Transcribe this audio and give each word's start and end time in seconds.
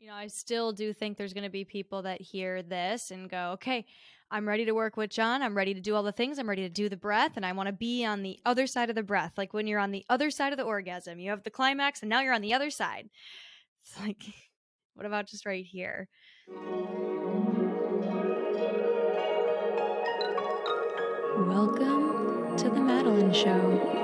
You 0.00 0.06
know, 0.06 0.14
I 0.14 0.28
still 0.28 0.72
do 0.72 0.94
think 0.94 1.18
there's 1.18 1.34
going 1.34 1.44
to 1.44 1.50
be 1.50 1.62
people 1.62 2.00
that 2.02 2.22
hear 2.22 2.62
this 2.62 3.10
and 3.10 3.28
go, 3.28 3.50
okay, 3.52 3.84
I'm 4.30 4.48
ready 4.48 4.64
to 4.64 4.72
work 4.72 4.96
with 4.96 5.10
John. 5.10 5.42
I'm 5.42 5.54
ready 5.54 5.74
to 5.74 5.80
do 5.80 5.94
all 5.94 6.02
the 6.02 6.10
things. 6.10 6.38
I'm 6.38 6.48
ready 6.48 6.62
to 6.62 6.70
do 6.70 6.88
the 6.88 6.96
breath. 6.96 7.32
And 7.36 7.44
I 7.44 7.52
want 7.52 7.66
to 7.66 7.72
be 7.74 8.02
on 8.06 8.22
the 8.22 8.40
other 8.46 8.66
side 8.66 8.88
of 8.88 8.96
the 8.96 9.02
breath. 9.02 9.34
Like 9.36 9.52
when 9.52 9.66
you're 9.66 9.78
on 9.78 9.90
the 9.90 10.06
other 10.08 10.30
side 10.30 10.54
of 10.54 10.56
the 10.56 10.64
orgasm, 10.64 11.18
you 11.18 11.28
have 11.28 11.42
the 11.42 11.50
climax 11.50 12.00
and 12.00 12.08
now 12.08 12.22
you're 12.22 12.32
on 12.32 12.40
the 12.40 12.54
other 12.54 12.70
side. 12.70 13.10
It's 13.82 14.00
like, 14.00 14.22
what 14.94 15.04
about 15.04 15.26
just 15.26 15.44
right 15.44 15.66
here? 15.66 16.08
Welcome 21.36 22.56
to 22.56 22.70
the 22.70 22.80
Madeline 22.80 23.34
Show. 23.34 23.99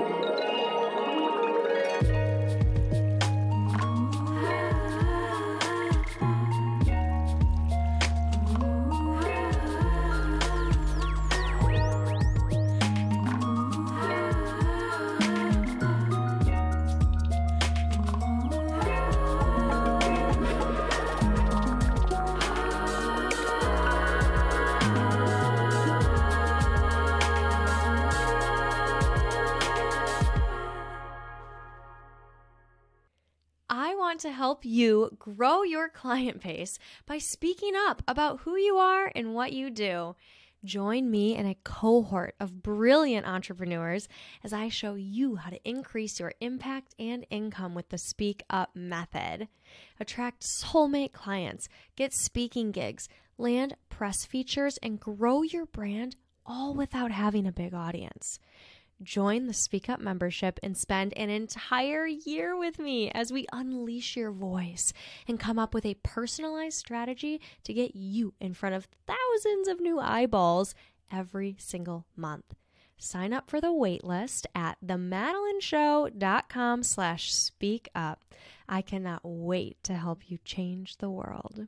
Want 34.17 34.21
to 34.23 34.31
help 34.31 34.65
you 34.65 35.15
grow 35.19 35.61
your 35.61 35.89
client 35.89 36.41
base 36.41 36.79
by 37.05 37.19
speaking 37.19 37.73
up 37.75 38.01
about 38.07 38.39
who 38.39 38.55
you 38.55 38.75
are 38.75 39.11
and 39.15 39.35
what 39.35 39.53
you 39.53 39.69
do. 39.69 40.15
Join 40.65 41.11
me 41.11 41.35
and 41.35 41.47
a 41.47 41.55
cohort 41.63 42.33
of 42.39 42.63
brilliant 42.63 43.27
entrepreneurs 43.27 44.07
as 44.43 44.53
I 44.53 44.69
show 44.69 44.95
you 44.95 45.35
how 45.35 45.51
to 45.51 45.69
increase 45.69 46.19
your 46.19 46.33
impact 46.41 46.95
and 46.97 47.27
income 47.29 47.75
with 47.75 47.89
the 47.89 47.99
Speak 47.99 48.41
Up 48.49 48.71
method. 48.73 49.49
Attract 49.99 50.43
soulmate 50.63 51.11
clients, 51.11 51.69
get 51.95 52.11
speaking 52.11 52.71
gigs, 52.71 53.07
land 53.37 53.75
press 53.87 54.25
features, 54.25 54.79
and 54.81 54.99
grow 54.99 55.43
your 55.43 55.67
brand 55.67 56.15
all 56.43 56.73
without 56.73 57.11
having 57.11 57.45
a 57.45 57.51
big 57.51 57.75
audience. 57.75 58.39
Join 59.03 59.45
the 59.45 59.53
Speak 59.53 59.89
Up 59.89 59.99
membership 59.99 60.59
and 60.63 60.75
spend 60.75 61.13
an 61.15 61.29
entire 61.29 62.07
year 62.07 62.57
with 62.57 62.79
me 62.79 63.11
as 63.11 63.31
we 63.31 63.45
unleash 63.53 64.17
your 64.17 64.31
voice 64.31 64.91
and 65.27 65.39
come 65.39 65.59
up 65.59 65.75
with 65.75 65.85
a 65.85 65.99
personalized 66.01 66.79
strategy 66.79 67.39
to 67.63 67.73
get 67.73 67.95
you 67.95 68.33
in 68.39 68.55
front 68.55 68.73
of 68.73 68.87
thousands 69.05 69.67
of 69.67 69.79
new 69.79 69.99
eyeballs 69.99 70.73
every 71.11 71.55
single 71.59 72.05
month. 72.15 72.55
Sign 72.97 73.33
up 73.33 73.51
for 73.51 73.61
the 73.61 73.67
waitlist 73.67 74.47
at 74.55 74.79
themadelineshow.com 74.83 76.81
slash 76.81 77.31
speak 77.31 77.89
up. 77.93 78.25
I 78.67 78.81
cannot 78.81 79.21
wait 79.23 79.77
to 79.83 79.93
help 79.93 80.31
you 80.31 80.39
change 80.43 80.97
the 80.97 81.11
world. 81.11 81.67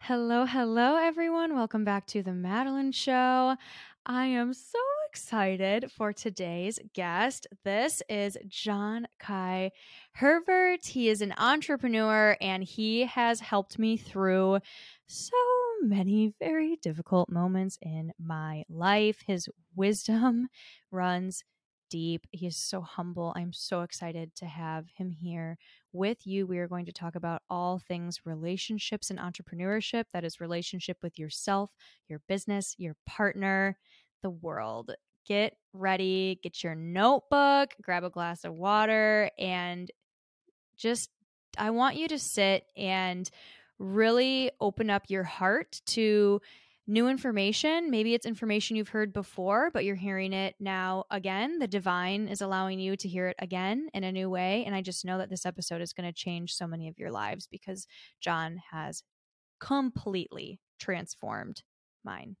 Hello, 0.00 0.44
hello, 0.44 0.96
everyone. 0.96 1.54
Welcome 1.56 1.84
back 1.84 2.06
to 2.08 2.22
The 2.22 2.34
Madeline 2.34 2.92
Show. 2.92 3.56
I 4.04 4.26
am 4.26 4.52
so 4.52 4.78
excited 5.08 5.90
for 5.90 6.12
today's 6.12 6.78
guest. 6.92 7.46
This 7.64 8.02
is 8.10 8.36
John 8.46 9.08
Kai 9.18 9.70
Herbert. 10.12 10.84
He 10.84 11.08
is 11.08 11.22
an 11.22 11.32
entrepreneur 11.38 12.36
and 12.42 12.62
he 12.62 13.06
has 13.06 13.40
helped 13.40 13.78
me 13.78 13.96
through 13.96 14.58
so 15.06 15.36
many 15.80 16.34
very 16.38 16.76
difficult 16.76 17.30
moments 17.30 17.78
in 17.80 18.12
my 18.18 18.64
life. 18.68 19.22
His 19.26 19.48
wisdom 19.74 20.48
runs 20.90 21.42
deep. 21.88 22.26
He 22.30 22.46
is 22.46 22.58
so 22.58 22.82
humble. 22.82 23.32
I'm 23.34 23.54
so 23.54 23.80
excited 23.80 24.34
to 24.36 24.46
have 24.46 24.88
him 24.94 25.10
here 25.10 25.56
with 25.94 26.26
you. 26.26 26.46
We 26.46 26.58
are 26.58 26.68
going 26.68 26.84
to 26.84 26.92
talk 26.92 27.14
about 27.14 27.40
all 27.48 27.78
things 27.78 28.26
relationships 28.26 29.08
and 29.08 29.18
entrepreneurship 29.18 30.04
that 30.12 30.24
is, 30.24 30.38
relationship 30.38 30.98
with 31.02 31.18
yourself, 31.18 31.70
your 32.08 32.20
business, 32.28 32.74
your 32.76 32.94
partner, 33.06 33.78
the 34.22 34.30
world. 34.30 34.92
Get 35.26 35.56
ready, 35.72 36.40
get 36.42 36.64
your 36.64 36.74
notebook, 36.74 37.74
grab 37.82 38.04
a 38.04 38.10
glass 38.10 38.44
of 38.44 38.54
water, 38.54 39.30
and 39.38 39.90
just, 40.76 41.10
I 41.58 41.70
want 41.70 41.96
you 41.96 42.08
to 42.08 42.18
sit 42.18 42.64
and 42.76 43.28
really 43.78 44.50
open 44.60 44.90
up 44.90 45.04
your 45.08 45.24
heart 45.24 45.80
to 45.86 46.40
new 46.86 47.06
information. 47.06 47.90
Maybe 47.90 48.14
it's 48.14 48.24
information 48.24 48.76
you've 48.76 48.88
heard 48.88 49.12
before, 49.12 49.70
but 49.72 49.84
you're 49.84 49.94
hearing 49.94 50.32
it 50.32 50.54
now 50.58 51.04
again. 51.10 51.58
The 51.58 51.68
divine 51.68 52.28
is 52.28 52.40
allowing 52.40 52.80
you 52.80 52.96
to 52.96 53.08
hear 53.08 53.28
it 53.28 53.36
again 53.38 53.88
in 53.92 54.04
a 54.04 54.12
new 54.12 54.30
way. 54.30 54.64
And 54.64 54.74
I 54.74 54.80
just 54.80 55.04
know 55.04 55.18
that 55.18 55.28
this 55.28 55.44
episode 55.44 55.82
is 55.82 55.92
going 55.92 56.08
to 56.08 56.12
change 56.12 56.54
so 56.54 56.66
many 56.66 56.88
of 56.88 56.98
your 56.98 57.10
lives 57.10 57.46
because 57.46 57.86
John 58.20 58.62
has 58.70 59.02
completely 59.60 60.60
transformed 60.78 61.62
mine. 62.04 62.36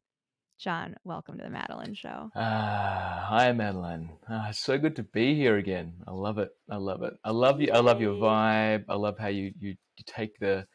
John, 0.58 0.96
welcome 1.04 1.38
to 1.38 1.44
the 1.44 1.50
Madeline 1.50 1.94
Show. 1.94 2.32
Ah, 2.34 3.26
hi, 3.28 3.52
Madeline. 3.52 4.10
Ah, 4.28 4.48
it's 4.48 4.58
so 4.58 4.76
good 4.76 4.96
to 4.96 5.04
be 5.04 5.36
here 5.36 5.56
again. 5.56 5.92
I 6.08 6.10
love 6.10 6.38
it. 6.38 6.50
I 6.68 6.76
love 6.76 7.04
it. 7.04 7.14
I 7.22 7.30
love 7.30 7.60
you. 7.60 7.70
I 7.72 7.78
love 7.78 8.00
your 8.00 8.14
vibe. 8.14 8.84
I 8.88 8.96
love 8.96 9.16
how 9.20 9.28
you 9.28 9.52
you, 9.60 9.76
you 9.96 10.04
take 10.04 10.36
the 10.40 10.66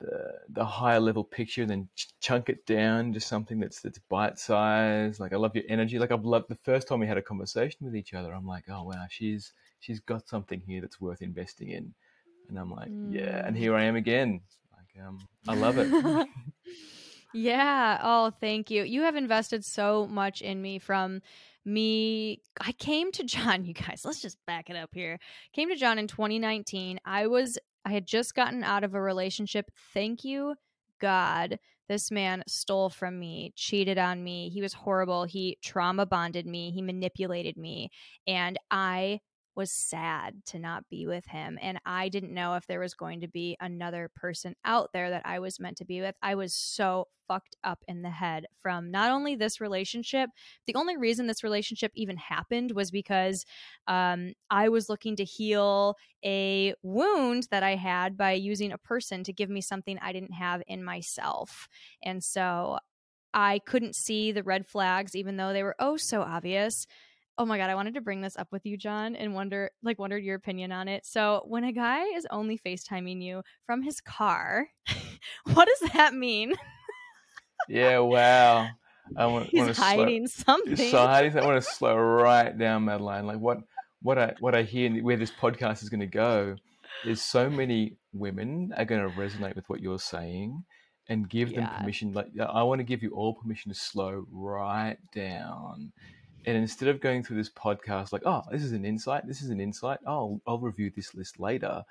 the 0.00 0.32
the 0.48 0.64
higher 0.64 1.00
level 1.00 1.22
picture 1.22 1.60
and 1.60 1.70
then 1.70 1.88
chunk 2.22 2.48
it 2.48 2.64
down 2.64 3.12
to 3.12 3.20
something 3.20 3.60
that's 3.60 3.82
that's 3.82 3.98
bite 4.08 4.38
sized. 4.38 5.20
Like 5.20 5.34
I 5.34 5.36
love 5.36 5.54
your 5.54 5.64
energy. 5.68 5.98
Like 5.98 6.12
I've 6.12 6.24
loved 6.24 6.48
the 6.48 6.58
first 6.62 6.88
time 6.88 7.00
we 7.00 7.06
had 7.06 7.18
a 7.18 7.22
conversation 7.22 7.84
with 7.84 7.94
each 7.94 8.14
other. 8.14 8.32
I'm 8.32 8.46
like, 8.46 8.64
oh 8.70 8.84
wow, 8.84 9.04
she's 9.10 9.52
she's 9.80 10.00
got 10.00 10.28
something 10.30 10.62
here 10.66 10.80
that's 10.80 10.98
worth 10.98 11.20
investing 11.20 11.68
in. 11.68 11.92
And 12.48 12.58
I'm 12.58 12.70
like, 12.70 12.88
mm. 12.88 13.12
yeah. 13.12 13.46
And 13.46 13.54
mm. 13.54 13.58
here 13.58 13.74
I 13.74 13.84
am 13.84 13.96
again. 13.96 14.40
Like 14.72 15.06
um, 15.06 15.18
I 15.46 15.54
love 15.56 15.76
it. 15.76 15.90
yeah. 17.34 18.00
Oh, 18.02 18.30
thank 18.40 18.70
you. 18.70 18.82
You 18.82 19.02
have 19.02 19.16
invested 19.16 19.64
so 19.64 20.06
much 20.06 20.42
in 20.42 20.60
me 20.60 20.78
from 20.78 21.20
me 21.64 22.40
I 22.60 22.72
came 22.72 23.12
to 23.12 23.24
John, 23.24 23.64
you 23.66 23.74
guys. 23.74 24.02
Let's 24.04 24.22
just 24.22 24.38
back 24.46 24.70
it 24.70 24.76
up 24.76 24.90
here. 24.92 25.18
Came 25.52 25.68
to 25.68 25.76
John 25.76 25.98
in 25.98 26.06
2019. 26.06 27.00
I 27.04 27.26
was 27.26 27.58
I 27.84 27.92
had 27.92 28.06
just 28.06 28.34
gotten 28.34 28.62
out 28.62 28.84
of 28.84 28.94
a 28.94 29.00
relationship. 29.00 29.70
Thank 29.94 30.24
you, 30.24 30.54
God. 31.00 31.58
This 31.88 32.10
man 32.10 32.44
stole 32.46 32.88
from 32.88 33.18
me, 33.18 33.52
cheated 33.56 33.98
on 33.98 34.22
me. 34.22 34.48
He 34.50 34.60
was 34.62 34.72
horrible. 34.72 35.24
He 35.24 35.58
trauma 35.62 36.06
bonded 36.06 36.46
me. 36.46 36.70
He 36.70 36.82
manipulated 36.82 37.56
me. 37.56 37.90
And 38.26 38.58
I 38.70 39.20
was 39.60 39.70
sad 39.70 40.42
to 40.46 40.58
not 40.58 40.88
be 40.88 41.06
with 41.06 41.26
him. 41.26 41.58
And 41.60 41.78
I 41.84 42.08
didn't 42.08 42.32
know 42.32 42.54
if 42.54 42.66
there 42.66 42.80
was 42.80 42.94
going 42.94 43.20
to 43.20 43.28
be 43.28 43.58
another 43.60 44.10
person 44.16 44.56
out 44.64 44.88
there 44.94 45.10
that 45.10 45.20
I 45.26 45.38
was 45.38 45.60
meant 45.60 45.76
to 45.76 45.84
be 45.84 46.00
with. 46.00 46.14
I 46.22 46.34
was 46.34 46.54
so 46.54 47.08
fucked 47.28 47.56
up 47.62 47.84
in 47.86 48.00
the 48.00 48.08
head 48.08 48.46
from 48.62 48.90
not 48.90 49.10
only 49.10 49.36
this 49.36 49.60
relationship, 49.60 50.30
the 50.66 50.76
only 50.76 50.96
reason 50.96 51.26
this 51.26 51.44
relationship 51.44 51.92
even 51.94 52.16
happened 52.16 52.72
was 52.72 52.90
because 52.90 53.44
um, 53.86 54.32
I 54.48 54.70
was 54.70 54.88
looking 54.88 55.14
to 55.16 55.24
heal 55.24 55.94
a 56.24 56.72
wound 56.82 57.48
that 57.50 57.62
I 57.62 57.74
had 57.74 58.16
by 58.16 58.32
using 58.32 58.72
a 58.72 58.78
person 58.78 59.24
to 59.24 59.32
give 59.34 59.50
me 59.50 59.60
something 59.60 59.98
I 60.00 60.14
didn't 60.14 60.32
have 60.32 60.62
in 60.68 60.82
myself. 60.82 61.68
And 62.02 62.24
so 62.24 62.78
I 63.34 63.60
couldn't 63.66 63.94
see 63.94 64.32
the 64.32 64.42
red 64.42 64.64
flags, 64.64 65.14
even 65.14 65.36
though 65.36 65.52
they 65.52 65.62
were 65.62 65.76
oh 65.78 65.98
so 65.98 66.22
obvious 66.22 66.86
oh 67.40 67.46
my 67.46 67.56
god, 67.56 67.70
I 67.70 67.74
wanted 67.74 67.94
to 67.94 68.02
bring 68.02 68.20
this 68.20 68.36
up 68.36 68.48
with 68.52 68.66
you, 68.66 68.76
John, 68.76 69.16
and 69.16 69.34
wonder 69.34 69.70
like 69.82 69.98
wondered 69.98 70.22
your 70.22 70.36
opinion 70.36 70.72
on 70.72 70.88
it. 70.88 71.06
So 71.06 71.42
when 71.46 71.64
a 71.64 71.72
guy 71.72 72.04
is 72.04 72.26
only 72.30 72.58
FaceTiming 72.58 73.22
you 73.22 73.42
from 73.64 73.82
his 73.82 73.98
car, 74.02 74.68
what 75.54 75.66
does 75.66 75.90
that 75.94 76.12
mean? 76.12 76.52
yeah, 77.66 77.98
wow. 78.00 78.68
I 79.16 79.26
want, 79.26 79.46
He's 79.50 79.62
want 79.62 79.74
to 79.74 79.80
hiding 79.80 80.26
slow, 80.26 80.54
something. 80.54 80.90
So 80.90 80.98
hiding. 80.98 81.38
I 81.38 81.46
want 81.46 81.64
to 81.64 81.70
slow 81.76 81.96
right 81.96 82.56
down, 82.56 82.84
Madeline. 82.84 83.26
Like 83.26 83.38
what 83.38 83.60
what 84.02 84.18
I 84.18 84.34
what 84.40 84.54
I 84.54 84.62
hear 84.62 84.90
where 85.02 85.16
this 85.16 85.32
podcast 85.32 85.82
is 85.82 85.88
going 85.88 86.00
to 86.00 86.06
go 86.06 86.56
is 87.06 87.22
so 87.22 87.48
many 87.48 87.96
women 88.12 88.74
are 88.76 88.84
going 88.84 89.00
to 89.00 89.16
resonate 89.16 89.56
with 89.56 89.66
what 89.70 89.80
you're 89.80 89.98
saying 89.98 90.62
and 91.08 91.26
give 91.26 91.52
yeah. 91.52 91.60
them 91.60 91.70
permission. 91.78 92.12
Like 92.12 92.26
I 92.38 92.62
want 92.64 92.80
to 92.80 92.84
give 92.84 93.02
you 93.02 93.12
all 93.12 93.32
permission 93.32 93.72
to 93.72 93.78
slow 93.78 94.26
right 94.30 94.98
down 95.14 95.94
and 96.46 96.56
instead 96.56 96.88
of 96.88 97.00
going 97.00 97.22
through 97.22 97.36
this 97.36 97.50
podcast 97.50 98.12
like, 98.12 98.22
oh, 98.24 98.42
this 98.50 98.62
is 98.62 98.72
an 98.72 98.84
insight, 98.84 99.26
this 99.26 99.42
is 99.42 99.50
an 99.50 99.60
insight, 99.60 99.98
oh, 100.06 100.40
I'll 100.46 100.58
review 100.58 100.90
this 100.94 101.14
list 101.14 101.38
later, 101.38 101.82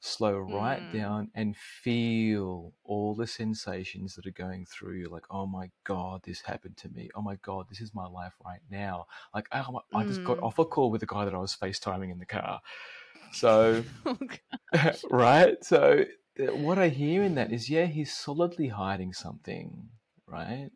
slow 0.00 0.38
right 0.38 0.80
mm. 0.80 0.92
down 0.92 1.30
and 1.34 1.56
feel 1.56 2.72
all 2.84 3.14
the 3.14 3.26
sensations 3.26 4.14
that 4.14 4.26
are 4.26 4.30
going 4.30 4.64
through 4.66 4.94
you. 4.94 5.08
Like, 5.08 5.24
oh 5.30 5.46
my 5.46 5.70
God, 5.84 6.20
this 6.24 6.40
happened 6.40 6.76
to 6.78 6.88
me. 6.90 7.10
Oh 7.14 7.22
my 7.22 7.36
God, 7.42 7.66
this 7.68 7.80
is 7.80 7.94
my 7.94 8.06
life 8.06 8.34
right 8.44 8.60
now. 8.70 9.06
Like, 9.34 9.48
oh, 9.52 9.80
I 9.94 10.04
just 10.04 10.24
got 10.24 10.38
mm. 10.38 10.42
off 10.42 10.58
a 10.58 10.64
call 10.64 10.90
with 10.90 11.02
a 11.02 11.06
guy 11.06 11.24
that 11.24 11.34
I 11.34 11.38
was 11.38 11.56
FaceTiming 11.56 12.10
in 12.10 12.18
the 12.18 12.26
car. 12.26 12.60
So, 13.30 13.84
oh 14.06 14.16
right? 15.10 15.62
So 15.62 16.06
what 16.38 16.78
I 16.78 16.88
hear 16.88 17.22
in 17.22 17.34
that 17.34 17.52
is, 17.52 17.68
yeah, 17.68 17.84
he's 17.84 18.10
solidly 18.10 18.68
hiding 18.68 19.12
something, 19.12 19.90
right? 20.26 20.70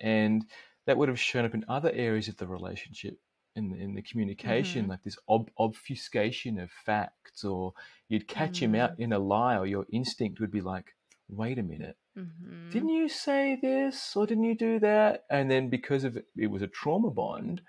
And 0.00 0.46
that 0.88 0.96
would 0.96 1.10
have 1.10 1.20
shown 1.20 1.44
up 1.44 1.52
in 1.54 1.64
other 1.68 1.92
areas 1.92 2.28
of 2.28 2.36
the 2.38 2.46
relationship, 2.46 3.18
in 3.54 3.74
in 3.84 3.94
the 3.94 4.02
communication, 4.02 4.82
Mm-hmm. 4.82 4.90
like 4.92 5.04
this 5.04 5.18
ob- 5.28 5.50
obfuscation 5.58 6.58
of 6.58 6.70
facts, 6.70 7.44
or 7.44 7.74
you'd 8.08 8.26
catch 8.26 8.62
him 8.62 8.72
Mm. 8.72 8.78
out 8.82 8.98
in 8.98 9.12
a 9.12 9.18
lie, 9.18 9.58
or 9.58 9.66
your 9.66 9.86
instinct 9.92 10.40
would 10.40 10.50
be 10.50 10.62
like, 10.62 10.96
"Wait 11.28 11.58
a 11.58 11.62
minute, 11.62 11.96
Mhm. 12.16 12.70
didn't 12.72 12.88
you 13.00 13.08
say 13.08 13.56
this, 13.68 14.16
or 14.16 14.26
didn't 14.26 14.44
you 14.50 14.56
do 14.56 14.78
that?" 14.80 15.24
And 15.30 15.50
then 15.50 15.68
because 15.68 16.04
of 16.04 16.16
it, 16.16 16.26
it 16.36 16.46
was 16.54 16.62
a 16.62 16.66
trauma 16.80 17.10
bond, 17.10 17.60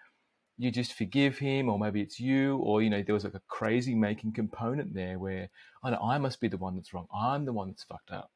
you 0.58 0.72
just 0.72 0.94
forgive 0.94 1.38
him, 1.40 1.70
or 1.70 1.78
maybe 1.78 2.02
it's 2.02 2.20
you, 2.20 2.58
or 2.68 2.82
you 2.84 2.90
know, 2.90 3.02
there 3.04 3.14
was 3.20 3.26
like 3.26 3.36
a 3.44 3.48
crazy 3.60 3.96
making 3.96 4.32
component 4.34 4.94
there 4.94 5.18
where 5.20 5.50
I 5.84 5.90
know 5.92 6.02
I 6.02 6.18
must 6.20 6.40
be 6.40 6.48
the 6.50 6.58
one 6.66 6.76
that's 6.78 6.94
wrong. 6.94 7.08
I'm 7.14 7.44
the 7.46 7.54
one 7.60 7.68
that's 7.70 7.84
fucked 7.84 8.12
up. 8.12 8.32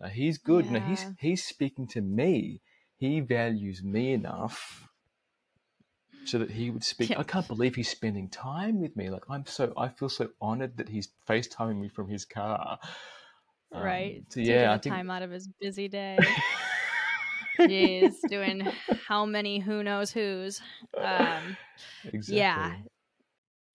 Now, 0.00 0.08
he's 0.08 0.38
good. 0.38 0.64
Now 0.70 0.80
he's 0.90 1.04
he's 1.26 1.44
speaking 1.44 1.86
to 1.88 2.00
me. 2.00 2.60
He 3.02 3.18
values 3.18 3.82
me 3.82 4.12
enough 4.12 4.88
so 6.24 6.38
that 6.38 6.52
he 6.52 6.70
would 6.70 6.84
speak. 6.84 7.10
Yeah. 7.10 7.18
I 7.18 7.24
can't 7.24 7.48
believe 7.48 7.74
he's 7.74 7.88
spending 7.88 8.28
time 8.28 8.80
with 8.80 8.96
me. 8.96 9.10
Like 9.10 9.24
I'm 9.28 9.44
so 9.44 9.72
I 9.76 9.88
feel 9.88 10.08
so 10.08 10.28
honored 10.40 10.76
that 10.76 10.88
he's 10.88 11.08
FaceTiming 11.28 11.80
me 11.80 11.88
from 11.88 12.08
his 12.08 12.24
car. 12.24 12.78
Um, 13.72 13.82
right. 13.82 14.22
So 14.28 14.38
Taking 14.38 14.54
yeah, 14.54 14.72
I 14.72 14.78
think 14.78 14.94
time 14.94 15.10
out 15.10 15.22
of 15.22 15.32
his 15.32 15.48
busy 15.60 15.88
day. 15.88 16.16
Jeez, 17.58 18.14
doing 18.28 18.68
how 19.08 19.26
many 19.26 19.58
who 19.58 19.82
knows 19.82 20.12
who's. 20.12 20.60
Um, 20.96 21.56
exactly. 22.04 22.36
yeah. 22.36 22.72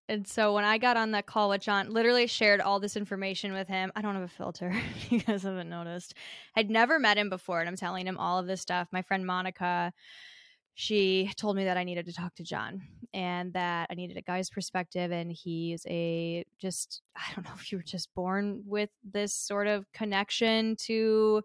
And 0.08 0.26
so 0.26 0.55
when 0.55 0.64
I 0.64 0.79
got 0.79 0.97
on 0.97 1.11
that 1.12 1.26
call 1.26 1.49
with 1.49 1.62
John, 1.62 1.91
literally 1.91 2.26
shared 2.29 2.61
all 2.61 2.79
this 2.79 2.97
information 2.97 3.53
with 3.53 3.67
him. 3.67 3.91
I 3.97 4.03
don't 4.03 4.14
have 4.14 4.23
a 4.23 4.29
filter. 4.29 4.73
you 5.11 5.19
guys 5.19 5.43
haven't 5.43 5.69
noticed. 5.69 6.14
I'd 6.55 6.70
never 6.70 6.99
met 6.99 7.19
him 7.19 7.29
before, 7.29 7.61
and 7.61 7.69
I'm 7.69 7.76
telling 7.76 8.06
him 8.06 8.17
all 8.17 8.38
of 8.38 8.47
this 8.47 8.61
stuff. 8.61 8.87
My 8.93 9.03
friend 9.03 9.26
Monica, 9.26 9.93
she 10.75 11.31
told 11.37 11.56
me 11.56 11.64
that 11.64 11.76
I 11.76 11.82
needed 11.82 12.06
to 12.06 12.12
talk 12.12 12.37
to 12.37 12.44
John 12.44 12.82
and 13.14 13.53
that 13.55 13.88
I 13.91 13.94
needed 13.94 14.17
a 14.17 14.23
guy's 14.23 14.49
perspective. 14.49 15.11
And 15.11 15.32
he's 15.32 15.85
a 15.88 16.44
just, 16.61 17.02
I 17.17 17.35
don't 17.35 17.44
know 17.44 17.55
if 17.56 17.73
you 17.73 17.79
were 17.79 17.82
just 17.82 18.14
born 18.14 18.62
with 18.64 18.91
this 19.02 19.35
sort 19.35 19.67
of 19.67 19.91
connection 19.93 20.76
to 20.85 21.43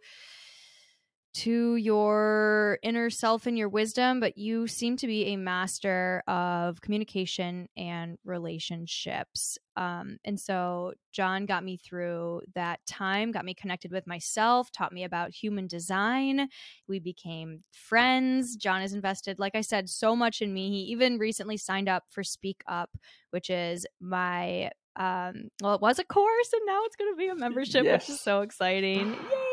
to 1.33 1.75
your 1.77 2.77
inner 2.83 3.09
self 3.09 3.47
and 3.47 3.57
your 3.57 3.69
wisdom, 3.69 4.19
but 4.19 4.37
you 4.37 4.67
seem 4.67 4.97
to 4.97 5.07
be 5.07 5.27
a 5.27 5.37
master 5.37 6.23
of 6.27 6.81
communication 6.81 7.67
and 7.77 8.17
relationships. 8.25 9.57
Um, 9.77 10.17
and 10.25 10.39
so 10.39 10.93
John 11.13 11.45
got 11.45 11.63
me 11.63 11.77
through 11.77 12.41
that 12.55 12.79
time, 12.85 13.31
got 13.31 13.45
me 13.45 13.53
connected 13.53 13.91
with 13.91 14.05
myself, 14.05 14.71
taught 14.71 14.91
me 14.91 15.05
about 15.05 15.31
human 15.31 15.67
design. 15.67 16.49
We 16.87 16.99
became 16.99 17.63
friends. 17.71 18.57
John 18.57 18.81
has 18.81 18.93
invested, 18.93 19.39
like 19.39 19.55
I 19.55 19.61
said, 19.61 19.89
so 19.89 20.15
much 20.15 20.41
in 20.41 20.53
me. 20.53 20.69
He 20.69 20.91
even 20.91 21.17
recently 21.17 21.57
signed 21.57 21.87
up 21.87 22.03
for 22.09 22.23
Speak 22.23 22.61
Up, 22.67 22.89
which 23.29 23.49
is 23.49 23.85
my 24.01 24.71
um 24.97 25.49
well 25.61 25.75
it 25.75 25.81
was 25.81 25.99
a 25.99 26.03
course 26.03 26.53
and 26.53 26.61
now 26.65 26.81
it's 26.85 26.95
going 26.95 27.11
to 27.11 27.17
be 27.17 27.27
a 27.27 27.35
membership 27.35 27.85
which 27.85 28.09
is 28.09 28.19
so 28.19 28.41
exciting 28.41 29.11
yay 29.31 29.51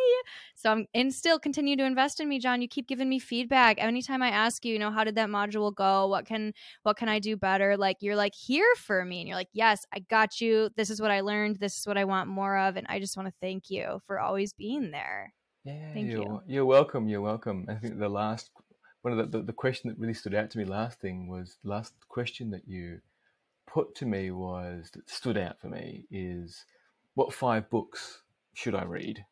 so 0.54 0.72
I'm 0.72 0.86
and 0.94 1.14
still 1.14 1.38
continue 1.38 1.76
to 1.76 1.84
invest 1.84 2.20
in 2.20 2.28
me, 2.28 2.38
John. 2.38 2.60
You 2.60 2.68
keep 2.68 2.88
giving 2.88 3.08
me 3.08 3.18
feedback. 3.18 3.80
Anytime 3.80 4.22
I 4.22 4.30
ask 4.30 4.64
you, 4.64 4.72
you 4.72 4.78
know, 4.78 4.90
how 4.90 5.04
did 5.04 5.14
that 5.14 5.28
module 5.28 5.74
go? 5.74 6.08
What 6.08 6.26
can 6.26 6.52
what 6.82 6.96
can 6.96 7.08
I 7.08 7.18
do 7.18 7.36
better? 7.36 7.76
Like 7.76 7.98
you're 8.00 8.16
like 8.16 8.34
here 8.34 8.68
for 8.76 9.04
me. 9.04 9.20
And 9.20 9.28
you're 9.28 9.36
like, 9.36 9.50
yes, 9.52 9.84
I 9.94 10.00
got 10.00 10.40
you. 10.40 10.70
This 10.76 10.90
is 10.90 11.00
what 11.00 11.10
I 11.10 11.20
learned. 11.20 11.56
This 11.56 11.78
is 11.78 11.86
what 11.86 11.98
I 11.98 12.04
want 12.04 12.28
more 12.28 12.58
of. 12.58 12.76
And 12.76 12.86
I 12.88 12.98
just 12.98 13.16
want 13.16 13.28
to 13.28 13.34
thank 13.40 13.70
you 13.70 14.00
for 14.06 14.18
always 14.18 14.52
being 14.52 14.90
there. 14.90 15.32
Yeah, 15.64 15.92
Thank 15.92 16.10
you're, 16.10 16.22
you. 16.22 16.42
You're 16.46 16.64
welcome. 16.64 17.08
You're 17.08 17.20
welcome. 17.20 17.66
I 17.68 17.74
think 17.74 17.98
the 17.98 18.08
last 18.08 18.50
one 19.02 19.18
of 19.18 19.30
the, 19.30 19.38
the 19.38 19.44
the 19.44 19.52
question 19.52 19.90
that 19.90 19.98
really 19.98 20.14
stood 20.14 20.34
out 20.34 20.50
to 20.50 20.58
me 20.58 20.64
last 20.64 21.00
thing 21.00 21.28
was 21.28 21.58
last 21.62 21.94
question 22.08 22.50
that 22.50 22.66
you 22.66 23.00
put 23.72 23.94
to 23.96 24.06
me 24.06 24.30
was 24.30 24.90
that 24.94 25.08
stood 25.10 25.36
out 25.38 25.60
for 25.60 25.68
me 25.68 26.06
is 26.10 26.64
what 27.14 27.32
five 27.32 27.68
books 27.70 28.22
should 28.54 28.74
I 28.74 28.84
read 28.84 29.24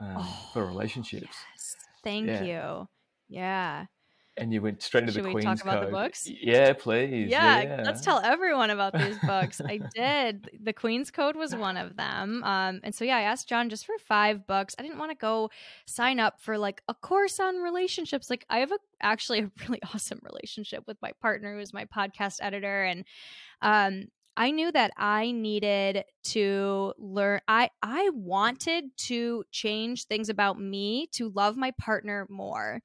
um, 0.00 0.48
for 0.52 0.62
Oh, 0.62 0.68
relationships? 0.68 1.36
Yes. 1.54 1.76
Thank 2.02 2.26
Yeah. 2.28 2.40
you. 2.40 2.88
Yeah. 3.28 3.86
And 4.36 4.52
you 4.52 4.62
went 4.62 4.82
straight 4.82 5.02
into 5.02 5.12
Should 5.12 5.24
the 5.24 5.28
we 5.28 5.32
Queen's 5.34 5.62
talk 5.62 5.62
about 5.62 5.86
the 5.86 5.92
books? 5.92 6.28
Yeah, 6.28 6.72
please. 6.72 7.30
Yeah, 7.30 7.82
let's 7.84 8.00
tell 8.00 8.18
everyone 8.18 8.70
about 8.70 8.92
these 8.92 9.16
books. 9.18 9.60
I 9.64 9.78
did. 9.94 10.50
The 10.60 10.72
Queen's 10.72 11.12
Code 11.12 11.36
was 11.36 11.54
one 11.54 11.76
of 11.76 11.96
them. 11.96 12.42
Um, 12.42 12.80
and 12.82 12.92
so 12.92 13.04
yeah, 13.04 13.16
I 13.16 13.22
asked 13.22 13.48
John 13.48 13.70
just 13.70 13.86
for 13.86 13.94
five 13.98 14.46
books. 14.46 14.74
I 14.76 14.82
didn't 14.82 14.98
want 14.98 15.12
to 15.12 15.16
go 15.16 15.50
sign 15.86 16.18
up 16.18 16.40
for 16.40 16.58
like 16.58 16.82
a 16.88 16.94
course 16.94 17.38
on 17.38 17.58
relationships. 17.58 18.28
Like 18.28 18.44
I 18.50 18.58
have 18.58 18.72
a 18.72 18.78
actually 19.00 19.40
a 19.40 19.50
really 19.68 19.80
awesome 19.94 20.20
relationship 20.22 20.84
with 20.86 21.00
my 21.00 21.12
partner 21.20 21.54
who 21.54 21.60
is 21.60 21.72
my 21.72 21.84
podcast 21.84 22.38
editor. 22.40 22.84
And 22.84 23.04
um 23.62 24.06
I 24.36 24.50
knew 24.50 24.72
that 24.72 24.90
I 24.96 25.30
needed 25.30 26.04
to 26.24 26.92
learn 26.98 27.40
I 27.46 27.70
I 27.82 28.10
wanted 28.14 28.96
to 28.96 29.44
change 29.52 30.06
things 30.06 30.28
about 30.28 30.58
me 30.58 31.08
to 31.12 31.30
love 31.30 31.56
my 31.56 31.70
partner 31.78 32.26
more. 32.28 32.80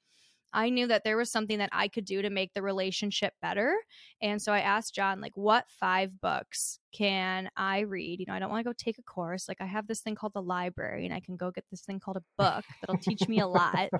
I 0.53 0.69
knew 0.69 0.87
that 0.87 1.03
there 1.03 1.17
was 1.17 1.31
something 1.31 1.59
that 1.59 1.69
I 1.71 1.87
could 1.87 2.05
do 2.05 2.21
to 2.21 2.29
make 2.29 2.53
the 2.53 2.61
relationship 2.61 3.33
better. 3.41 3.75
And 4.21 4.41
so 4.41 4.51
I 4.51 4.61
asked 4.61 4.95
John, 4.95 5.21
like, 5.21 5.35
what 5.35 5.65
five 5.79 6.19
books 6.19 6.79
can 6.91 7.49
I 7.55 7.81
read? 7.81 8.19
You 8.19 8.25
know, 8.27 8.33
I 8.33 8.39
don't 8.39 8.49
want 8.49 8.63
to 8.65 8.69
go 8.69 8.73
take 8.77 8.97
a 8.97 9.03
course. 9.03 9.47
Like, 9.47 9.61
I 9.61 9.65
have 9.65 9.87
this 9.87 10.01
thing 10.01 10.15
called 10.15 10.33
the 10.33 10.41
library, 10.41 11.05
and 11.05 11.13
I 11.13 11.19
can 11.19 11.35
go 11.35 11.51
get 11.51 11.65
this 11.69 11.81
thing 11.81 11.99
called 11.99 12.17
a 12.17 12.23
book 12.37 12.65
that'll 12.81 13.01
teach 13.01 13.27
me 13.27 13.39
a 13.39 13.47
lot. 13.47 13.89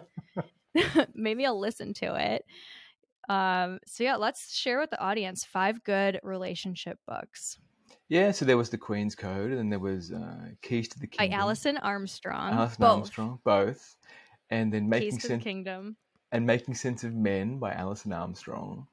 Maybe 1.14 1.46
I'll 1.46 1.60
listen 1.60 1.94
to 1.96 2.16
it. 2.16 2.46
Um, 3.30 3.80
so 3.86 4.04
yeah, 4.04 4.16
let's 4.16 4.56
share 4.56 4.80
with 4.80 4.90
the 4.90 5.00
audience 5.00 5.46
five 5.46 5.84
good 5.84 6.20
relationship 6.24 6.98
books 7.08 7.60
Yeah, 8.08 8.32
so 8.32 8.44
there 8.44 8.58
was 8.58 8.72
the 8.72 8.78
Queen's 8.78 9.16
Code, 9.16 9.52
and 9.52 9.72
there 9.72 9.80
was 9.80 10.12
uh, 10.12 10.50
Keys 10.64 10.88
to 10.90 11.00
the 11.00 11.08
Kingdom 11.08 11.38
by. 11.38 11.44
Alison 11.44 11.78
Armstrong. 11.78 12.54
Alison 12.54 12.82
Both. 12.82 12.98
Armstrong, 12.98 13.40
both, 13.44 13.96
and 14.50 14.74
then 14.74 14.90
making 14.90 15.12
Keys 15.12 15.22
to 15.22 15.28
sense 15.28 15.44
the 15.44 15.50
Kingdom. 15.50 15.98
And 16.32 16.46
Making 16.46 16.76
Sense 16.76 17.04
of 17.04 17.14
Men 17.14 17.60
by 17.60 17.72
Alison 17.72 18.14
Armstrong. 18.14 18.88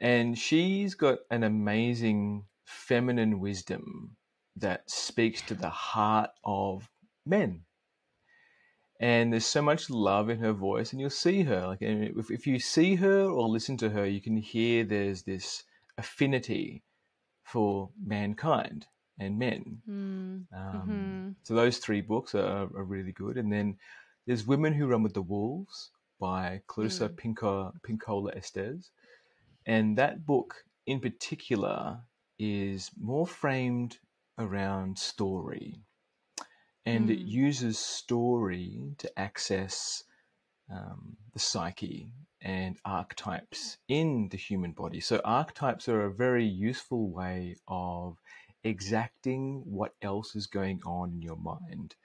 And 0.00 0.38
she's 0.38 0.94
got 0.94 1.18
an 1.30 1.42
amazing 1.42 2.44
feminine 2.64 3.40
wisdom 3.40 4.16
that 4.56 4.88
speaks 4.90 5.42
to 5.42 5.54
the 5.54 5.68
heart 5.68 6.30
of 6.44 6.88
men. 7.26 7.62
And 9.00 9.32
there's 9.32 9.46
so 9.46 9.62
much 9.62 9.90
love 9.90 10.28
in 10.28 10.38
her 10.40 10.52
voice, 10.52 10.92
and 10.92 11.00
you'll 11.00 11.10
see 11.10 11.42
her. 11.42 11.68
Like, 11.68 11.78
if, 11.80 12.30
if 12.30 12.46
you 12.46 12.58
see 12.58 12.96
her 12.96 13.24
or 13.24 13.48
listen 13.48 13.76
to 13.78 13.90
her, 13.90 14.04
you 14.06 14.20
can 14.20 14.36
hear 14.36 14.84
there's 14.84 15.22
this 15.22 15.62
affinity 15.96 16.82
for 17.44 17.90
mankind 18.04 18.86
and 19.20 19.38
men. 19.38 19.82
Mm, 19.88 20.46
Um, 20.52 20.88
mhm. 20.88 21.34
So 21.44 21.54
those 21.54 21.78
three 21.78 22.00
books 22.00 22.34
are, 22.34 22.64
are 22.76 22.84
really 22.84 23.12
good. 23.12 23.36
And 23.36 23.52
then 23.52 23.78
there's 24.26 24.46
Women 24.46 24.74
Who 24.74 24.86
Run 24.86 25.02
with 25.02 25.14
the 25.14 25.22
Wolves 25.22 25.90
by 26.20 26.62
Clarissa 26.66 27.08
Pinco, 27.10 27.72
Pinkola 27.82 28.36
Estes. 28.36 28.90
And 29.66 29.98
that 29.98 30.26
book 30.26 30.64
in 30.86 31.00
particular 31.00 32.00
is 32.38 32.90
more 33.00 33.26
framed 33.26 33.98
around 34.38 34.98
story. 34.98 35.82
And 36.86 37.10
it 37.10 37.20
Mm. 37.20 37.28
uses 37.28 37.78
story 37.78 38.94
to 38.98 39.18
access 39.18 40.04
um, 40.70 41.16
the 41.32 41.38
psyche 41.38 42.12
and 42.42 42.78
archetypes 42.84 43.78
in 43.88 44.28
the 44.30 44.36
human 44.38 44.72
body. 44.72 45.00
So, 45.00 45.20
archetypes 45.24 45.88
are 45.88 46.04
a 46.06 46.14
very 46.14 46.46
useful 46.46 47.10
way 47.10 47.56
of 47.68 48.18
exacting 48.64 49.62
what 49.66 49.94
else 50.02 50.36
is 50.36 50.46
going 50.46 50.80
on 50.86 51.12
in 51.12 51.22
your 51.22 51.36
mind. 51.36 51.96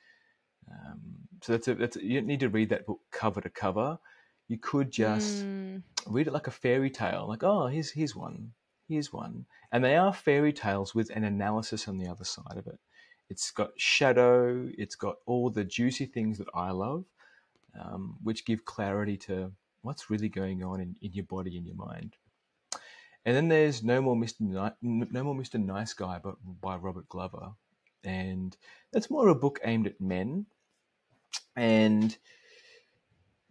Um, 0.72 1.00
so 1.41 1.53
that's 1.53 1.67
a, 1.67 1.75
that's 1.75 1.98
a, 1.98 2.03
you 2.05 2.20
don't 2.20 2.27
need 2.27 2.41
to 2.41 2.50
read 2.50 2.70
that 2.70 2.86
book 2.86 3.00
cover 3.12 3.41
to 3.41 3.50
cover. 3.50 4.00
You 4.48 4.58
could 4.60 4.91
just 4.91 5.48
Mm, 5.48 5.84
read 6.08 6.27
it 6.27 6.34
like 6.34 6.48
a 6.48 6.51
fairy 6.51 6.89
tale, 6.89 7.27
like 7.27 7.43
oh, 7.43 7.67
here's 7.67 7.91
here's 7.91 8.15
one, 8.15 8.51
here's 8.88 9.13
one, 9.13 9.46
and 9.72 9.84
they 9.84 9.96
are 9.98 10.13
fairy 10.13 10.53
tales 10.53 10.96
with 10.96 11.10
an 11.15 11.24
analysis 11.24 11.88
on 11.88 11.98
the 11.98 12.08
other 12.10 12.25
side 12.25 12.58
of 12.58 12.67
it. 12.67 12.79
It's 13.29 13.51
got 13.51 13.72
shadow, 13.77 14.70
it's 14.77 14.96
got 14.96 15.17
all 15.25 15.50
the 15.50 15.63
juicy 15.63 16.05
things 16.05 16.38
that 16.39 16.48
I 16.53 16.72
love, 16.72 17.05
um, 17.79 18.17
which 18.24 18.46
give 18.46 18.65
clarity 18.65 19.17
to 19.17 19.51
what's 19.84 20.10
really 20.10 20.29
going 20.29 20.63
on 20.63 20.82
in, 20.82 20.96
in 21.01 21.13
your 21.13 21.25
body 21.25 21.58
and 21.58 21.67
your 21.67 21.75
mind. 21.77 22.15
And 23.25 23.36
then 23.36 23.50
there's 23.50 23.84
No 23.84 24.01
More 24.01 24.15
Mr. 24.15 24.41
Ni- 24.41 25.08
no 25.12 25.24
More 25.24 25.36
Mr. 25.36 25.63
Nice 25.63 25.93
Guy, 25.93 26.20
but 26.24 26.36
by 26.62 26.75
Robert 26.77 27.10
Glover, 27.10 27.53
and 28.03 28.55
that's 28.91 29.10
more 29.10 29.27
a 29.27 29.36
book 29.36 29.60
aimed 29.63 29.88
at 29.88 30.01
men, 30.01 30.45
and 31.55 32.17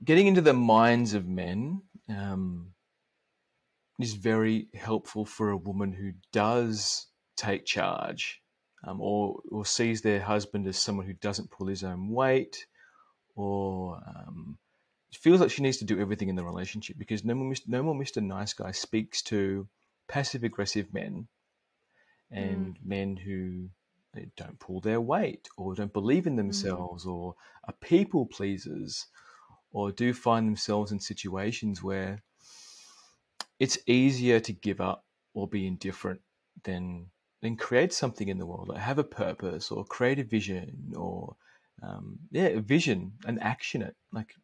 getting 0.05 0.27
into 0.27 0.41
the 0.41 0.53
minds 0.53 1.15
of 1.15 1.27
men 1.27 1.83
um, 2.09 2.73
is 4.01 4.15
very 4.15 4.69
helpful 4.75 5.25
for 5.25 5.51
a 5.51 5.57
woman 5.57 5.93
who 5.93 6.13
does 6.33 7.07
take 7.37 7.65
charge 7.65 8.43
um, 8.85 9.01
or 9.01 9.41
or 9.51 9.65
sees 9.65 10.03
their 10.03 10.21
husband 10.21 10.67
as 10.67 10.79
someone 10.79 11.07
who 11.07 11.15
doesn't 11.15 11.51
pull 11.51 11.67
his 11.67 11.85
own 11.85 12.09
weight, 12.09 12.67
or 13.35 14.01
um, 14.07 14.59
feels 15.15 15.41
like 15.41 15.51
she 15.51 15.63
needs 15.63 15.77
to 15.79 15.85
do 15.85 16.01
everything 16.01 16.29
in 16.29 16.37
the 16.37 16.45
relationship 16.45 16.99
because 16.99 17.25
no 17.25 17.35
more, 17.35 17.55
no 17.67 17.83
more 17.83 17.95
Mr. 17.95 18.23
Nice 18.23 18.53
Guy 18.53 18.73
speaks 18.73 19.23
to 19.23 19.69
passive 20.09 20.43
aggressive 20.43 20.93
men 20.93 21.29
and 22.31 22.75
mm. 22.75 22.87
men 22.87 23.17
who 23.17 23.69
don't 24.37 24.59
pull 24.59 24.81
their 24.81 25.01
weight 25.01 25.49
or 25.57 25.75
don't 25.75 25.93
believe 25.93 26.27
in 26.27 26.35
mm. 26.35 26.39
themselves 26.39 27.05
mm. 27.05 27.13
or 27.13 27.35
are 27.65 27.75
people 27.81 28.27
pleasers 28.27 29.07
or 29.73 29.91
do 29.91 30.13
find 30.13 30.47
themselves 30.47 30.93
in 30.93 31.01
situations 31.01 31.83
where 31.83 32.23
it's 33.59 33.79
easier 33.87 34.41
to 34.41 34.53
give 34.53 34.81
up 34.81 35.05
or 35.35 35.49
be 35.49 35.67
indifferent 35.67 36.21
than 36.65 37.07
than 37.41 37.57
create 37.57 37.93
something 37.93 38.29
in 38.29 38.39
the 38.39 38.47
world, 38.47 38.69
like 38.69 38.79
have 38.79 38.99
a 38.99 39.05
purpose 39.05 39.71
or 39.71 39.85
create 39.85 40.19
a 40.19 40.25
vision 40.25 40.93
or 40.97 41.35
um, 41.83 42.19
yeah, 42.31 42.47
a 42.47 42.61
vision 42.61 43.13
and 43.27 43.43
action 43.43 43.83
it. 43.83 43.97
Like 44.13 44.35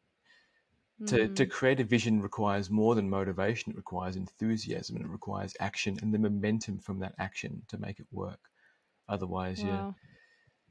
to, 1.06 1.28
to 1.28 1.46
mm. 1.46 1.50
create 1.50 1.78
a 1.78 1.84
vision 1.84 2.20
requires 2.20 2.70
more 2.70 2.96
than 2.96 3.08
motivation. 3.08 3.70
It 3.70 3.76
requires 3.76 4.16
enthusiasm 4.16 4.96
and 4.96 5.04
it 5.04 5.10
requires 5.10 5.54
action 5.60 5.98
and 6.02 6.12
the 6.12 6.18
momentum 6.18 6.80
from 6.80 6.98
that 7.00 7.14
action 7.18 7.62
to 7.68 7.78
make 7.78 8.00
it 8.00 8.06
work. 8.10 8.40
Otherwise, 9.08 9.62
wow. 9.62 9.68
you're, 9.68 9.94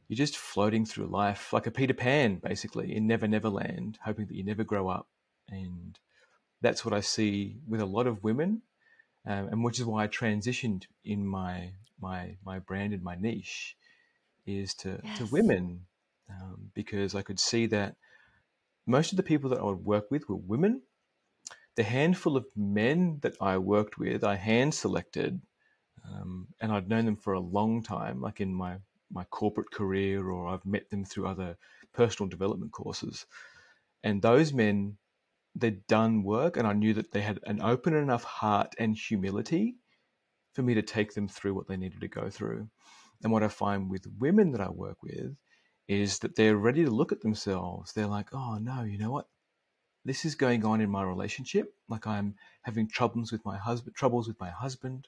you're 0.10 0.26
just 0.26 0.38
floating 0.38 0.86
through 0.86 1.08
life 1.08 1.52
like 1.54 1.68
a 1.68 1.72
Peter 1.72 1.94
Pan, 1.94 2.36
basically, 2.36 2.96
in 2.96 3.08
Never 3.08 3.28
Never 3.28 3.50
Land, 3.50 4.00
hoping 4.04 4.28
that 4.28 4.36
you 4.36 4.44
never 4.44 4.64
grow 4.64 4.88
up. 4.90 5.08
And 5.50 5.98
that's 6.62 6.84
what 6.84 6.94
I 6.94 7.02
see 7.02 7.58
with 7.68 7.82
a 7.82 7.86
lot 7.86 8.08
of 8.08 8.24
women, 8.24 8.62
um, 9.26 9.48
and 9.50 9.64
which 9.64 9.80
is 9.80 9.86
why 9.86 10.04
I 10.04 10.08
transitioned 10.08 10.84
in 11.04 11.26
my 11.26 11.72
my 12.00 12.38
my 12.46 12.60
brand 12.60 12.94
and 12.94 13.04
my 13.04 13.16
niche 13.16 13.76
is 14.46 14.74
to 14.76 15.00
yes. 15.04 15.18
to 15.18 15.26
women 15.26 15.82
um, 16.30 16.72
because 16.74 17.16
I 17.16 17.22
could 17.22 17.40
see 17.40 17.66
that 17.68 17.96
most 18.86 19.12
of 19.12 19.18
the 19.18 19.24
people 19.24 19.50
that 19.50 19.60
I 19.60 19.64
would 19.64 19.86
work 19.86 20.10
with 20.10 20.28
were 20.30 20.36
women. 20.36 20.82
The 21.76 21.84
handful 21.84 22.36
of 22.36 22.46
men 22.56 23.20
that 23.22 23.36
I 23.40 23.58
worked 23.60 24.00
with, 24.00 24.24
I 24.24 24.36
hand 24.36 24.74
selected, 24.74 25.42
um, 26.14 26.48
and 26.62 26.72
I'd 26.72 26.90
known 26.90 27.06
them 27.06 27.18
for 27.18 27.34
a 27.34 27.40
long 27.40 27.84
time, 27.84 28.22
like 28.22 28.42
in 28.42 28.54
my 28.54 28.78
my 29.12 29.24
corporate 29.26 29.72
career, 29.72 30.30
or 30.30 30.48
I've 30.48 30.66
met 30.66 30.90
them 30.90 31.06
through 31.06 31.28
other 31.28 31.58
personal 31.94 32.30
development 32.30 32.74
courses. 32.74 33.26
And 34.04 34.22
those 34.22 34.52
men, 34.52 34.98
they'd 35.56 35.88
done 35.88 36.24
work, 36.24 36.58
and 36.58 36.68
I 36.68 36.74
knew 36.74 36.94
that 36.94 37.12
they 37.12 37.22
had 37.22 37.40
an 37.46 37.62
open 37.62 37.94
enough 37.94 38.24
heart 38.24 38.76
and 38.78 38.98
humility 38.98 39.76
for 40.54 40.62
me 40.62 40.74
to 40.74 40.82
take 40.82 41.14
them 41.14 41.28
through 41.28 41.54
what 41.54 41.68
they 41.68 41.78
needed 41.78 42.02
to 42.02 42.08
go 42.08 42.30
through. 42.30 42.68
And 43.24 43.32
what 43.32 43.44
I 43.44 43.48
find 43.48 43.90
with 43.90 44.06
women 44.20 44.52
that 44.52 44.62
I 44.62 44.70
work 44.70 45.02
with 45.02 45.36
is 45.88 46.20
that 46.20 46.36
they're 46.36 46.58
ready 46.58 46.84
to 46.84 46.92
look 46.92 47.12
at 47.12 47.22
themselves. 47.22 47.94
They're 47.94 48.08
like, 48.08 48.30
oh 48.34 48.58
no, 48.58 48.84
you 48.84 48.98
know 48.98 49.12
what? 49.12 49.28
This 50.04 50.26
is 50.26 50.36
going 50.36 50.66
on 50.66 50.82
in 50.82 50.90
my 50.90 51.04
relationship. 51.04 51.74
Like 51.90 52.08
I'm 52.08 52.36
having 52.64 52.88
troubles 52.88 53.32
with 53.32 53.44
my 53.46 53.58
husband, 53.58 53.96
troubles 53.96 54.28
with 54.28 54.40
my 54.40 54.50
husband. 54.50 55.08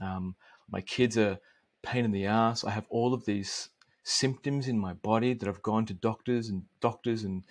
Um, 0.00 0.34
my 0.70 0.80
kids 0.80 1.16
are 1.18 1.38
pain 1.82 2.04
in 2.04 2.12
the 2.12 2.26
ass. 2.26 2.64
I 2.64 2.70
have 2.70 2.86
all 2.90 3.14
of 3.14 3.24
these 3.24 3.68
symptoms 4.02 4.68
in 4.68 4.78
my 4.78 4.92
body 4.92 5.34
that 5.34 5.48
I've 5.48 5.62
gone 5.62 5.86
to 5.86 5.94
doctors 5.94 6.48
and 6.48 6.62
doctors 6.80 7.24
and 7.24 7.44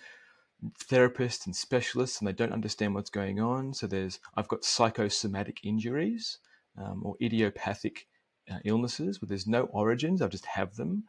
therapists 0.90 1.46
and 1.46 1.54
specialists, 1.56 2.18
and 2.18 2.28
they 2.28 2.32
don't 2.32 2.52
understand 2.52 2.94
what's 2.94 3.10
going 3.10 3.40
on. 3.40 3.74
So 3.74 3.86
there's 3.86 4.20
I've 4.36 4.48
got 4.48 4.64
psychosomatic 4.64 5.60
injuries 5.64 6.38
um, 6.76 7.02
or 7.04 7.16
idiopathic 7.20 8.06
uh, 8.50 8.58
illnesses 8.64 9.20
where 9.20 9.28
there's 9.28 9.46
no 9.46 9.62
origins. 9.64 10.22
I 10.22 10.28
just 10.28 10.46
have 10.46 10.76
them. 10.76 11.04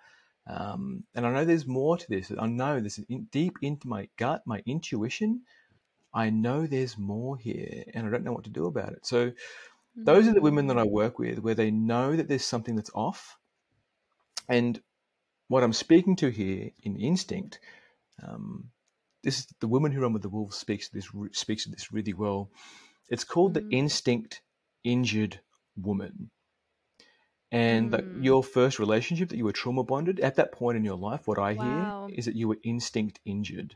Um, 0.48 1.04
and 1.14 1.26
I 1.26 1.32
know 1.32 1.46
there's 1.46 1.68
more 1.68 1.98
to 1.98 2.10
this. 2.10 2.32
I 2.38 2.48
know 2.48 2.80
this 2.80 2.98
is 2.98 3.06
in, 3.10 3.28
deep 3.32 3.58
into 3.62 3.88
my 3.88 4.10
gut, 4.18 4.42
my 4.46 4.62
intuition. 4.66 5.42
I 6.14 6.30
know 6.30 6.68
there's 6.68 6.98
more 6.98 7.38
here, 7.38 7.84
and 7.94 8.06
I 8.06 8.10
don't 8.10 8.24
know 8.24 8.34
what 8.34 8.44
to 8.44 8.50
do 8.50 8.66
about 8.66 8.92
it. 8.92 9.06
So, 9.06 9.32
mm-hmm. 9.98 10.04
those 10.04 10.28
are 10.28 10.34
the 10.34 10.42
women 10.42 10.68
that 10.68 10.78
I 10.78 10.84
work 10.84 11.20
with 11.20 11.40
where 11.40 11.56
they 11.56 11.72
know 11.72 12.16
that 12.16 12.28
there's 12.28 12.46
something 12.46 12.76
that's 12.76 12.92
off. 12.94 13.38
And 14.48 14.82
what 15.48 15.64
I'm 15.64 15.74
speaking 15.74 16.16
to 16.18 16.30
here 16.30 16.72
in 16.84 16.98
instinct, 16.98 17.60
um, 18.22 18.70
this 19.24 19.40
is 19.40 19.48
the 19.60 19.68
woman 19.68 19.92
who 19.92 20.02
run 20.02 20.14
with 20.14 20.24
the 20.24 20.30
wolves 20.30 20.58
speaks 20.58 20.90
to 20.90 20.96
this 20.96 21.10
speaks 21.32 21.64
to 21.66 21.70
this 21.72 21.92
really 21.92 22.14
well. 22.14 22.50
It's 23.10 23.24
called 23.24 23.54
mm-hmm. 23.54 23.70
the 23.70 23.78
instinct 23.78 24.42
injured 24.84 25.40
woman 25.76 26.32
and 27.52 27.92
mm. 27.92 28.24
your 28.24 28.44
first 28.44 28.80
relationship 28.80 29.30
that 29.30 29.38
you 29.38 29.44
were 29.44 29.52
trauma 29.52 29.84
bonded 29.84 30.20
at 30.20 30.36
that 30.36 30.52
point 30.52 30.78
in 30.78 30.86
your 30.86 30.98
life 30.98 31.28
what 31.28 31.38
i 31.38 31.54
wow. 31.54 32.08
hear 32.08 32.18
is 32.18 32.26
that 32.26 32.36
you 32.36 32.48
were 32.48 32.58
instinct 32.64 33.20
injured 33.26 33.76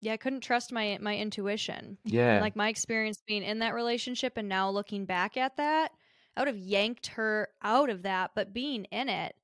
yeah 0.00 0.12
i 0.12 0.16
couldn't 0.16 0.40
trust 0.40 0.72
my 0.72 0.98
my 1.00 1.16
intuition. 1.16 1.98
Yeah. 2.04 2.40
Like 2.40 2.56
my 2.56 2.68
experience 2.68 3.18
being 3.26 3.42
in 3.42 3.60
that 3.60 3.74
relationship 3.74 4.34
and 4.36 4.48
now 4.48 4.70
looking 4.70 5.04
back 5.04 5.36
at 5.36 5.56
that 5.56 5.92
i 6.36 6.40
would 6.40 6.48
have 6.48 6.58
yanked 6.58 7.08
her 7.08 7.48
out 7.62 7.90
of 7.90 8.02
that 8.02 8.32
but 8.34 8.52
being 8.52 8.84
in 8.86 9.08
it 9.08 9.34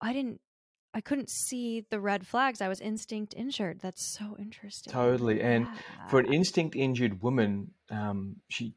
i 0.00 0.12
didn't 0.12 0.40
i 0.94 1.00
couldn't 1.00 1.30
see 1.30 1.84
the 1.90 2.00
red 2.00 2.26
flags. 2.26 2.60
I 2.60 2.68
was 2.68 2.80
instinct 2.80 3.34
injured. 3.36 3.80
That's 3.80 4.16
so 4.18 4.36
interesting. 4.38 4.92
Totally 4.92 5.40
and 5.40 5.66
yeah. 5.66 6.06
for 6.08 6.18
an 6.18 6.32
instinct 6.32 6.76
injured 6.76 7.22
woman 7.22 7.70
um, 7.90 8.36
she 8.48 8.74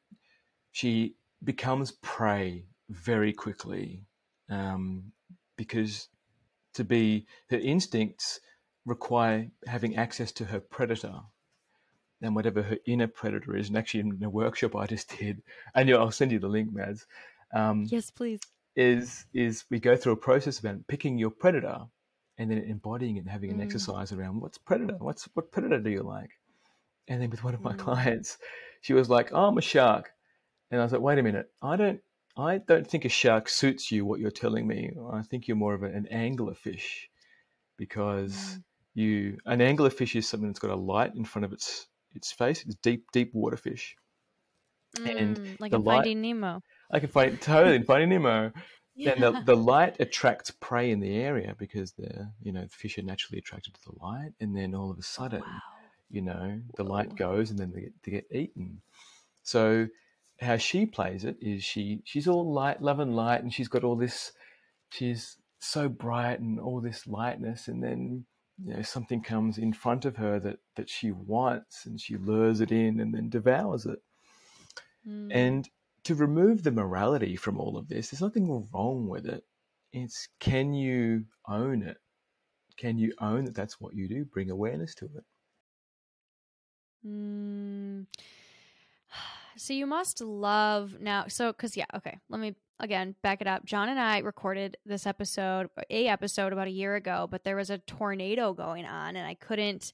she 0.72 1.16
becomes 1.44 1.92
prey 2.02 2.66
very 2.90 3.34
quickly 3.34 4.06
um, 4.50 5.12
because 5.58 6.08
to 6.74 6.84
be 6.84 7.26
her 7.50 7.58
instincts 7.58 8.40
require 8.86 9.48
having 9.68 9.96
access 9.96 10.32
to 10.34 10.46
her 10.46 10.60
predator 10.60 11.22
and 12.22 12.36
whatever 12.36 12.62
her 12.62 12.78
inner 12.86 13.08
predator 13.08 13.56
is. 13.56 13.68
And 13.68 13.78
actually, 13.78 14.02
in 14.02 14.20
the 14.20 14.30
workshop 14.30 14.76
I 14.76 14.86
just 14.88 15.18
did, 15.18 15.42
and 15.76 15.90
I'll 15.92 16.12
send 16.12 16.32
you 16.32 16.40
the 16.40 16.48
link, 16.48 16.74
Mads. 16.74 17.06
Um, 17.54 17.86
yes, 17.90 18.10
please. 18.10 18.40
Is 18.76 19.26
is 19.34 19.66
we 19.70 19.80
go 19.80 19.98
through 19.98 20.14
a 20.14 20.18
process 20.18 20.60
about 20.60 20.88
picking 20.88 21.18
your 21.18 21.30
predator 21.30 21.80
and 22.38 22.50
then 22.50 22.60
embodying 22.60 23.18
it 23.18 23.22
and 23.22 23.30
having 23.30 23.52
an 23.52 23.60
mm. 23.60 23.64
exercise 23.64 24.14
around 24.14 24.40
what's 24.40 24.58
predator, 24.58 24.96
what's 25.00 25.26
what 25.34 25.52
predator 25.52 25.80
do 25.80 25.90
you 25.90 26.04
like? 26.04 26.30
And 27.10 27.22
then 27.22 27.30
with 27.30 27.44
one 27.44 27.54
of 27.54 27.62
my 27.62 27.74
mm. 27.74 27.80
clients, 27.80 28.38
she 28.80 28.94
was 28.94 29.10
like, 29.10 29.32
"Oh, 29.34 29.48
I'm 29.48 29.58
a 29.58 29.62
shark," 29.62 30.12
and 30.70 30.80
I 30.80 30.84
was 30.84 30.94
like, 30.94 31.02
"Wait 31.02 31.20
a 31.20 31.24
minute, 31.24 31.52
I 31.62 31.76
don't 31.76 32.00
I 32.38 32.60
don't 32.60 32.88
think 32.88 33.04
a 33.04 33.10
shark 33.10 33.50
suits 33.50 33.92
you. 33.92 34.06
What 34.06 34.20
you're 34.20 34.32
telling 34.32 34.66
me, 34.68 34.92
I 35.12 35.22
think 35.22 35.48
you're 35.48 35.58
more 35.58 35.74
of 35.74 35.84
an 35.84 36.08
anglerfish, 36.12 37.08
because 37.78 38.34
mm. 38.34 38.64
You 38.94 39.38
an 39.46 39.60
anglerfish 39.60 40.16
is 40.16 40.28
something 40.28 40.50
that's 40.50 40.60
got 40.60 40.72
a 40.72 40.76
light 40.76 41.16
in 41.16 41.26
front 41.26 41.46
of 41.46 41.54
its 41.54 41.88
its 42.16 42.32
face. 42.32 42.64
It's 42.66 42.76
deep, 42.76 43.06
deep 43.12 43.34
water 43.34 43.58
fish, 43.58 43.96
mm, 44.98 45.18
and 45.18 45.60
like 45.60 45.74
in 45.74 45.84
light, 45.84 45.98
Finding 45.98 46.22
Nemo. 46.22 46.62
I 46.92 47.00
can 47.00 47.10
find 47.10 47.40
totally 47.40 47.76
in 47.76 47.84
Finding 47.84 48.10
Nemo. 48.10 48.52
Yeah. 48.52 48.54
And 49.12 49.24
the, 49.24 49.42
the 49.46 49.56
light 49.56 49.96
attracts 50.00 50.52
prey 50.52 50.92
in 50.92 51.00
the 51.00 51.16
area 51.16 51.56
because 51.58 51.94
the 51.94 52.30
you 52.42 52.52
know 52.52 52.64
the 52.64 52.70
fish 52.70 52.98
are 52.98 53.04
naturally 53.04 53.40
attracted 53.40 53.74
to 53.74 53.82
the 53.86 53.94
light, 54.04 54.32
and 54.40 54.56
then 54.56 54.76
all 54.76 54.92
of 54.92 55.00
a 55.00 55.04
sudden, 55.04 55.40
wow. 55.40 55.60
you 56.10 56.22
know, 56.22 56.60
the 56.76 56.84
Whoa. 56.84 56.92
light 56.92 57.16
goes, 57.16 57.50
and 57.52 57.58
then 57.58 57.72
they 57.74 57.82
get, 57.82 57.94
they 58.04 58.12
get 58.12 58.28
eaten. 58.32 58.82
So 59.44 59.88
how 60.42 60.58
she 60.58 60.86
plays 60.86 61.24
it 61.24 61.38
is 61.40 61.64
she 61.64 62.02
she's 62.04 62.28
all 62.28 62.54
light, 62.54 62.82
love 62.82 63.00
and 63.00 63.16
light, 63.16 63.42
and 63.42 63.54
she's 63.54 63.70
got 63.70 63.86
all 63.86 63.96
this. 63.96 64.34
She's 64.90 65.38
so 65.60 65.88
bright 65.88 66.42
and 66.42 66.60
all 66.60 66.82
this 66.82 67.08
lightness, 67.08 67.70
and 67.70 67.82
then 67.82 68.26
you 68.64 68.74
know 68.74 68.82
something 68.82 69.22
comes 69.22 69.58
in 69.58 69.74
front 69.74 70.06
of 70.06 70.18
her 70.18 70.40
that 70.40 70.60
that 70.76 70.90
she 70.90 71.12
wants, 71.12 71.86
and 71.86 72.00
she 72.00 72.18
lures 72.18 72.62
it 72.62 72.72
in, 72.72 73.00
and 73.00 73.14
then 73.14 73.30
devours 73.30 73.86
it. 73.86 74.00
Mm. 75.08 75.32
And 75.34 75.70
to 76.04 76.16
remove 76.16 76.64
the 76.64 76.72
morality 76.72 77.36
from 77.36 77.58
all 77.58 77.78
of 77.78 77.88
this, 77.88 78.10
there's 78.10 78.22
nothing 78.22 78.68
wrong 78.74 79.08
with 79.08 79.26
it. 79.26 79.44
It's 79.94 80.28
can 80.40 80.74
you 80.74 81.26
own 81.48 81.84
it? 81.84 81.98
Can 82.78 82.98
you 82.98 83.14
own 83.20 83.46
that 83.46 83.56
that's 83.56 83.80
what 83.80 83.94
you 83.94 84.08
do? 84.08 84.26
Bring 84.26 84.50
awareness 84.50 84.96
to 84.96 85.06
it. 85.06 85.24
Mm. 87.06 88.08
So 89.58 89.74
you 89.74 89.86
must 89.86 90.22
love 90.22 91.02
now. 91.02 91.26
So, 91.28 91.52
because, 91.52 91.76
yeah, 91.76 91.86
okay, 91.94 92.18
let 92.30 92.40
me 92.40 92.56
again 92.82 93.16
back 93.24 93.42
it 93.42 93.48
up. 93.48 93.66
John 93.66 93.90
and 93.90 94.00
I 94.00 94.20
recorded 94.20 94.78
this 94.86 95.06
episode, 95.06 95.68
a 95.90 96.08
episode 96.08 96.52
about 96.52 96.68
a 96.68 96.72
year 96.72 96.96
ago, 96.96 97.28
but 97.30 97.44
there 97.44 97.56
was 97.56 97.70
a 97.70 97.78
tornado 97.78 98.54
going 98.54 98.86
on 98.86 99.16
and 99.16 99.28
I 99.28 99.36
couldn't, 99.36 99.94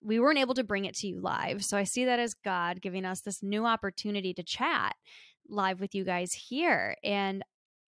we 0.00 0.18
weren't 0.18 0.38
able 0.38 0.54
to 0.54 0.64
bring 0.64 0.84
it 0.86 0.94
to 0.96 1.08
you 1.08 1.20
live. 1.20 1.64
So 1.64 1.76
I 1.76 1.84
see 1.84 2.04
that 2.06 2.18
as 2.18 2.34
God 2.34 2.80
giving 2.80 3.04
us 3.04 3.20
this 3.20 3.42
new 3.42 3.66
opportunity 3.66 4.32
to 4.34 4.42
chat 4.42 4.94
live 5.48 5.80
with 5.80 5.94
you 5.94 6.04
guys 6.04 6.32
here. 6.32 6.96
And 7.04 7.42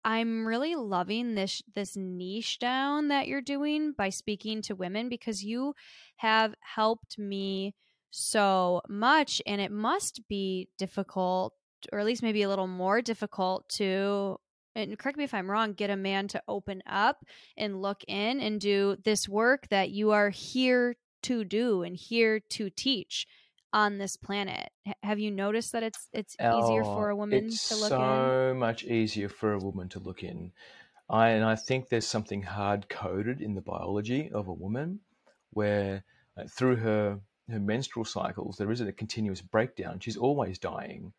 I'm 0.04 0.46
really 0.46 0.74
loving 0.74 1.36
this 1.36 1.62
this 1.74 1.96
niche 1.96 2.58
down 2.58 3.08
that 3.08 3.28
you're 3.28 3.40
doing 3.40 3.92
by 3.96 4.08
speaking 4.08 4.60
to 4.62 4.74
women 4.74 5.08
because 5.08 5.44
you 5.44 5.74
have 6.16 6.54
helped 6.60 7.18
me 7.18 7.74
so 8.10 8.82
much 8.88 9.40
and 9.46 9.60
it 9.60 9.70
must 9.70 10.26
be 10.28 10.68
difficult 10.76 11.54
or 11.92 11.98
at 11.98 12.06
least 12.06 12.22
maybe 12.22 12.42
a 12.42 12.48
little 12.48 12.66
more 12.66 13.02
difficult 13.02 13.68
to 13.70 14.38
and 14.74 14.98
correct 14.98 15.18
me 15.18 15.24
if 15.24 15.34
I'm 15.34 15.50
wrong, 15.50 15.74
get 15.74 15.90
a 15.90 15.96
man 15.96 16.28
to 16.28 16.42
open 16.48 16.82
up 16.86 17.24
and 17.58 17.82
look 17.82 18.02
in 18.08 18.40
and 18.40 18.60
do 18.60 18.96
this 19.04 19.28
work 19.28 19.68
that 19.68 19.90
you 19.90 20.12
are 20.12 20.30
here 20.30 20.96
to 21.24 21.44
do 21.44 21.82
and 21.82 21.96
here 21.96 22.40
to 22.50 22.70
teach 22.70 23.26
on 23.72 23.98
this 23.98 24.16
planet. 24.16 24.70
H- 24.86 24.94
have 25.02 25.18
you 25.18 25.30
noticed 25.30 25.72
that 25.72 25.82
it's 25.82 26.08
it's 26.12 26.36
easier 26.36 26.84
for 26.84 27.10
a 27.10 27.16
woman 27.16 27.46
it's 27.46 27.68
to 27.68 27.76
look 27.76 27.88
so 27.88 27.96
in? 27.96 28.00
So 28.00 28.54
much 28.56 28.84
easier 28.84 29.28
for 29.28 29.52
a 29.52 29.58
woman 29.58 29.88
to 29.90 29.98
look 29.98 30.22
in. 30.22 30.52
I 31.08 31.30
and 31.30 31.44
I 31.44 31.56
think 31.56 31.88
there's 31.88 32.06
something 32.06 32.42
hard 32.42 32.88
coded 32.88 33.40
in 33.40 33.54
the 33.54 33.60
biology 33.60 34.30
of 34.32 34.48
a 34.48 34.52
woman 34.52 35.00
where 35.50 36.04
uh, 36.36 36.44
through 36.48 36.76
her 36.76 37.20
her 37.50 37.60
menstrual 37.60 38.04
cycles 38.04 38.56
there 38.56 38.70
isn't 38.70 38.88
a 38.88 38.92
continuous 38.92 39.40
breakdown. 39.40 40.00
She's 40.00 40.16
always 40.16 40.58
dying. 40.58 41.12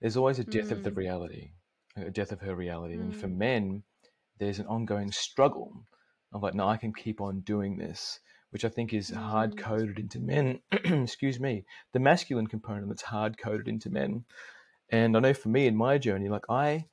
There's 0.00 0.16
always 0.16 0.38
a 0.38 0.44
death 0.44 0.70
of 0.72 0.82
the 0.82 0.90
Mm, 0.90 0.92
reality, 0.92 1.52
a 1.96 2.10
death 2.10 2.32
of 2.32 2.40
her 2.40 2.54
reality. 2.54 3.00
And 3.00 3.14
for 3.16 3.28
mm, 3.28 3.28
men, 3.28 3.82
there's 4.38 4.58
an 4.58 4.66
ongoing 4.66 5.12
struggle 5.12 5.84
of 6.32 6.42
like, 6.42 6.54
no, 6.54 6.68
I 6.68 6.76
can 6.76 6.92
keep 6.92 7.20
on 7.20 7.40
doing 7.40 7.76
this, 7.78 8.20
which 8.50 8.64
I 8.64 8.68
think 8.68 8.92
is 8.92 9.10
hard 9.10 9.56
mm, 9.56 9.58
coded 9.58 9.98
into 9.98 10.20
men. 10.20 10.60
Excuse 10.72 11.40
me, 11.40 11.64
the 11.92 12.00
masculine 12.00 12.46
component 12.46 12.88
that's 12.88 13.02
hard 13.02 13.38
coded 13.38 13.68
into 13.68 13.90
men. 13.90 14.24
And 14.90 15.16
I 15.16 15.20
know 15.20 15.34
for 15.34 15.48
me 15.48 15.66
in 15.66 15.76
my 15.76 15.98
journey, 15.98 16.28
like 16.28 16.44
I, 16.48 16.86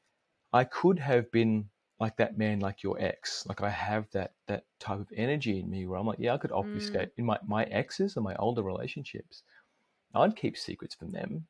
I 0.54 0.64
could 0.66 1.00
have 1.00 1.32
been 1.32 1.70
like 2.00 2.18
that 2.18 2.38
man, 2.38 2.60
like 2.60 2.84
your 2.84 3.00
ex. 3.00 3.46
Like 3.48 3.62
I 3.62 3.70
have 3.70 4.10
that 4.12 4.34
that 4.48 4.66
type 4.80 5.00
of 5.00 5.12
energy 5.16 5.60
in 5.60 5.70
me 5.70 5.86
where 5.88 6.00
I'm 6.00 6.08
like, 6.08 6.20
yeah, 6.20 6.34
I 6.34 6.38
could 6.38 6.52
mm, 6.62 7.00
obfuscate 7.00 7.12
in 7.18 7.26
my 7.26 7.40
my 7.46 7.64
exes 7.66 8.16
and 8.16 8.24
my 8.26 8.36
older 8.36 8.64
relationships. 8.64 9.44
I'd 10.16 10.36
keep 10.36 10.58
secrets 10.58 10.96
from 10.96 11.12
them. 11.12 11.48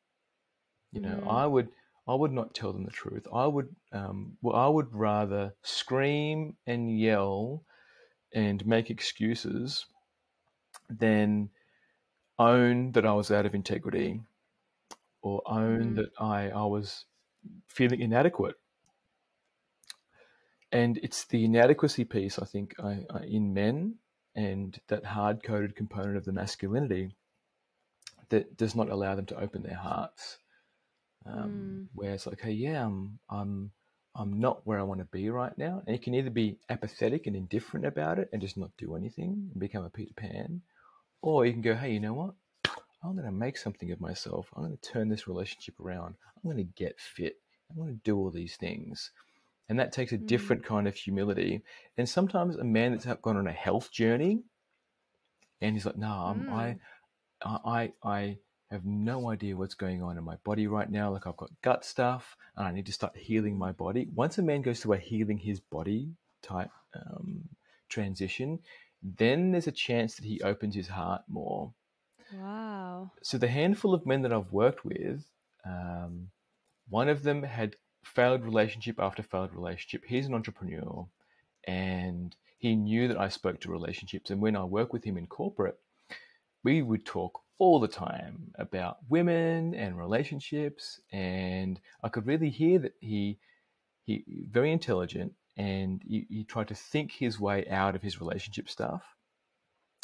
You 0.96 1.02
know, 1.02 1.20
mm, 1.20 1.28
I 1.28 1.46
would 1.46 1.68
I 2.08 2.14
would 2.14 2.32
not 2.32 2.54
tell 2.54 2.72
them 2.72 2.84
the 2.84 2.90
truth. 2.90 3.26
I 3.30 3.46
would 3.46 3.76
um, 3.92 4.38
well, 4.40 4.56
I 4.56 4.66
would 4.66 4.94
rather 4.94 5.54
scream 5.62 6.56
and 6.66 6.98
yell 6.98 7.64
and 8.32 8.66
make 8.66 8.88
excuses 8.88 9.84
than 10.88 11.50
own 12.38 12.92
that 12.92 13.04
I 13.04 13.12
was 13.12 13.30
out 13.30 13.44
of 13.44 13.54
integrity 13.54 14.22
or 15.20 15.42
own 15.44 15.96
mm, 15.96 15.96
that 15.96 16.12
I 16.18 16.48
I 16.48 16.64
was 16.64 17.04
feeling 17.68 18.00
inadequate. 18.00 18.56
And 20.72 20.98
it's 21.02 21.26
the 21.26 21.44
inadequacy 21.44 22.04
piece, 22.06 22.38
I 22.38 22.46
think, 22.46 22.74
I, 22.82 23.04
I, 23.10 23.24
in 23.24 23.52
men 23.52 23.96
and 24.34 24.80
that 24.88 25.04
hard 25.04 25.42
coded 25.42 25.76
component 25.76 26.16
of 26.16 26.24
the 26.24 26.32
masculinity 26.32 27.14
that 28.30 28.56
does 28.56 28.74
not 28.74 28.88
allow 28.88 29.14
them 29.14 29.26
to 29.26 29.38
open 29.38 29.62
their 29.62 29.76
hearts. 29.76 30.38
Um, 31.26 31.50
mm, 31.50 31.86
where 31.94 32.14
it's 32.14 32.26
like, 32.26 32.40
hey, 32.40 32.52
yeah, 32.52 32.84
I'm, 32.84 33.18
I'm, 33.28 33.70
I'm 34.14 34.38
not 34.38 34.66
where 34.66 34.78
I 34.78 34.84
want 34.84 35.00
to 35.00 35.06
be 35.06 35.28
right 35.28 35.56
now. 35.58 35.82
And 35.86 35.96
you 35.96 36.00
can 36.00 36.14
either 36.14 36.30
be 36.30 36.58
apathetic 36.70 37.26
and 37.26 37.36
indifferent 37.36 37.84
about 37.84 38.18
it 38.18 38.28
and 38.32 38.40
just 38.40 38.56
not 38.56 38.70
do 38.78 38.96
anything 38.96 39.50
and 39.52 39.60
become 39.60 39.84
a 39.84 39.90
Peter 39.90 40.14
Pan, 40.16 40.62
or 41.22 41.44
you 41.44 41.52
can 41.52 41.62
go, 41.62 41.74
hey, 41.74 41.92
you 41.92 42.00
know 42.00 42.14
what? 42.14 42.34
I'm 43.02 43.12
going 43.12 43.26
to 43.26 43.32
make 43.32 43.56
something 43.58 43.90
of 43.92 44.00
myself. 44.00 44.48
I'm 44.56 44.64
going 44.64 44.76
to 44.76 44.90
turn 44.90 45.08
this 45.08 45.28
relationship 45.28 45.78
around. 45.80 46.14
I'm 46.36 46.50
going 46.50 46.64
to 46.64 46.72
get 46.74 47.00
fit. 47.00 47.36
I'm 47.70 47.76
going 47.76 47.94
to 47.94 48.00
do 48.04 48.16
all 48.16 48.30
these 48.30 48.56
things. 48.56 49.10
And 49.68 49.78
that 49.80 49.92
takes 49.92 50.12
a 50.12 50.18
mm, 50.18 50.26
different 50.26 50.64
kind 50.64 50.86
of 50.86 50.94
humility. 50.94 51.62
And 51.98 52.08
sometimes 52.08 52.56
a 52.56 52.64
man 52.64 52.92
that's 52.92 53.06
gone 53.22 53.36
on 53.36 53.46
a 53.46 53.52
health 53.52 53.90
journey 53.90 54.42
and 55.60 55.74
he's 55.74 55.86
like, 55.86 55.96
no, 55.96 56.08
I'm, 56.08 56.48
I, 56.50 56.76
mm, 57.44 57.60
I, 57.64 57.92
I 58.02 58.38
have 58.70 58.84
no 58.84 59.30
idea 59.30 59.56
what's 59.56 59.74
going 59.74 60.02
on 60.02 60.18
in 60.18 60.24
my 60.24 60.36
body 60.44 60.66
right 60.66 60.90
now. 60.90 61.12
Like 61.12 61.26
I've 61.26 61.36
got 61.36 61.50
gut 61.62 61.84
stuff 61.84 62.36
and 62.56 62.66
I 62.66 62.72
need 62.72 62.86
to 62.86 62.92
start 62.92 63.16
healing 63.16 63.56
my 63.56 63.72
body. 63.72 64.08
Once 64.14 64.38
a 64.38 64.42
man 64.42 64.62
goes 64.62 64.80
through 64.80 64.94
a 64.94 64.98
healing 64.98 65.38
his 65.38 65.60
body 65.60 66.10
type 66.42 66.70
um, 66.94 67.48
transition, 67.88 68.58
then 69.02 69.52
there's 69.52 69.68
a 69.68 69.72
chance 69.72 70.16
that 70.16 70.24
he 70.24 70.40
opens 70.40 70.74
his 70.74 70.88
heart 70.88 71.22
more. 71.28 71.72
Wow. 72.34 73.12
So 73.22 73.38
the 73.38 73.48
handful 73.48 73.94
of 73.94 74.04
men 74.04 74.22
that 74.22 74.32
I've 74.32 74.52
worked 74.52 74.84
with, 74.84 75.24
um, 75.64 76.28
one 76.88 77.08
of 77.08 77.22
them 77.22 77.44
had 77.44 77.76
failed 78.02 78.44
relationship 78.44 78.98
after 78.98 79.22
failed 79.22 79.54
relationship. 79.54 80.04
He's 80.06 80.26
an 80.26 80.34
entrepreneur 80.34 81.06
and 81.64 82.34
he 82.58 82.74
knew 82.74 83.06
that 83.08 83.20
I 83.20 83.28
spoke 83.28 83.60
to 83.60 83.70
relationships. 83.70 84.30
And 84.30 84.40
when 84.40 84.56
I 84.56 84.64
work 84.64 84.92
with 84.92 85.04
him 85.04 85.16
in 85.16 85.26
corporate, 85.26 85.78
we 86.66 86.82
would 86.82 87.06
talk 87.06 87.42
all 87.58 87.78
the 87.78 87.86
time 87.86 88.50
about 88.58 88.96
women 89.08 89.72
and 89.72 89.96
relationships. 89.96 91.00
And 91.12 91.78
I 92.02 92.08
could 92.08 92.26
really 92.26 92.50
hear 92.50 92.80
that 92.80 92.94
he, 93.00 93.38
he 94.04 94.24
very 94.50 94.72
intelligent 94.72 95.34
and 95.56 96.02
he, 96.04 96.26
he 96.28 96.42
tried 96.42 96.66
to 96.66 96.74
think 96.74 97.12
his 97.12 97.38
way 97.38 97.64
out 97.68 97.94
of 97.94 98.02
his 98.02 98.20
relationship 98.20 98.68
stuff. 98.68 99.04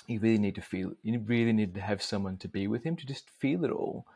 He 0.06 0.18
really 0.18 0.38
need 0.38 0.54
to 0.54 0.62
feel, 0.62 0.92
he 1.02 1.16
really 1.16 1.52
needed 1.52 1.74
to 1.74 1.80
have 1.80 2.00
someone 2.00 2.36
to 2.36 2.48
be 2.48 2.68
with 2.68 2.84
him 2.84 2.94
to 2.94 3.06
just 3.06 3.28
feel 3.28 3.64
it 3.64 3.72
all 3.72 4.06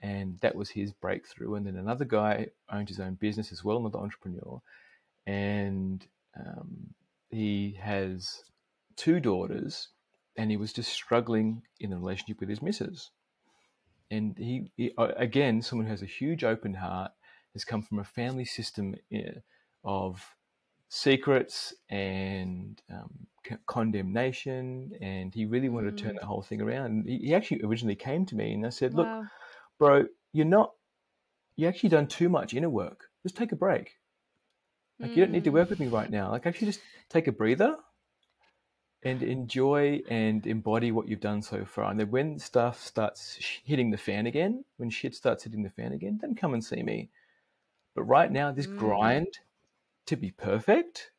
and 0.00 0.40
that 0.40 0.54
was 0.54 0.70
his 0.70 0.94
breakthrough. 0.94 1.56
And 1.56 1.66
then 1.66 1.76
another 1.76 2.06
guy 2.06 2.46
owned 2.72 2.88
his 2.88 3.00
own 3.00 3.16
business 3.16 3.52
as 3.52 3.62
well, 3.62 3.76
another 3.76 3.98
entrepreneur, 3.98 4.62
and 5.26 6.06
um, 6.34 6.94
he 7.28 7.78
has 7.82 8.44
two 8.96 9.20
daughters, 9.20 9.88
and 10.40 10.50
he 10.50 10.56
was 10.56 10.72
just 10.72 10.90
struggling 10.90 11.60
in 11.80 11.90
the 11.90 11.98
relationship 11.98 12.40
with 12.40 12.48
his 12.48 12.62
missus. 12.62 13.10
And 14.10 14.34
he, 14.38 14.72
he 14.78 14.94
again, 14.96 15.60
someone 15.60 15.84
who 15.84 15.90
has 15.90 16.00
a 16.00 16.06
huge 16.06 16.44
open 16.44 16.72
heart, 16.72 17.12
has 17.52 17.62
come 17.62 17.82
from 17.82 17.98
a 17.98 18.04
family 18.04 18.46
system 18.46 18.94
eh, 19.12 19.32
of 19.84 20.24
secrets 20.88 21.74
and 21.90 22.80
um, 22.90 23.10
condemnation, 23.66 24.92
and 25.02 25.34
he 25.34 25.44
really 25.44 25.68
wanted 25.68 25.94
to 25.94 26.02
turn 26.02 26.12
mm. 26.12 26.20
that 26.20 26.24
whole 26.24 26.42
thing 26.42 26.62
around. 26.62 26.86
And 26.86 27.06
he, 27.06 27.18
he 27.18 27.34
actually 27.34 27.62
originally 27.62 27.94
came 27.94 28.24
to 28.26 28.34
me, 28.34 28.54
and 28.54 28.66
I 28.66 28.70
said, 28.70 28.94
"Look." 28.94 29.08
Bro, 29.78 30.08
you're 30.34 30.44
not, 30.44 30.72
you 31.56 31.66
actually 31.66 31.88
done 31.88 32.06
too 32.06 32.28
much 32.28 32.52
inner 32.52 32.68
work. 32.68 33.04
Just 33.22 33.34
take 33.34 33.50
a 33.50 33.56
break. 33.56 33.92
Like, 35.00 35.16
you 35.16 35.22
don't 35.24 35.32
need 35.32 35.44
to 35.44 35.50
Mm, 35.50 35.54
work 35.54 35.70
with 35.70 35.80
me 35.80 35.86
right 35.86 36.10
now. 36.10 36.30
Like, 36.30 36.46
actually, 36.46 36.66
just 36.66 36.82
take 37.08 37.28
a 37.28 37.32
breather 37.32 37.76
and 39.02 39.22
enjoy 39.22 40.02
and 40.08 40.46
embody 40.46 40.92
what 40.92 41.08
you've 41.08 41.20
done 41.20 41.42
so 41.42 41.64
far. 41.64 41.90
And 41.90 41.98
then 41.98 42.10
when 42.10 42.38
stuff 42.38 42.82
starts 42.82 43.38
hitting 43.64 43.90
the 43.90 43.96
fan 43.96 44.26
again, 44.26 44.64
when 44.76 44.90
shit 44.90 45.14
starts 45.14 45.44
hitting 45.44 45.62
the 45.62 45.70
fan 45.70 45.92
again, 45.92 46.18
then 46.20 46.34
come 46.34 46.54
and 46.54 46.64
see 46.64 46.82
me. 46.82 47.08
But 47.94 48.02
right 48.02 48.30
now, 48.30 48.52
this 48.52 48.66
mm, 48.66 48.76
grind 48.76 49.38
to 50.06 50.16
be 50.16 50.30
perfect 50.30 51.10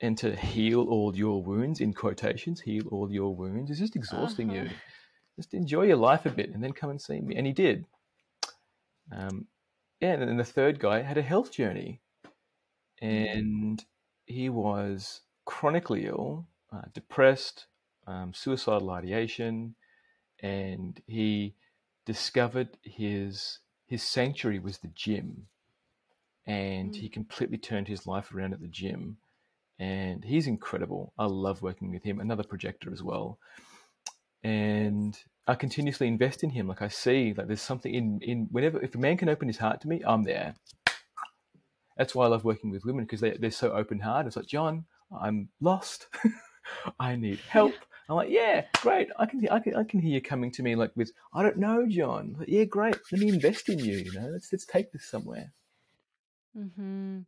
and 0.00 0.16
to 0.18 0.36
heal 0.36 0.86
all 0.88 1.16
your 1.16 1.42
wounds, 1.42 1.80
in 1.80 1.92
quotations, 1.92 2.60
heal 2.60 2.86
all 2.90 3.10
your 3.10 3.34
wounds, 3.34 3.70
is 3.70 3.78
just 3.78 3.96
exhausting 3.96 4.50
uh-huh. 4.50 4.64
you. 4.64 4.70
Just 5.36 5.54
enjoy 5.54 5.84
your 5.84 5.96
life 5.96 6.26
a 6.26 6.30
bit 6.30 6.50
and 6.50 6.62
then 6.62 6.72
come 6.72 6.90
and 6.90 7.00
see 7.00 7.20
me. 7.20 7.36
And 7.36 7.46
he 7.46 7.52
did. 7.52 7.84
Um, 9.10 9.46
yeah, 10.00 10.12
and 10.12 10.22
then 10.22 10.36
the 10.36 10.44
third 10.44 10.78
guy 10.78 11.02
had 11.02 11.18
a 11.18 11.22
health 11.22 11.50
journey, 11.52 12.00
Mm, 13.02 13.38
and 13.38 13.84
he 14.26 14.48
was 14.48 15.22
chronically 15.44 16.06
ill, 16.06 16.46
uh, 16.72 16.82
depressed, 16.92 17.66
um, 18.06 18.32
suicidal 18.34 18.90
ideation, 18.90 19.74
and 20.42 21.00
he 21.06 21.54
discovered 22.06 22.68
his 22.82 23.58
his 23.86 24.02
sanctuary 24.02 24.58
was 24.58 24.78
the 24.78 24.90
gym, 24.94 25.46
and 26.46 26.92
mm, 26.92 26.96
he 26.96 27.08
completely 27.08 27.58
turned 27.58 27.88
his 27.88 28.06
life 28.06 28.32
around 28.34 28.52
at 28.52 28.60
the 28.60 28.68
gym, 28.68 29.16
and 29.78 30.24
he's 30.24 30.46
incredible. 30.46 31.12
I 31.18 31.26
love 31.26 31.62
working 31.62 31.90
with 31.90 32.02
him. 32.02 32.20
Another 32.20 32.42
projector 32.42 32.92
as 32.92 33.02
well, 33.02 33.38
and 34.42 35.18
I 35.46 35.54
continuously 35.54 36.06
invest 36.06 36.44
in 36.44 36.50
him. 36.50 36.68
Like 36.68 36.82
I 36.82 36.88
see, 36.88 37.34
like 37.34 37.46
there's 37.46 37.62
something 37.62 37.94
in 37.94 38.20
in 38.22 38.48
whenever 38.50 38.80
if 38.82 38.94
a 38.94 38.98
man 38.98 39.16
can 39.16 39.28
open 39.28 39.48
his 39.48 39.58
heart 39.58 39.80
to 39.82 39.88
me, 39.88 40.02
I'm 40.06 40.24
there. 40.24 40.54
That's 41.96 42.14
why 42.14 42.26
I 42.26 42.28
love 42.28 42.44
working 42.44 42.70
with 42.70 42.84
women 42.84 43.04
because 43.04 43.20
they 43.20 43.30
they're 43.32 43.50
so 43.50 43.72
open 43.72 44.00
hearted. 44.00 44.28
It's 44.28 44.36
like 44.36 44.46
John, 44.46 44.84
I'm 45.18 45.48
lost. 45.60 46.06
I 46.98 47.16
need 47.16 47.40
help. 47.40 47.74
I'm 48.08 48.16
like, 48.16 48.30
yeah, 48.30 48.64
great. 48.80 49.08
I 49.18 49.26
can 49.26 49.46
I 49.50 49.58
can 49.60 49.74
I 49.74 49.84
can 49.84 50.00
hear 50.00 50.14
you 50.14 50.22
coming 50.22 50.50
to 50.52 50.62
me 50.62 50.74
like 50.76 50.92
with 50.96 51.12
I 51.34 51.42
don't 51.42 51.58
know, 51.58 51.86
John. 51.86 52.36
Like, 52.38 52.48
yeah, 52.48 52.64
great. 52.64 52.96
Let 53.12 53.20
me 53.20 53.28
invest 53.28 53.68
in 53.68 53.78
you. 53.78 53.98
You 53.98 54.12
know, 54.12 54.28
let's 54.32 54.48
let's 54.52 54.64
take 54.64 54.92
this 54.92 55.04
somewhere. 55.10 55.52
hmm 56.54 57.20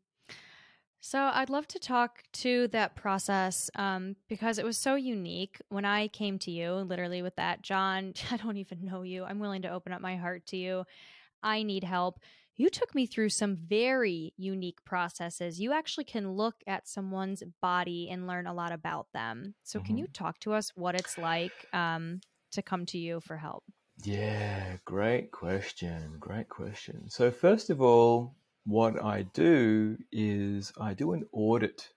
So 1.00 1.18
I'd 1.18 1.50
love 1.50 1.66
to 1.68 1.78
talk 1.78 2.22
to 2.32 2.68
that 2.68 2.96
process 2.96 3.70
um, 3.74 4.16
because 4.28 4.58
it 4.58 4.64
was 4.64 4.78
so 4.78 4.94
unique 4.94 5.60
when 5.68 5.84
I 5.84 6.08
came 6.08 6.38
to 6.40 6.50
you, 6.50 6.72
literally 6.72 7.22
with 7.22 7.36
that, 7.36 7.62
John, 7.62 8.14
I 8.30 8.36
don't 8.36 8.56
even 8.56 8.84
know 8.84 9.02
you. 9.02 9.24
I'm 9.24 9.38
willing 9.38 9.62
to 9.62 9.70
open 9.72 9.92
up 9.92 10.00
my 10.00 10.16
heart 10.16 10.46
to 10.46 10.56
you. 10.56 10.84
I 11.42 11.62
need 11.62 11.84
help. 11.84 12.20
You 12.60 12.68
took 12.68 12.94
me 12.94 13.06
through 13.06 13.30
some 13.30 13.56
very 13.56 14.34
unique 14.36 14.84
processes. 14.84 15.58
You 15.58 15.72
actually 15.72 16.04
can 16.04 16.32
look 16.32 16.56
at 16.66 16.86
someone's 16.86 17.42
body 17.62 18.10
and 18.10 18.26
learn 18.26 18.46
a 18.46 18.52
lot 18.52 18.70
about 18.70 19.06
them. 19.14 19.54
So, 19.62 19.80
can 19.80 19.96
hmm 19.96 19.96
you 19.96 20.06
talk 20.06 20.38
to 20.40 20.52
us 20.52 20.76
what 20.76 20.94
it's 20.94 21.16
like 21.16 21.64
um, 21.72 22.20
to 22.52 22.60
come 22.60 22.84
to 22.84 22.98
you 22.98 23.20
for 23.20 23.38
help? 23.38 23.64
Yeah, 24.02 24.78
great 24.84 25.30
question. 25.30 26.16
Great 26.18 26.48
question. 26.48 27.08
So 27.08 27.30
first 27.30 27.70
of 27.70 27.80
all, 27.80 28.34
what 28.64 29.02
I 29.02 29.22
do 29.22 29.96
is 30.12 30.72
I 30.80 30.94
do 30.94 31.12
an 31.12 31.26
audit 31.32 31.92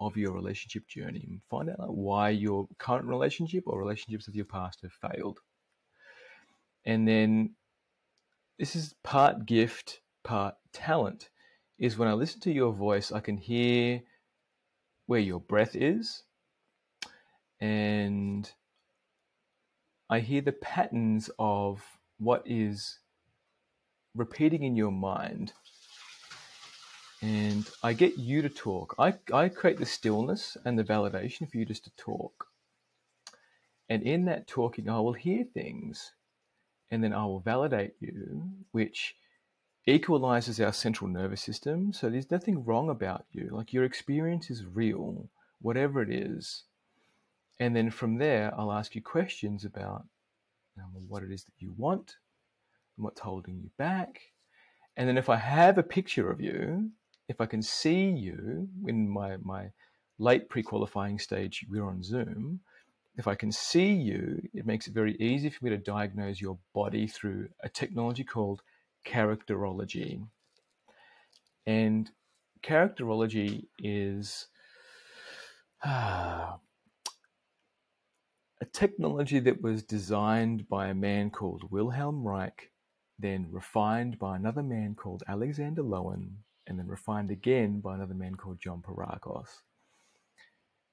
of 0.00 0.16
your 0.16 0.32
relationship 0.32 0.88
journey 0.88 1.24
and 1.28 1.42
find 1.50 1.70
out 1.70 1.80
like, 1.80 1.88
why 1.88 2.30
your 2.30 2.68
current 2.78 3.06
relationship 3.06 3.64
or 3.66 3.78
relationships 3.78 4.28
of 4.28 4.34
your 4.34 4.46
past 4.46 4.80
have 4.82 4.92
failed. 4.92 5.40
And 6.84 7.06
then 7.06 7.54
this 8.62 8.76
is 8.76 8.94
part 9.02 9.44
gift, 9.44 10.02
part 10.22 10.54
talent. 10.72 11.30
Is 11.80 11.98
when 11.98 12.06
I 12.06 12.12
listen 12.12 12.40
to 12.42 12.52
your 12.52 12.72
voice, 12.72 13.10
I 13.10 13.18
can 13.18 13.36
hear 13.36 14.02
where 15.06 15.18
your 15.18 15.40
breath 15.40 15.74
is, 15.74 16.22
and 17.60 18.48
I 20.08 20.20
hear 20.20 20.42
the 20.42 20.52
patterns 20.52 21.28
of 21.40 21.82
what 22.20 22.44
is 22.46 23.00
repeating 24.14 24.62
in 24.62 24.76
your 24.76 24.92
mind. 24.92 25.52
And 27.20 27.68
I 27.82 27.94
get 27.94 28.16
you 28.16 28.42
to 28.42 28.48
talk. 28.48 28.94
I, 28.96 29.14
I 29.32 29.48
create 29.48 29.78
the 29.78 29.86
stillness 29.86 30.56
and 30.64 30.78
the 30.78 30.84
validation 30.84 31.50
for 31.50 31.58
you 31.58 31.64
just 31.64 31.82
to 31.86 31.90
talk. 31.96 32.46
And 33.88 34.04
in 34.04 34.26
that 34.26 34.46
talking, 34.46 34.88
I 34.88 35.00
will 35.00 35.14
hear 35.14 35.42
things 35.52 36.12
and 36.92 37.02
then 37.02 37.14
I 37.14 37.24
will 37.24 37.40
validate 37.40 37.94
you, 38.00 38.50
which 38.72 39.16
equalizes 39.86 40.60
our 40.60 40.74
central 40.74 41.08
nervous 41.08 41.40
system. 41.40 41.92
So 41.94 42.10
there's 42.10 42.30
nothing 42.30 42.64
wrong 42.64 42.90
about 42.90 43.24
you. 43.32 43.48
Like 43.50 43.72
your 43.72 43.84
experience 43.84 44.50
is 44.50 44.66
real, 44.66 45.30
whatever 45.62 46.02
it 46.02 46.10
is. 46.10 46.64
And 47.58 47.74
then 47.74 47.90
from 47.90 48.18
there, 48.18 48.52
I'll 48.58 48.70
ask 48.70 48.94
you 48.94 49.00
questions 49.00 49.64
about 49.64 50.04
um, 50.78 50.92
what 51.08 51.22
it 51.22 51.32
is 51.32 51.44
that 51.44 51.54
you 51.58 51.72
want 51.78 52.16
and 52.96 53.04
what's 53.04 53.20
holding 53.20 53.56
you 53.56 53.70
back. 53.78 54.20
And 54.98 55.08
then 55.08 55.16
if 55.16 55.30
I 55.30 55.36
have 55.36 55.78
a 55.78 55.82
picture 55.82 56.30
of 56.30 56.42
you, 56.42 56.90
if 57.28 57.40
I 57.40 57.46
can 57.46 57.62
see 57.62 58.10
you 58.10 58.68
in 58.86 59.08
my, 59.08 59.38
my 59.42 59.70
late 60.18 60.50
pre 60.50 60.62
qualifying 60.62 61.18
stage, 61.18 61.64
we're 61.70 61.86
on 61.86 62.02
Zoom, 62.02 62.60
if 63.16 63.28
I 63.28 63.34
can 63.34 63.52
see 63.52 63.92
you, 63.92 64.40
it 64.54 64.66
makes 64.66 64.86
it 64.86 64.94
very 64.94 65.14
easy 65.16 65.50
for 65.50 65.64
me 65.64 65.70
to 65.70 65.76
diagnose 65.76 66.40
your 66.40 66.58
body 66.74 67.06
through 67.06 67.48
a 67.62 67.68
technology 67.68 68.24
called 68.24 68.62
characterology. 69.06 70.26
And 71.66 72.10
characterology 72.62 73.66
is 73.78 74.46
uh, 75.84 76.52
a 78.60 78.64
technology 78.72 79.40
that 79.40 79.60
was 79.60 79.82
designed 79.82 80.68
by 80.68 80.88
a 80.88 80.94
man 80.94 81.30
called 81.30 81.70
Wilhelm 81.70 82.26
Reich, 82.26 82.70
then 83.18 83.46
refined 83.50 84.18
by 84.18 84.36
another 84.36 84.62
man 84.62 84.94
called 84.94 85.22
Alexander 85.28 85.82
Lowen, 85.82 86.30
and 86.66 86.78
then 86.78 86.88
refined 86.88 87.30
again 87.30 87.80
by 87.80 87.94
another 87.94 88.14
man 88.14 88.36
called 88.36 88.60
John 88.60 88.82
Pierrakos. 88.82 89.48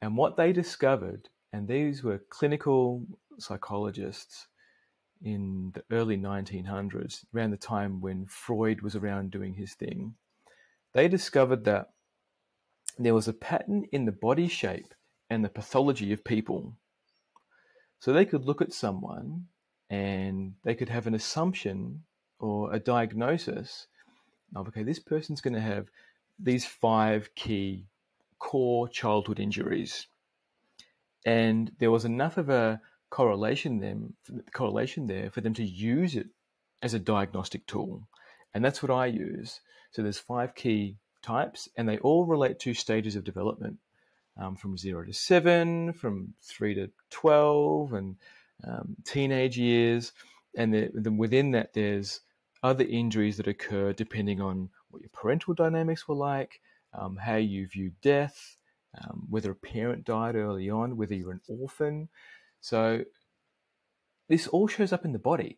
And 0.02 0.18
what 0.18 0.36
they 0.36 0.52
discovered 0.52 1.30
and 1.52 1.68
these 1.68 2.04
were 2.04 2.20
clinical 2.30 3.04
psychologists 3.38 4.48
in 5.22 5.72
the 5.74 5.84
early 5.92 6.18
1900s, 6.18 7.26
around 7.36 7.52
the 7.52 7.58
time 7.58 8.00
when 8.00 8.26
Freud 8.26 8.82
was 8.82 8.96
around 8.96 9.32
doing 9.32 9.54
his 9.54 9.74
thing. 9.74 10.16
They 10.94 11.08
discovered 11.08 11.66
that 11.66 11.90
there 12.98 13.14
was 13.14 13.28
a 13.28 13.34
pattern 13.34 13.86
in 13.92 14.06
the 14.06 14.12
body 14.12 14.48
shape 14.48 14.94
and 15.30 15.44
the 15.44 15.50
pathology 15.50 16.14
of 16.14 16.24
people. 16.24 16.74
So 18.00 18.14
they 18.14 18.26
could 18.26 18.46
look 18.46 18.62
at 18.62 18.74
someone 18.74 19.48
and 19.90 20.54
they 20.64 20.76
could 20.76 20.90
have 20.90 21.08
an 21.08 21.16
assumption 21.16 22.04
or 22.40 22.74
a 22.74 22.80
diagnosis 22.80 23.88
of, 24.56 24.68
okay, 24.70 24.84
this 24.84 25.00
person's 25.00 25.42
going 25.42 25.54
to 25.54 25.60
have 25.60 25.88
these 26.40 26.66
five 26.66 27.30
key 27.36 27.86
core 28.38 28.88
childhood 28.88 29.40
injuries 29.40 30.08
and 31.26 31.72
there 31.80 31.92
was 31.92 32.06
enough 32.06 32.38
of 32.38 32.50
a 32.50 32.82
correlation 33.10 33.80
them 33.80 34.14
correlation 34.54 35.08
there 35.08 35.32
for 35.32 35.42
them 35.42 35.54
to 35.56 35.64
use 35.64 36.16
it 36.16 36.28
as 36.82 36.94
a 36.94 37.00
diagnostic 37.00 37.66
tool, 37.66 38.08
and 38.54 38.64
that's 38.64 38.82
what 38.82 38.92
I 38.92 39.08
use. 39.08 39.62
So 39.92 40.02
there's 40.02 40.20
five 40.20 40.56
key 40.56 40.98
types, 41.22 41.68
and 41.76 41.88
they 41.88 41.98
all 41.98 42.26
relate 42.26 42.60
to 42.60 42.74
stages 42.74 43.16
of 43.16 43.24
development, 43.24 43.78
um, 44.38 44.56
from 44.56 44.78
zero 44.78 45.04
to 45.06 45.14
seven, 45.14 45.94
from 45.94 46.34
three 46.42 46.76
to 46.76 46.90
twelve, 47.10 47.94
and 47.94 48.16
um, 48.66 48.96
teenage 49.06 49.58
years, 49.58 50.14
and 50.56 50.74
then 50.74 51.18
within 51.18 51.52
that 51.52 51.74
there's 51.74 52.22
other 52.62 52.84
injuries 52.84 53.38
that 53.38 53.48
occur 53.48 53.94
depending 53.94 54.42
on 54.42 54.70
what 54.90 55.02
your 55.02 55.10
parental 55.14 55.54
dynamics 55.54 56.08
were 56.08 56.16
like, 56.16 56.60
um, 56.94 57.16
how 57.16 57.36
you 57.36 57.68
view 57.68 57.92
death, 58.02 58.58
um, 58.98 59.28
whether 59.30 59.52
a 59.52 59.56
parent 59.56 60.06
died 60.06 60.36
early 60.36 60.70
on, 60.70 60.98
whether 60.98 61.16
you're 61.16 61.32
an 61.32 61.42
orphan. 61.48 62.10
So 62.62 63.04
this 64.28 64.48
all 64.48 64.68
shows 64.68 64.94
up 64.94 65.06
in 65.06 65.14
the 65.14 65.20
body, 65.20 65.58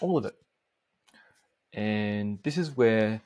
all 0.00 0.16
of 0.16 0.24
it. 0.24 0.34
And 1.72 2.38
this 2.42 2.56
is 2.56 2.76
where 2.76 3.20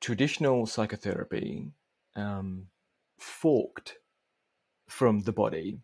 traditional 0.00 0.66
psychotherapy 0.66 1.70
um, 2.16 2.66
forked 3.18 3.98
from 4.88 5.20
the 5.20 5.32
body. 5.32 5.78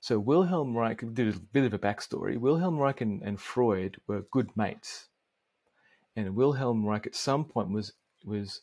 So 0.00 0.18
Wilhelm 0.18 0.76
Reich 0.76 1.02
did 1.14 1.34
a 1.34 1.38
bit 1.38 1.64
of 1.64 1.74
a 1.74 1.78
backstory. 1.78 2.38
Wilhelm 2.38 2.78
Reich 2.78 3.00
and, 3.00 3.22
and 3.22 3.40
Freud 3.40 4.00
were 4.06 4.26
good 4.30 4.56
mates, 4.56 5.08
and 6.14 6.34
Wilhelm 6.34 6.84
Reich 6.84 7.06
at 7.06 7.14
some 7.14 7.44
point 7.44 7.70
was 7.70 7.92
was 8.24 8.62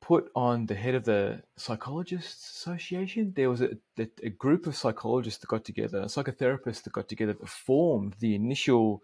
put 0.00 0.30
on 0.34 0.66
the 0.66 0.74
head 0.74 0.94
of 0.94 1.04
the 1.04 1.42
Psychologists 1.56 2.56
Association. 2.58 3.32
There 3.34 3.50
was 3.50 3.60
a, 3.60 3.70
a, 3.98 4.30
group 4.30 4.66
of 4.66 4.76
psychologists 4.76 5.40
that 5.40 5.48
got 5.48 5.64
together, 5.64 6.02
psychotherapists 6.02 6.82
that 6.84 6.92
got 6.92 7.08
together 7.08 7.34
that 7.34 7.48
formed 7.48 8.14
the 8.20 8.34
initial 8.34 9.02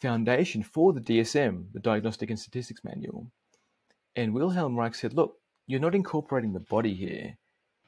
foundation 0.00 0.62
for 0.62 0.92
the 0.92 1.00
DSM, 1.00 1.72
the 1.72 1.80
Diagnostic 1.80 2.30
and 2.30 2.38
Statistics 2.38 2.82
Manual. 2.84 3.30
And 4.14 4.34
Wilhelm 4.34 4.76
Reich 4.76 4.94
said, 4.94 5.14
look, 5.14 5.36
you're 5.66 5.80
not 5.80 5.94
incorporating 5.94 6.52
the 6.52 6.60
body 6.60 6.94
here. 6.94 7.38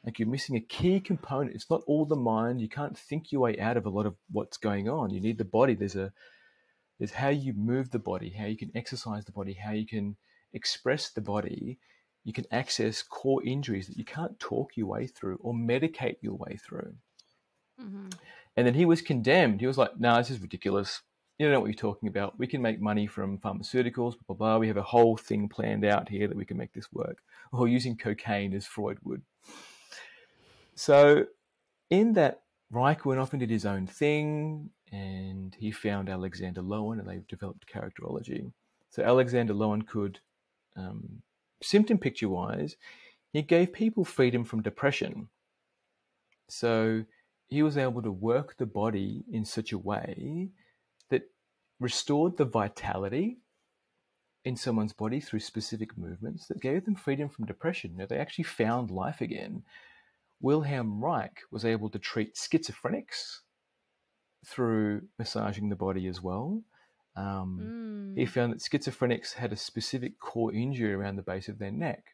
Like 0.04 0.18
you're 0.18 0.28
missing 0.28 0.56
a 0.56 0.60
key 0.60 1.00
component. 1.00 1.54
It's 1.54 1.70
not 1.70 1.82
all 1.86 2.04
the 2.04 2.16
mind. 2.16 2.60
You 2.60 2.68
can't 2.68 2.96
think 2.96 3.30
your 3.30 3.42
way 3.42 3.58
out 3.58 3.76
of 3.76 3.84
a 3.84 3.90
lot 3.90 4.06
of 4.06 4.14
what's 4.30 4.56
going 4.56 4.88
on. 4.88 5.10
You 5.10 5.20
need 5.20 5.38
the 5.38 5.44
body. 5.44 5.74
There's 5.74 5.96
a 5.96 6.12
there's 6.98 7.12
how 7.12 7.28
you 7.28 7.52
move 7.52 7.90
the 7.90 7.98
body, 7.98 8.30
how 8.30 8.46
you 8.46 8.56
can 8.56 8.72
exercise 8.74 9.24
the 9.24 9.32
body, 9.32 9.52
how 9.52 9.72
you 9.72 9.86
can 9.86 10.16
express 10.52 11.10
the 11.10 11.20
body 11.20 11.78
you 12.28 12.34
can 12.34 12.44
access 12.50 13.02
core 13.02 13.42
injuries 13.42 13.86
that 13.86 13.96
you 13.96 14.04
can't 14.04 14.38
talk 14.38 14.76
your 14.76 14.86
way 14.86 15.06
through 15.06 15.38
or 15.40 15.54
medicate 15.54 16.16
your 16.20 16.34
way 16.34 16.58
through. 16.62 16.92
Mm-hmm. 17.80 18.08
And 18.54 18.66
then 18.66 18.74
he 18.74 18.84
was 18.84 19.00
condemned. 19.00 19.62
He 19.62 19.66
was 19.66 19.78
like, 19.78 19.98
no, 19.98 20.10
nah, 20.10 20.18
this 20.18 20.28
is 20.28 20.42
ridiculous. 20.42 21.00
You 21.38 21.46
don't 21.46 21.54
know 21.54 21.60
what 21.60 21.68
you're 21.68 21.74
talking 21.74 22.06
about. 22.06 22.38
We 22.38 22.46
can 22.46 22.60
make 22.60 22.82
money 22.82 23.06
from 23.06 23.38
pharmaceuticals, 23.38 24.12
blah, 24.12 24.26
blah, 24.26 24.36
blah. 24.36 24.58
We 24.58 24.68
have 24.68 24.76
a 24.76 24.82
whole 24.82 25.16
thing 25.16 25.48
planned 25.48 25.86
out 25.86 26.10
here 26.10 26.28
that 26.28 26.36
we 26.36 26.44
can 26.44 26.58
make 26.58 26.74
this 26.74 26.92
work. 26.92 27.16
Or 27.50 27.66
using 27.66 27.96
cocaine 27.96 28.52
as 28.52 28.66
Freud 28.66 28.98
would. 29.04 29.22
So, 30.74 31.24
in 31.88 32.12
that, 32.12 32.42
Reich 32.70 33.06
went 33.06 33.20
off 33.20 33.32
and 33.32 33.40
did 33.40 33.48
his 33.48 33.64
own 33.64 33.86
thing, 33.86 34.68
and 34.92 35.56
he 35.58 35.70
found 35.70 36.10
Alexander 36.10 36.60
Lowen, 36.60 36.98
and 36.98 37.08
they 37.08 37.22
developed 37.26 37.72
characterology. 37.72 38.52
So, 38.90 39.02
Alexander 39.02 39.54
Lowen 39.54 39.86
could 39.86 40.20
um, 40.76 41.22
symptom 41.62 41.98
picture 41.98 42.28
wise, 42.28 42.76
he 43.32 43.42
gave 43.42 43.72
people 43.72 44.04
freedom 44.04 44.44
from 44.44 44.62
depression. 44.62 45.28
So 46.48 47.04
he 47.46 47.62
was 47.62 47.76
able 47.76 48.02
to 48.02 48.12
work 48.12 48.56
the 48.56 48.66
body 48.66 49.24
in 49.30 49.44
such 49.44 49.72
a 49.72 49.78
way 49.78 50.50
that 51.10 51.30
restored 51.80 52.36
the 52.36 52.44
vitality 52.44 53.38
in 54.44 54.56
someone's 54.56 54.92
body 54.92 55.20
through 55.20 55.40
specific 55.40 55.96
movements 55.98 56.46
that 56.46 56.60
gave 56.60 56.84
them 56.84 56.94
freedom 56.94 57.28
from 57.28 57.46
depression. 57.46 57.94
Now, 57.96 58.06
they 58.06 58.18
actually 58.18 58.44
found 58.44 58.90
life 58.90 59.20
again. 59.20 59.62
Wilhelm 60.40 61.02
Reich 61.04 61.40
was 61.50 61.64
able 61.64 61.90
to 61.90 61.98
treat 61.98 62.36
schizophrenics 62.36 63.40
through 64.46 65.02
massaging 65.18 65.68
the 65.68 65.76
body 65.76 66.06
as 66.06 66.22
well. 66.22 66.62
Um, 67.18 68.14
mm. 68.14 68.18
He 68.18 68.26
found 68.26 68.52
that 68.52 68.60
schizophrenics 68.60 69.34
had 69.34 69.52
a 69.52 69.56
specific 69.56 70.20
core 70.20 70.54
injury 70.54 70.92
around 70.94 71.16
the 71.16 71.22
base 71.22 71.48
of 71.48 71.58
their 71.58 71.72
neck. 71.72 72.04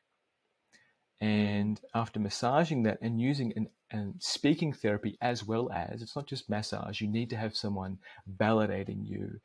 And 1.20 1.80
after 1.94 2.18
massaging 2.18 2.82
that 2.84 2.98
and 3.02 3.20
using 3.20 3.52
an, 3.54 3.68
and 3.90 4.14
speaking 4.18 4.72
therapy 4.72 5.16
as 5.20 5.44
well 5.44 5.70
as, 5.70 6.02
it's 6.02 6.16
not 6.16 6.26
just 6.26 6.50
massage, 6.50 7.00
you 7.00 7.08
need 7.08 7.30
to 7.30 7.36
have 7.36 7.54
someone 7.54 7.98
validating 8.38 9.06
you, 9.06 9.40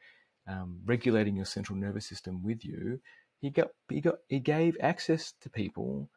um, 0.47 0.79
regulating 0.85 1.35
your 1.35 1.45
central 1.45 1.77
nervous 1.77 2.07
system 2.07 2.41
with 2.41 2.65
you. 2.65 2.99
He 3.41 3.49
got, 3.49 3.69
he 3.89 4.01
got, 4.01 4.15
he 4.27 4.39
gave 4.39 4.77
access 4.81 5.33
to 5.41 5.49
people 5.49 6.09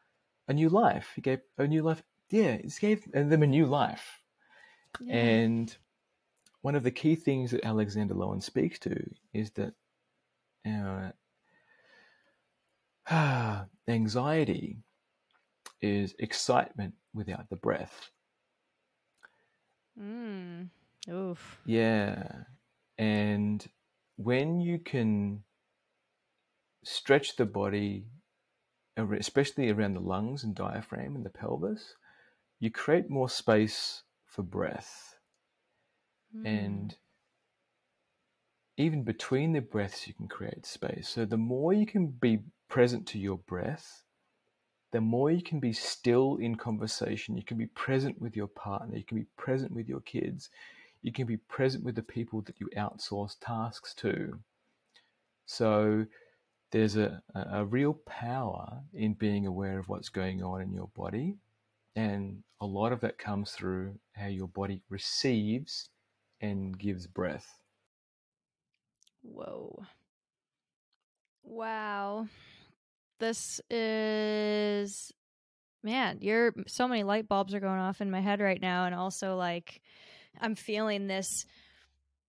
a 0.49 0.53
new 0.53 0.69
life. 0.69 1.11
He 1.15 1.21
gave 1.21 1.41
a 1.59 1.67
new 1.67 1.83
life. 1.83 2.03
Yeah, 2.31 2.57
he 2.57 2.71
gave 2.81 3.11
them 3.13 3.43
a 3.43 3.47
new 3.47 3.67
life. 3.67 4.23
Yeah. 5.01 5.15
And 5.15 5.77
one 6.63 6.75
of 6.75 6.83
the 6.83 6.91
key 6.91 7.15
things 7.15 7.51
that 7.51 7.65
Alexander 7.65 8.15
Lowen 8.15 8.43
speaks 8.43 8.79
to 8.81 9.11
is 9.35 9.51
that 9.53 9.75
uh, 13.11 13.65
anxiety 13.89 14.79
is 15.81 16.15
excitement 16.19 16.95
without 17.13 17.49
the 17.51 17.57
breath. 17.57 18.11
Mm. 20.01 20.69
Oof. 21.11 21.61
Yeah. 21.67 22.23
And 22.99 23.67
when 24.17 24.61
you 24.61 24.79
can 24.79 25.43
stretch 26.85 27.37
the 27.37 27.47
body, 27.47 28.07
especially 28.97 29.71
around 29.71 29.95
the 29.95 30.01
lungs 30.01 30.45
and 30.45 30.55
diaphragm 30.55 31.17
and 31.17 31.25
the 31.25 31.31
pelvis, 31.31 31.97
you 32.61 32.71
create 32.71 33.11
more 33.11 33.29
space 33.29 34.05
for 34.27 34.43
breath. 34.43 35.12
Mm. 36.37 36.47
And 36.47 36.97
even 38.77 39.03
between 39.05 39.53
the 39.53 39.61
breaths, 39.61 40.07
you 40.07 40.15
can 40.15 40.29
create 40.29 40.67
space. 40.67 41.09
So 41.09 41.25
the 41.25 41.37
more 41.37 41.73
you 41.73 41.87
can 41.87 42.07
be 42.07 42.41
present 42.69 43.07
to 43.09 43.19
your 43.19 43.39
breath, 43.39 44.03
the 44.93 45.01
more 45.01 45.31
you 45.31 45.43
can 45.43 45.59
be 45.59 45.73
still 45.73 46.37
in 46.37 46.55
conversation. 46.57 47.37
You 47.37 47.45
can 47.45 47.57
be 47.57 47.67
present 47.67 48.21
with 48.21 48.37
your 48.37 48.47
partner. 48.47 48.97
You 48.97 49.05
can 49.05 49.19
be 49.19 49.27
present 49.37 49.73
with 49.73 49.89
your 49.89 50.01
kids. 50.01 50.51
You 51.03 51.13
can 51.13 51.27
be 51.27 51.39
present 51.39 51.83
with 51.83 51.97
the 51.97 52.03
people 52.03 52.43
that 52.43 52.61
you 52.61 52.69
outsource 52.77 53.37
tasks 53.41 53.95
to. 53.97 54.39
So 55.47 56.07
there's 56.71 56.97
a, 56.97 57.23
a 57.35 57.65
real 57.65 57.95
power 58.07 58.81
in 58.95 59.15
being 59.15 59.47
aware 59.47 59.79
of 59.79 59.89
what's 59.89 60.09
going 60.09 60.43
on 60.43 60.61
in 60.63 60.73
your 60.73 60.89
body. 60.95 61.37
And 61.97 62.43
a 62.61 62.67
lot 62.67 62.93
of 62.93 63.01
that 63.01 63.19
comes 63.19 63.51
through 63.51 63.99
how 64.15 64.29
your 64.29 64.49
body 64.49 64.83
receives 64.89 65.89
and 66.43 66.77
gives 66.79 67.07
breath. 67.07 67.59
Whoa. 69.23 69.85
Wow. 71.45 72.27
This 73.21 73.61
is 73.71 75.13
man, 75.85 76.19
you're 76.21 76.55
so 76.67 76.87
many 76.87 77.03
light 77.03 77.29
bulbs 77.29 77.55
are 77.55 77.61
going 77.61 77.79
off 77.81 78.01
in 78.01 78.11
my 78.11 78.21
head 78.21 78.41
right 78.41 78.61
now 78.61 78.85
and 78.85 78.95
also 78.95 79.37
like 79.37 79.81
I'm 80.41 80.55
feeling 80.55 81.07
this 81.07 81.45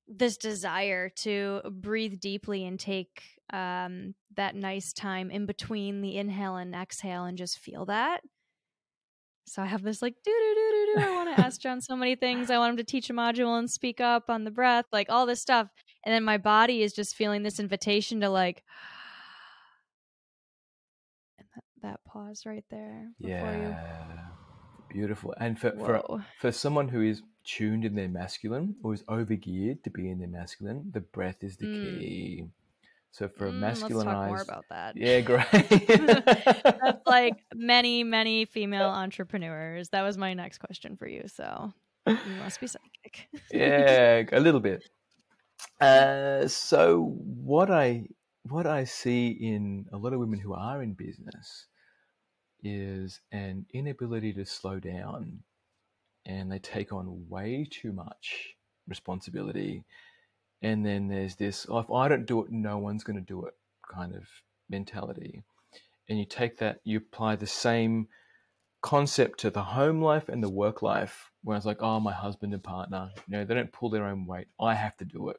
this 0.07 0.37
desire 0.37 1.09
to 1.09 1.61
breathe 1.71 2.19
deeply 2.19 2.65
and 2.65 2.79
take 2.79 3.23
um 3.51 4.15
that 4.35 4.55
nice 4.55 4.93
time 4.93 5.31
in 5.31 5.45
between 5.45 6.01
the 6.01 6.17
inhale 6.17 6.57
and 6.57 6.75
exhale 6.75 7.25
and 7.25 7.37
just 7.37 7.59
feel 7.59 7.85
that. 7.85 8.21
So 9.45 9.61
I 9.61 9.65
have 9.65 9.83
this 9.83 10.01
like 10.01 10.15
do 10.23 10.31
do 10.31 10.55
do 10.55 10.71
do 10.71 10.93
do. 10.95 11.01
I 11.07 11.15
want 11.15 11.35
to 11.35 11.43
ask 11.43 11.59
John 11.59 11.81
so 11.81 11.95
many 11.95 12.15
things. 12.15 12.49
I 12.49 12.57
want 12.57 12.71
him 12.71 12.77
to 12.77 12.83
teach 12.83 13.09
a 13.09 13.13
module 13.13 13.59
and 13.59 13.69
speak 13.69 14.01
up 14.01 14.29
on 14.29 14.45
the 14.45 14.51
breath, 14.51 14.85
like 14.91 15.07
all 15.09 15.25
this 15.25 15.41
stuff. 15.41 15.67
And 16.05 16.13
then 16.13 16.23
my 16.23 16.37
body 16.37 16.81
is 16.81 16.93
just 16.93 17.15
feeling 17.15 17.43
this 17.43 17.59
invitation 17.59 18.21
to 18.21 18.29
like 18.29 18.63
and 21.37 21.47
that, 21.55 21.63
that 21.81 21.99
pause 22.05 22.43
right 22.45 22.65
there. 22.69 23.09
yeah. 23.19 23.57
You... 23.57 23.75
Beautiful. 24.89 25.33
And 25.39 25.59
for, 25.59 25.71
for 25.71 26.23
for 26.39 26.51
someone 26.51 26.87
who 26.87 27.01
is 27.01 27.23
tuned 27.43 27.83
in 27.83 27.95
their 27.95 28.07
masculine 28.07 28.75
or 28.83 28.93
is 28.93 29.01
overgeared 29.03 29.83
to 29.83 29.89
be 29.89 30.09
in 30.09 30.19
their 30.19 30.27
masculine, 30.27 30.91
the 30.93 31.01
breath 31.01 31.43
is 31.43 31.57
the 31.57 31.65
mm. 31.65 31.99
key. 31.99 32.45
So 33.13 33.27
for 33.27 33.51
mm, 33.51 33.59
masculinized, 33.59 33.93
let's 33.93 34.03
talk 34.03 34.27
more 34.27 34.41
about 34.41 34.65
that. 34.71 34.97
Yeah, 34.97 35.19
great. 35.21 35.45
That's 36.81 37.05
like 37.05 37.35
many, 37.53 38.03
many 38.03 38.45
female 38.45 38.89
entrepreneurs. 38.89 39.89
That 39.89 40.01
was 40.01 40.17
my 40.17 40.33
next 40.33 40.57
question 40.57 40.97
for 40.97 41.07
you. 41.07 41.27
So 41.27 41.71
you 42.07 42.35
must 42.39 42.59
be 42.59 42.65
psychic. 42.65 43.27
yeah, 43.51 44.23
a 44.31 44.39
little 44.39 44.59
bit. 44.59 44.89
Uh, 45.79 46.47
so 46.47 47.15
what 47.19 47.69
I 47.69 48.07
what 48.49 48.65
I 48.65 48.83
see 48.83 49.27
in 49.29 49.85
a 49.93 49.97
lot 49.97 50.13
of 50.13 50.19
women 50.19 50.39
who 50.39 50.55
are 50.55 50.81
in 50.81 50.93
business 50.93 51.67
is 52.63 53.21
an 53.31 53.67
inability 53.75 54.33
to 54.33 54.43
slow 54.43 54.79
down, 54.79 55.43
and 56.25 56.51
they 56.51 56.57
take 56.57 56.91
on 56.91 57.29
way 57.29 57.67
too 57.69 57.91
much 57.91 58.55
responsibility 58.87 59.83
and 60.63 60.85
then 60.85 61.07
there's 61.07 61.35
this 61.35 61.67
oh, 61.69 61.79
if 61.79 61.91
i 61.91 62.07
don't 62.07 62.25
do 62.25 62.43
it 62.43 62.51
no 62.51 62.77
one's 62.77 63.03
going 63.03 63.17
to 63.19 63.21
do 63.21 63.45
it 63.45 63.53
kind 63.93 64.15
of 64.15 64.23
mentality 64.69 65.43
and 66.09 66.17
you 66.17 66.25
take 66.25 66.57
that 66.57 66.79
you 66.83 66.97
apply 66.97 67.35
the 67.35 67.45
same 67.45 68.07
concept 68.81 69.39
to 69.39 69.49
the 69.49 69.61
home 69.61 70.01
life 70.01 70.29
and 70.29 70.41
the 70.41 70.49
work 70.49 70.81
life 70.81 71.31
where 71.43 71.55
it's 71.55 71.65
like 71.65 71.81
oh 71.81 71.99
my 71.99 72.13
husband 72.13 72.53
and 72.53 72.63
partner 72.63 73.11
you 73.27 73.37
know 73.37 73.45
they 73.45 73.53
don't 73.53 73.71
pull 73.71 73.89
their 73.89 74.05
own 74.05 74.25
weight 74.25 74.47
i 74.59 74.73
have 74.73 74.95
to 74.97 75.05
do 75.05 75.29
it 75.29 75.37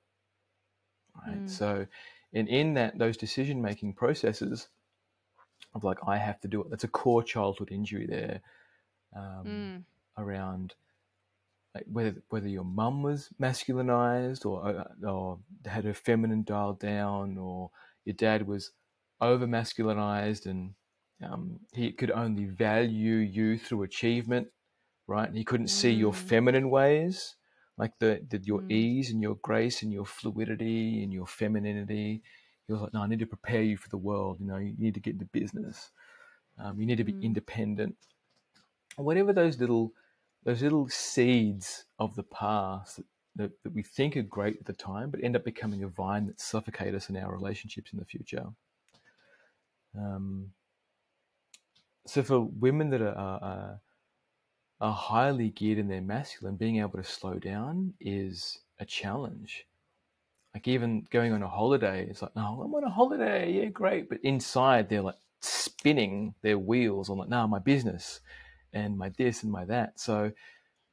right 1.27 1.45
mm. 1.45 1.51
so 1.51 1.87
and 2.33 2.49
in 2.49 2.75
that 2.75 2.99
those 2.99 3.17
decision 3.17 3.61
making 3.61 3.93
processes 3.93 4.69
of 5.75 5.85
like 5.85 5.99
i 6.07 6.17
have 6.17 6.41
to 6.41 6.49
do 6.49 6.63
it 6.63 6.71
that's 6.71 6.85
a 6.85 6.89
core 6.89 7.23
childhood 7.23 7.71
injury 7.71 8.07
there 8.07 8.41
um, 9.17 9.45
mm. 9.47 10.23
around 10.23 10.75
like 11.75 11.85
whether 11.91 12.15
whether 12.29 12.49
your 12.49 12.65
mum 12.65 13.03
was 13.03 13.29
masculinized 13.41 14.47
or 14.47 14.67
uh, 14.67 15.09
or 15.09 15.39
had 15.67 15.85
her 15.85 15.95
feminine 15.95 16.45
dialed 16.45 16.81
down, 16.81 17.37
or 17.39 17.71
your 18.05 18.15
dad 18.15 18.47
was 18.47 18.71
over 19.21 19.47
masculinized 19.47 20.47
and 20.47 20.75
um, 21.23 21.61
he 21.73 21.93
could 21.93 22.11
only 22.11 22.45
value 22.45 23.17
you 23.17 23.59
through 23.59 23.83
achievement, 23.83 24.49
right? 25.07 25.29
And 25.29 25.37
he 25.37 25.45
couldn't 25.45 25.69
see 25.69 25.91
your 25.91 26.13
mm. 26.13 26.17
feminine 26.17 26.71
ways, 26.71 27.37
like 27.79 27.93
the, 27.99 28.21
the 28.29 28.41
your 28.43 28.61
mm. 28.61 28.71
ease 28.71 29.11
and 29.11 29.23
your 29.23 29.37
grace 29.37 29.83
and 29.83 29.93
your 29.93 30.05
fluidity 30.05 31.03
and 31.03 31.13
your 31.13 31.27
femininity. 31.27 32.23
He 32.67 32.73
was 32.73 32.83
like, 32.83 32.95
no, 32.95 33.03
I 33.03 33.07
need 33.07 33.21
to 33.21 33.27
prepare 33.27 33.63
you 33.63 33.77
for 33.77 33.89
the 33.89 33.99
world. 33.99 34.39
You 34.41 34.47
know, 34.47 34.57
you 34.57 34.75
need 34.79 34.95
to 34.95 35.01
get 35.01 35.15
into 35.15 35.27
business. 35.27 35.91
Um, 36.59 36.81
you 36.81 36.87
need 36.87 36.99
to 36.99 37.05
be 37.05 37.13
mm. 37.13 37.23
independent. 37.23 37.97
Whatever 38.97 39.33
those 39.33 39.59
little 39.59 39.93
those 40.44 40.62
little 40.62 40.88
seeds 40.88 41.85
of 41.98 42.14
the 42.16 42.22
past 42.22 43.00
that, 43.37 43.50
that, 43.62 43.74
we 43.74 43.83
think 43.83 44.16
are 44.16 44.22
great 44.22 44.59
at 44.59 44.66
the 44.66 44.72
time, 44.72 45.11
but 45.11 45.22
end 45.22 45.37
up 45.37 45.44
becoming 45.44 45.83
a 45.83 45.88
vine 45.88 46.26
that 46.26 46.40
suffocate 46.40 46.94
us 46.94 47.09
in 47.09 47.16
our 47.16 47.33
relationships 47.33 47.92
in 47.92 47.98
the 47.98 48.04
future. 48.04 48.44
Um, 49.98 50.50
so 52.07 52.22
for 52.22 52.40
women 52.40 52.90
that 52.90 53.00
are, 53.00 53.16
are, 53.16 53.80
are 54.80 54.92
highly 54.92 55.48
geared 55.48 55.78
in 55.78 55.88
their 55.88 56.02
masculine, 56.02 56.57
being 56.57 56.78
able 56.78 56.98
to 56.98 57.04
slow 57.04 57.35
down 57.35 57.94
is 58.00 58.59
a 58.78 58.85
challenge. 58.85 59.66
Like 60.52 60.68
even 60.68 61.07
going 61.11 61.33
on 61.33 61.42
a 61.42 61.48
holiday, 61.48 62.07
it's 62.09 62.22
like, 62.22 62.33
oh, 62.37 62.62
I'm 62.62 62.74
on 62.74 62.85
a 62.85 62.90
holiday, 62.90 63.50
yeah, 63.50 63.66
great. 63.66 64.09
But 64.09 64.20
inside, 64.22 64.88
they're 64.88 65.00
like 65.00 65.16
spinning 65.40 66.35
their 66.42 66.59
wheels 66.59 67.09
on 67.09 67.18
like, 67.18 67.28
no, 67.28 67.48
my 67.48 67.59
business 67.59 68.20
and 68.75 68.99
my 68.99 69.11
this 69.17 69.43
and 69.43 69.53
my 69.53 69.65
that. 69.67 69.99
So 69.99 70.33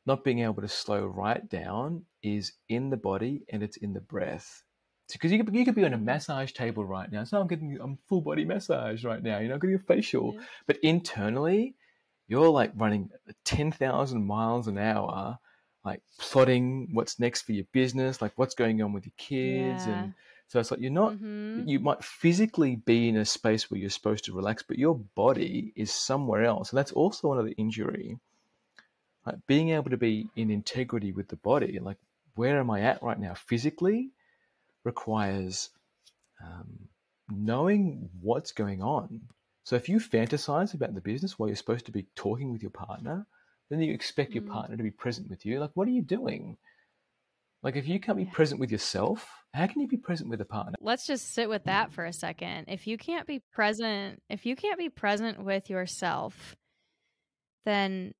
not 0.06 0.24
being 0.24 0.39
able 0.39 0.62
to 0.62 0.67
slow 0.67 1.06
right 1.06 1.48
down 1.50 2.06
is 2.24 2.54
in 2.70 2.89
the 2.89 2.98
body 2.98 3.44
and 3.52 3.62
it's 3.63 3.78
in 3.78 3.94
the 3.94 4.02
breath. 4.02 4.63
Because 5.12 5.32
you 5.32 5.44
could, 5.44 5.54
you 5.54 5.65
could 5.65 5.76
be 5.76 5.84
on 5.84 5.94
a 5.94 5.98
massage 5.98 6.54
table 6.54 6.86
right 6.86 7.12
now. 7.12 7.26
So 7.26 7.39
I'm 7.39 7.48
getting 7.48 7.78
I'm 7.82 7.98
full 8.08 8.22
body 8.22 8.46
massage 8.46 9.04
right 9.04 9.22
now. 9.22 9.39
You 9.39 9.50
know, 9.50 9.58
getting 9.58 9.76
a 9.76 9.80
facial, 9.80 10.36
yeah. 10.36 10.41
but 10.67 10.78
internally, 10.84 11.76
you're 12.30 12.48
like 12.48 12.72
running 12.78 13.10
ten 13.44 13.74
thousand 13.74 14.26
miles 14.26 14.67
an 14.67 14.78
hour, 14.78 15.38
like 15.84 16.02
plotting 16.17 16.91
what's 16.94 17.20
next 17.20 17.41
for 17.41 17.52
your 17.52 17.65
business, 17.74 18.22
like 18.22 18.32
what's 18.38 18.56
going 18.56 18.82
on 18.82 18.94
with 18.94 19.06
your 19.06 19.13
kids, 19.17 19.86
yeah. 19.86 20.04
and 20.04 20.13
so 20.51 20.59
it's 20.59 20.69
like 20.69 20.81
you're 20.81 20.91
not, 20.91 21.13
mm-hmm. 21.13 21.65
you 21.65 21.79
might 21.79 22.03
physically 22.03 22.75
be 22.75 23.07
in 23.07 23.15
a 23.15 23.23
space 23.23 23.71
where 23.71 23.79
you're 23.79 23.89
supposed 23.89 24.25
to 24.25 24.33
relax, 24.33 24.61
but 24.61 24.77
your 24.77 24.95
body 25.15 25.71
is 25.77 25.93
somewhere 25.93 26.43
else. 26.43 26.71
And 26.71 26.77
that's 26.77 26.91
also 26.91 27.31
another 27.31 27.53
injury. 27.57 28.19
Like 29.25 29.37
being 29.47 29.69
able 29.69 29.91
to 29.91 29.97
be 29.97 30.27
in 30.35 30.51
integrity 30.51 31.13
with 31.13 31.29
the 31.29 31.37
body, 31.37 31.79
like 31.79 31.95
where 32.35 32.59
am 32.59 32.69
I 32.69 32.81
at 32.81 33.01
right 33.01 33.17
now 33.17 33.33
physically, 33.33 34.09
requires 34.83 35.69
um, 36.43 36.89
knowing 37.29 38.09
what's 38.19 38.51
going 38.51 38.81
on. 38.81 39.21
So 39.63 39.77
if 39.77 39.87
you 39.87 39.99
fantasize 39.99 40.73
about 40.73 40.93
the 40.93 40.99
business 40.99 41.39
while 41.39 41.47
you're 41.47 41.55
supposed 41.55 41.85
to 41.85 41.93
be 41.93 42.07
talking 42.13 42.51
with 42.51 42.61
your 42.61 42.71
partner, 42.71 43.25
then 43.69 43.79
you 43.79 43.93
expect 43.93 44.31
mm-hmm. 44.31 44.45
your 44.47 44.53
partner 44.53 44.75
to 44.75 44.83
be 44.83 44.91
present 44.91 45.29
with 45.29 45.45
you. 45.45 45.61
Like, 45.61 45.71
what 45.75 45.87
are 45.87 45.91
you 45.91 46.01
doing? 46.01 46.57
Like, 47.63 47.77
if 47.77 47.87
you 47.87 48.01
can't 48.01 48.17
be 48.17 48.25
present 48.25 48.59
with 48.59 48.69
yourself, 48.69 49.40
how 49.53 49.67
can 49.67 49.81
you 49.81 49.87
be 49.87 49.97
present 49.97 50.29
with 50.29 50.41
a 50.41 50.45
partner? 50.45 50.73
Let's 50.79 51.05
just 51.05 51.33
sit 51.33 51.49
with 51.49 51.65
that 51.65 51.91
for 51.91 52.05
a 52.05 52.13
second. 52.13 52.65
If 52.67 52.87
you 52.87 52.97
can't 52.97 53.27
be 53.27 53.41
present, 53.53 54.21
if 54.29 54.45
you 54.45 54.55
can't 54.55 54.77
be 54.77 54.89
present 54.89 55.43
with 55.43 55.69
yourself, 55.69 56.55
then 57.65 58.13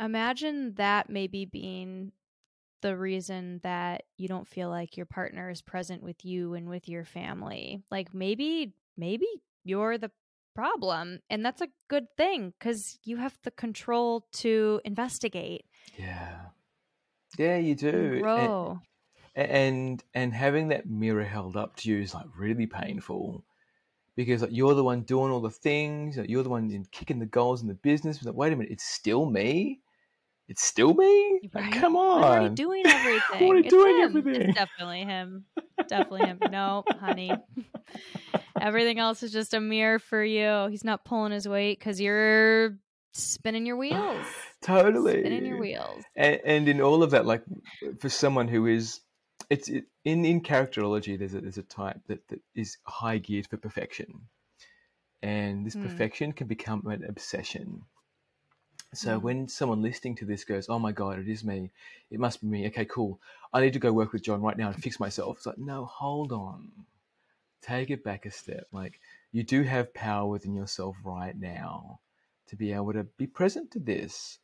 imagine 0.00 0.74
that 0.74 1.10
maybe 1.10 1.44
being 1.44 2.12
the 2.82 2.96
reason 2.96 3.60
that 3.62 4.04
you 4.16 4.28
don't 4.28 4.46
feel 4.46 4.68
like 4.68 4.96
your 4.96 5.06
partner 5.06 5.50
is 5.50 5.62
present 5.62 6.02
with 6.02 6.24
you 6.24 6.54
and 6.54 6.68
with 6.68 6.88
your 6.88 7.04
family. 7.04 7.82
Like 7.90 8.14
maybe, 8.14 8.72
maybe 8.96 9.26
you're 9.64 9.98
the 9.98 10.10
problem. 10.54 11.20
And 11.28 11.44
that's 11.44 11.60
a 11.60 11.68
good 11.88 12.06
thing 12.16 12.52
because 12.58 12.98
you 13.04 13.18
have 13.18 13.36
the 13.44 13.50
control 13.50 14.26
to 14.34 14.80
investigate. 14.84 15.64
Yeah. 15.98 16.36
Yeah, 17.38 17.58
you 17.58 17.74
do. 17.74 18.20
Grow. 18.20 18.70
And, 18.70 18.80
and 19.36 20.02
and 20.14 20.32
having 20.32 20.68
that 20.68 20.88
mirror 20.88 21.24
held 21.24 21.56
up 21.56 21.76
to 21.76 21.90
you 21.90 22.00
is 22.00 22.14
like 22.14 22.26
really 22.36 22.66
painful 22.66 23.44
because 24.16 24.40
like, 24.40 24.50
you're 24.52 24.74
the 24.74 24.82
one 24.82 25.02
doing 25.02 25.30
all 25.30 25.40
the 25.40 25.50
things, 25.50 26.16
you're 26.26 26.42
the 26.42 26.48
one 26.48 26.70
in 26.70 26.86
kicking 26.86 27.18
the 27.18 27.26
goals 27.26 27.60
in 27.60 27.68
the 27.68 27.74
business. 27.74 28.22
Like, 28.24 28.34
wait 28.34 28.52
a 28.52 28.56
minute, 28.56 28.72
it's 28.72 28.84
still 28.84 29.26
me. 29.26 29.80
It's 30.48 30.64
still 30.64 30.94
me. 30.94 31.40
Right. 31.54 31.64
Like, 31.64 31.80
come 31.80 31.96
on, 31.96 32.24
I'm 32.24 32.24
already 32.24 32.54
doing 32.54 32.82
everything. 32.86 33.20
I'm 33.34 33.42
already 33.42 33.66
it's 33.66 33.74
doing 33.74 33.96
him. 33.96 34.16
everything. 34.16 34.42
It's 34.42 34.54
definitely 34.54 35.04
him. 35.04 35.44
definitely 35.88 36.26
him. 36.26 36.38
No, 36.50 36.84
honey. 36.98 37.32
Everything 38.60 38.98
else 38.98 39.22
is 39.22 39.32
just 39.32 39.52
a 39.52 39.60
mirror 39.60 39.98
for 39.98 40.24
you. 40.24 40.68
He's 40.70 40.84
not 40.84 41.04
pulling 41.04 41.32
his 41.32 41.46
weight 41.46 41.78
because 41.78 42.00
you're 42.00 42.78
spinning 43.12 43.66
your 43.66 43.76
wheels. 43.76 44.24
totally 44.62 45.20
spinning 45.20 45.44
your 45.44 45.58
wheels. 45.58 46.04
And, 46.14 46.40
and 46.44 46.68
in 46.68 46.80
all 46.80 47.02
of 47.02 47.10
that, 47.10 47.26
like 47.26 47.42
for 47.98 48.08
someone 48.08 48.48
who 48.48 48.66
is 48.66 49.00
it's 49.48 49.68
it, 49.68 49.84
in 50.04 50.24
in 50.24 50.40
characterology 50.40 51.18
there's 51.18 51.34
a 51.34 51.40
there's 51.40 51.58
a 51.58 51.62
type 51.62 52.00
that, 52.08 52.26
that 52.28 52.40
is 52.54 52.78
high 52.84 53.18
geared 53.18 53.46
for 53.46 53.56
perfection. 53.56 54.22
And 55.22 55.66
this 55.66 55.74
mm. 55.74 55.82
perfection 55.82 56.32
can 56.32 56.46
become 56.46 56.86
an 56.86 57.04
obsession. 57.08 57.82
So 58.94 59.18
mm. 59.18 59.22
when 59.22 59.48
someone 59.48 59.82
listening 59.82 60.16
to 60.16 60.24
this 60.24 60.44
goes 60.44 60.68
oh 60.68 60.78
my 60.78 60.92
god 60.92 61.18
it 61.18 61.28
is 61.28 61.44
me. 61.44 61.70
It 62.10 62.18
must 62.18 62.40
be 62.40 62.48
me. 62.48 62.66
Okay 62.68 62.84
cool. 62.86 63.20
I 63.52 63.60
need 63.60 63.72
to 63.74 63.78
go 63.78 63.92
work 63.92 64.12
with 64.12 64.22
john 64.22 64.42
right 64.42 64.58
now 64.58 64.68
and 64.68 64.82
fix 64.82 64.98
myself. 64.98 65.38
It's 65.38 65.46
like 65.46 65.58
no 65.58 65.84
hold 65.84 66.32
on. 66.32 66.70
Take 67.62 67.90
it 67.90 68.04
back 68.04 68.26
a 68.26 68.30
step. 68.30 68.66
Like 68.72 69.00
you 69.32 69.42
do 69.42 69.62
have 69.62 69.94
power 69.94 70.28
within 70.28 70.54
yourself 70.54 70.96
right 71.04 71.38
now 71.38 72.00
to 72.48 72.56
be 72.56 72.72
able 72.72 72.92
to 72.92 73.04
be 73.04 73.26
present 73.26 73.70
to 73.72 73.78
this. 73.78 74.38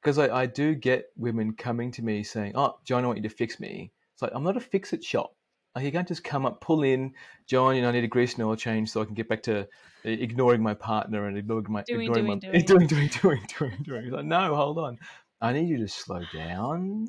Because 0.00 0.18
I, 0.18 0.42
I 0.42 0.46
do 0.46 0.74
get 0.74 1.10
women 1.16 1.52
coming 1.52 1.92
to 1.92 2.02
me 2.02 2.24
saying 2.24 2.52
oh 2.56 2.76
john 2.84 3.04
i 3.04 3.06
want 3.06 3.18
you 3.18 3.28
to 3.28 3.34
fix 3.34 3.60
me 3.60 3.92
it's 4.22 4.30
like 4.32 4.32
I'm 4.34 4.44
not 4.44 4.56
a 4.56 4.60
fix-it 4.60 5.04
shop. 5.04 5.34
Like 5.74 5.84
you 5.84 5.92
can't 5.92 6.08
just 6.08 6.24
come 6.24 6.44
up, 6.44 6.60
pull 6.60 6.82
in, 6.82 7.14
John. 7.46 7.76
You 7.76 7.82
know, 7.82 7.88
I 7.88 7.92
need 7.92 8.04
a 8.04 8.08
grease 8.08 8.34
and 8.34 8.42
oil 8.44 8.56
change 8.56 8.90
so 8.90 9.00
I 9.00 9.04
can 9.04 9.14
get 9.14 9.28
back 9.28 9.42
to 9.44 9.60
uh, 9.60 9.64
ignoring 10.04 10.62
my 10.62 10.74
partner 10.74 11.26
and 11.26 11.38
ignoring 11.38 11.66
my 11.68 11.82
doing, 11.82 12.02
ignoring 12.02 12.40
doing, 12.40 12.40
my 12.44 12.60
doing. 12.60 12.64
doing 12.66 12.86
doing 12.86 13.08
doing 13.08 13.40
doing 13.58 13.82
doing. 13.82 14.10
Like, 14.10 14.24
no, 14.26 14.54
hold 14.54 14.78
on. 14.78 14.98
I 15.40 15.52
need 15.52 15.68
you 15.68 15.78
to 15.78 15.88
slow 15.88 16.22
down. 16.32 17.06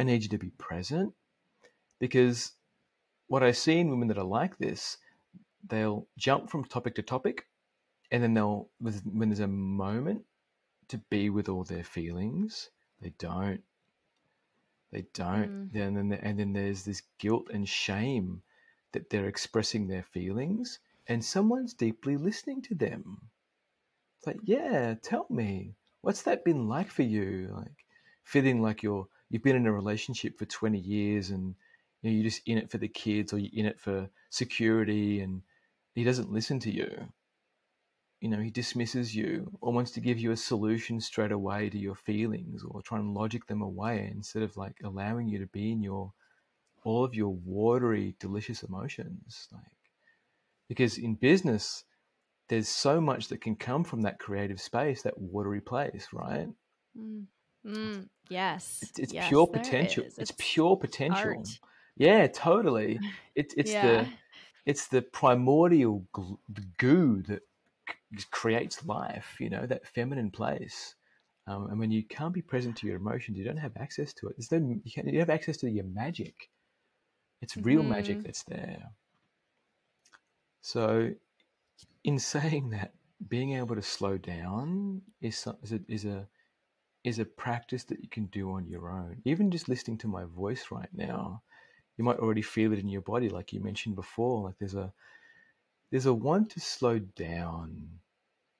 I 0.00 0.04
need 0.04 0.22
you 0.22 0.28
to 0.30 0.38
be 0.38 0.50
present 0.50 1.12
because 2.00 2.52
what 3.28 3.42
I 3.42 3.52
see 3.52 3.78
in 3.78 3.90
women 3.90 4.08
that 4.08 4.18
are 4.18 4.24
like 4.24 4.56
this, 4.58 4.96
they'll 5.68 6.06
jump 6.18 6.50
from 6.50 6.64
topic 6.64 6.94
to 6.96 7.02
topic, 7.02 7.46
and 8.10 8.22
then 8.22 8.34
they'll 8.34 8.68
when 8.80 9.28
there's 9.28 9.40
a 9.40 9.48
moment 9.48 10.22
to 10.88 10.98
be 11.10 11.30
with 11.30 11.48
all 11.48 11.64
their 11.64 11.84
feelings, 11.84 12.70
they 13.00 13.12
don't. 13.18 13.60
They 14.92 15.06
don't. 15.14 15.72
Mm. 15.72 15.80
And 15.86 15.96
then 15.96 16.18
and 16.22 16.38
then 16.38 16.52
there's 16.52 16.84
this 16.84 17.02
guilt 17.18 17.48
and 17.52 17.68
shame 17.68 18.42
that 18.92 19.10
they're 19.10 19.28
expressing 19.28 19.88
their 19.88 20.04
feelings, 20.04 20.78
and 21.06 21.24
someone's 21.24 21.74
deeply 21.74 22.16
listening 22.16 22.62
to 22.62 22.74
them. 22.74 23.20
It's 24.18 24.26
like, 24.26 24.40
yeah, 24.44 24.94
tell 25.02 25.26
me, 25.28 25.74
what's 26.00 26.22
that 26.22 26.44
been 26.44 26.68
like 26.68 26.90
for 26.90 27.02
you? 27.02 27.52
Like 27.54 27.84
feeling 28.24 28.62
like 28.62 28.82
you're 28.82 29.08
you've 29.28 29.42
been 29.42 29.56
in 29.56 29.66
a 29.66 29.72
relationship 29.72 30.38
for 30.38 30.46
twenty 30.46 30.78
years, 30.78 31.30
and 31.30 31.54
you 32.02 32.10
know, 32.10 32.14
you're 32.14 32.30
just 32.30 32.42
in 32.46 32.58
it 32.58 32.70
for 32.70 32.78
the 32.78 32.88
kids, 32.88 33.32
or 33.32 33.38
you're 33.38 33.50
in 33.52 33.66
it 33.66 33.80
for 33.80 34.08
security, 34.30 35.20
and 35.20 35.42
he 35.94 36.04
doesn't 36.04 36.32
listen 36.32 36.60
to 36.60 36.70
you 36.70 37.08
you 38.20 38.28
know, 38.28 38.40
he 38.40 38.50
dismisses 38.50 39.14
you 39.14 39.50
or 39.60 39.72
wants 39.72 39.90
to 39.92 40.00
give 40.00 40.18
you 40.18 40.32
a 40.32 40.36
solution 40.36 41.00
straight 41.00 41.32
away 41.32 41.68
to 41.68 41.78
your 41.78 41.94
feelings 41.94 42.62
or 42.68 42.82
try 42.82 42.98
and 42.98 43.14
logic 43.14 43.46
them 43.46 43.62
away 43.62 44.10
instead 44.12 44.42
of 44.42 44.56
like 44.56 44.76
allowing 44.82 45.28
you 45.28 45.38
to 45.38 45.46
be 45.46 45.72
in 45.72 45.82
your 45.82 46.12
all 46.84 47.04
of 47.04 47.14
your 47.14 47.34
watery, 47.44 48.14
delicious 48.20 48.62
emotions. 48.62 49.48
Like 49.52 49.62
because 50.68 50.98
in 50.98 51.14
business, 51.14 51.84
there's 52.48 52.68
so 52.68 53.00
much 53.00 53.28
that 53.28 53.40
can 53.40 53.56
come 53.56 53.84
from 53.84 54.02
that 54.02 54.18
creative 54.18 54.60
space, 54.60 55.02
that 55.02 55.18
watery 55.18 55.60
place, 55.60 56.08
right? 56.12 56.48
Mm. 56.98 57.24
Mm. 57.66 58.08
Yes. 58.28 58.78
It's, 58.82 58.98
it's 58.98 59.12
yes, 59.12 59.28
pure 59.28 59.46
potential. 59.46 60.04
It's, 60.04 60.18
it's, 60.18 60.32
pure 60.38 60.76
potential. 60.76 61.38
Art. 61.38 61.58
Yeah, 61.96 62.26
totally. 62.28 63.00
It, 63.34 63.52
it's 63.56 63.72
yeah. 63.72 63.86
the 63.86 64.08
it's 64.64 64.88
the 64.88 65.02
primordial 65.02 66.04
goo 66.78 67.22
that 67.28 67.42
creates 68.30 68.84
life, 68.84 69.36
you 69.40 69.50
know, 69.50 69.66
that 69.66 69.86
feminine 69.86 70.30
place. 70.30 70.94
Um, 71.46 71.68
and 71.70 71.78
when 71.78 71.90
you 71.90 72.02
can't 72.04 72.34
be 72.34 72.42
present 72.42 72.76
to 72.78 72.86
your 72.86 72.96
emotions, 72.96 73.38
you 73.38 73.44
don't 73.44 73.56
have 73.56 73.76
access 73.76 74.12
to 74.14 74.28
it. 74.28 74.36
There's 74.36 74.50
no, 74.50 74.80
you, 74.84 74.90
can't, 74.90 75.06
you 75.06 75.20
have 75.20 75.30
access 75.30 75.56
to 75.58 75.70
your 75.70 75.84
magic. 75.84 76.50
It's 77.40 77.56
real 77.56 77.80
mm-hmm. 77.80 77.90
magic 77.90 78.22
that's 78.22 78.42
there. 78.44 78.82
So, 80.62 81.10
in 82.02 82.18
saying 82.18 82.70
that, 82.70 82.94
being 83.28 83.54
able 83.54 83.76
to 83.76 83.82
slow 83.82 84.18
down 84.18 85.02
is, 85.20 85.46
is, 85.62 85.72
a, 85.72 85.80
is 85.88 86.04
a 86.04 86.28
is 87.06 87.20
a 87.20 87.24
practice 87.24 87.84
that 87.84 88.02
you 88.02 88.08
can 88.08 88.26
do 88.26 88.50
on 88.50 88.66
your 88.66 88.90
own. 88.90 89.22
Even 89.24 89.52
just 89.52 89.68
listening 89.68 89.96
to 89.96 90.08
my 90.08 90.24
voice 90.24 90.66
right 90.72 90.88
now, 90.92 91.40
you 91.96 92.04
might 92.04 92.18
already 92.18 92.42
feel 92.42 92.72
it 92.72 92.80
in 92.80 92.88
your 92.88 93.00
body, 93.00 93.28
like 93.28 93.52
you 93.52 93.60
mentioned 93.60 93.94
before. 93.94 94.42
Like 94.42 94.56
there's 94.58 94.74
a 94.74 94.92
there's 95.90 96.06
a 96.06 96.14
want 96.14 96.50
to 96.50 96.60
slow 96.60 96.98
down 96.98 97.88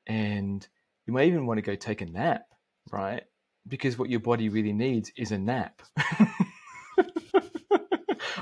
and 0.06 0.66
you 1.06 1.12
might 1.12 1.28
even 1.28 1.46
want 1.46 1.58
to 1.58 1.62
go 1.62 1.74
take 1.74 2.00
a 2.00 2.06
nap, 2.06 2.46
right? 2.90 3.24
Because 3.66 3.98
what 3.98 4.10
your 4.10 4.20
body 4.20 4.48
really 4.48 4.72
needs 4.72 5.10
is 5.16 5.32
a 5.32 5.38
nap. 5.38 5.82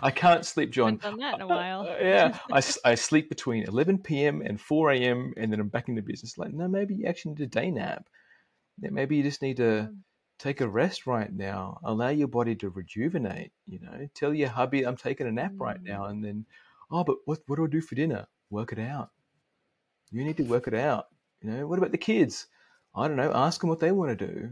I 0.02 0.10
can't 0.10 0.44
sleep, 0.44 0.70
John. 0.70 0.96
done 0.96 1.18
that 1.18 1.36
in 1.36 1.40
a 1.40 1.46
while. 1.48 1.86
Yeah, 1.86 2.38
I, 2.52 2.62
I 2.84 2.94
sleep 2.94 3.30
between 3.30 3.64
11 3.64 3.98
p.m. 3.98 4.42
and 4.42 4.60
4 4.60 4.92
a.m. 4.92 5.32
and 5.38 5.50
then 5.50 5.60
I'm 5.60 5.68
back 5.68 5.88
in 5.88 5.94
the 5.94 6.02
business. 6.02 6.36
Like, 6.36 6.52
no, 6.52 6.68
maybe 6.68 6.94
you 6.94 7.06
actually 7.06 7.32
need 7.32 7.44
a 7.44 7.46
day 7.46 7.70
nap. 7.70 8.06
Maybe 8.78 9.16
you 9.16 9.22
just 9.22 9.40
need 9.40 9.56
to 9.58 9.84
hmm. 9.84 9.94
take 10.38 10.60
a 10.60 10.68
rest 10.68 11.06
right 11.06 11.32
now. 11.32 11.78
Allow 11.84 12.10
your 12.10 12.28
body 12.28 12.54
to 12.56 12.68
rejuvenate. 12.68 13.52
You 13.66 13.80
know, 13.80 14.08
tell 14.14 14.34
your 14.34 14.50
hubby 14.50 14.84
I'm 14.84 14.96
taking 14.96 15.26
a 15.26 15.32
nap 15.32 15.52
right 15.56 15.78
hmm. 15.78 15.86
now, 15.86 16.04
and 16.04 16.22
then, 16.22 16.44
oh, 16.90 17.04
but 17.04 17.16
what 17.24 17.38
what 17.46 17.56
do 17.56 17.64
I 17.64 17.68
do 17.68 17.80
for 17.80 17.94
dinner? 17.94 18.26
Work 18.54 18.70
it 18.70 18.78
out. 18.78 19.10
You 20.12 20.22
need 20.22 20.36
to 20.36 20.44
work 20.44 20.68
it 20.68 20.74
out. 20.74 21.06
You 21.42 21.50
know, 21.50 21.66
what 21.66 21.80
about 21.80 21.90
the 21.90 21.98
kids? 21.98 22.46
I 22.94 23.08
don't 23.08 23.16
know. 23.16 23.32
Ask 23.34 23.60
them 23.60 23.68
what 23.68 23.80
they 23.80 23.90
want 23.90 24.16
to 24.16 24.26
do. 24.26 24.50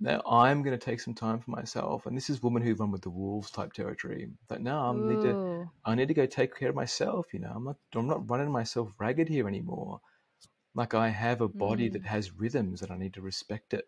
Now 0.00 0.22
I'm 0.26 0.62
going 0.62 0.78
to 0.78 0.82
take 0.82 1.00
some 1.00 1.12
time 1.12 1.38
for 1.38 1.50
myself, 1.50 2.06
and 2.06 2.16
this 2.16 2.30
is 2.30 2.42
woman 2.42 2.62
who 2.62 2.72
run 2.74 2.90
with 2.90 3.02
the 3.02 3.10
wolves 3.10 3.50
type 3.50 3.74
territory. 3.74 4.30
Like, 4.48 4.60
now 4.60 4.90
I 4.90 4.92
need 4.94 5.22
to. 5.22 5.68
I 5.84 5.96
need 5.96 6.08
to 6.08 6.14
go 6.14 6.24
take 6.24 6.56
care 6.58 6.70
of 6.70 6.74
myself. 6.74 7.26
You 7.34 7.40
know, 7.40 7.52
I'm 7.54 7.64
not. 7.64 7.76
I'm 7.94 8.06
not 8.06 8.30
running 8.30 8.50
myself 8.50 8.88
ragged 8.98 9.28
here 9.28 9.46
anymore. 9.46 10.00
Like 10.74 10.94
I 10.94 11.08
have 11.10 11.42
a 11.42 11.48
body 11.48 11.90
mm. 11.90 11.92
that 11.92 12.06
has 12.06 12.40
rhythms, 12.40 12.80
and 12.80 12.90
I 12.90 12.96
need 12.96 13.14
to 13.14 13.20
respect 13.20 13.74
it. 13.74 13.84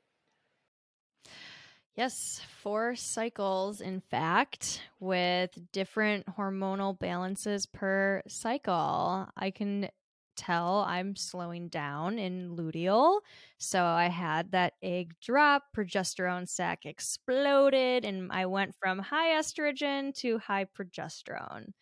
Yes, 1.96 2.40
four 2.62 2.94
cycles, 2.96 3.80
in 3.80 4.00
fact, 4.00 4.82
with 5.00 5.50
different 5.72 6.26
hormonal 6.26 6.98
balances 6.98 7.66
per 7.66 8.22
cycle. 8.28 9.28
I 9.36 9.50
can 9.50 9.90
tell 10.36 10.78
I'm 10.78 11.16
slowing 11.16 11.68
down 11.68 12.18
in 12.18 12.56
luteal. 12.56 13.20
So 13.58 13.84
I 13.84 14.06
had 14.06 14.52
that 14.52 14.74
egg 14.82 15.14
drop, 15.20 15.64
progesterone 15.76 16.48
sac 16.48 16.86
exploded, 16.86 18.04
and 18.04 18.32
I 18.32 18.46
went 18.46 18.74
from 18.80 19.00
high 19.00 19.30
estrogen 19.38 20.14
to 20.16 20.38
high 20.38 20.64
progesterone 20.66 21.72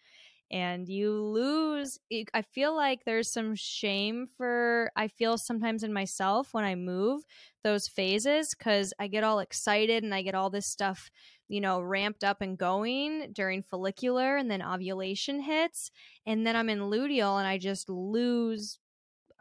and 0.51 0.89
you 0.89 1.13
lose 1.13 1.99
i 2.33 2.43
feel 2.43 2.75
like 2.75 3.05
there's 3.05 3.31
some 3.31 3.55
shame 3.55 4.27
for 4.37 4.91
i 4.97 5.07
feel 5.07 5.37
sometimes 5.37 5.83
in 5.83 5.93
myself 5.93 6.49
when 6.53 6.65
i 6.65 6.75
move 6.75 7.23
those 7.65 7.87
phases 7.87 8.55
because 8.55 8.95
i 8.99 9.07
get 9.07 9.25
all 9.25 9.41
excited 9.41 10.03
and 10.03 10.15
i 10.15 10.23
get 10.23 10.35
all 10.35 10.51
this 10.51 10.67
stuff 10.67 11.11
you 11.49 11.61
know 11.61 11.81
ramped 11.81 12.25
up 12.25 12.41
and 12.41 12.57
going 12.57 13.31
during 13.33 13.63
follicular 13.63 14.37
and 14.37 14.51
then 14.51 14.63
ovulation 14.63 15.41
hits 15.41 15.91
and 16.27 16.47
then 16.47 16.57
i'm 16.57 16.71
in 16.71 16.81
luteal 16.81 17.39
and 17.39 17.47
i 17.47 17.59
just 17.59 17.89
lose 17.89 18.79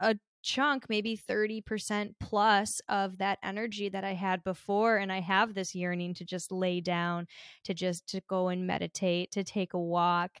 a 0.00 0.16
chunk 0.40 0.88
maybe 0.88 1.16
30% 1.16 2.14
plus 2.20 2.80
of 2.88 3.18
that 3.18 3.38
energy 3.42 3.88
that 3.88 4.04
i 4.04 4.14
had 4.14 4.42
before 4.44 4.96
and 4.96 5.12
i 5.12 5.20
have 5.20 5.52
this 5.52 5.74
yearning 5.74 6.14
to 6.14 6.24
just 6.24 6.52
lay 6.52 6.80
down 6.80 7.26
to 7.64 7.74
just 7.74 8.06
to 8.08 8.20
go 8.28 8.48
and 8.48 8.66
meditate 8.66 9.32
to 9.32 9.42
take 9.42 9.74
a 9.74 9.78
walk 9.78 10.38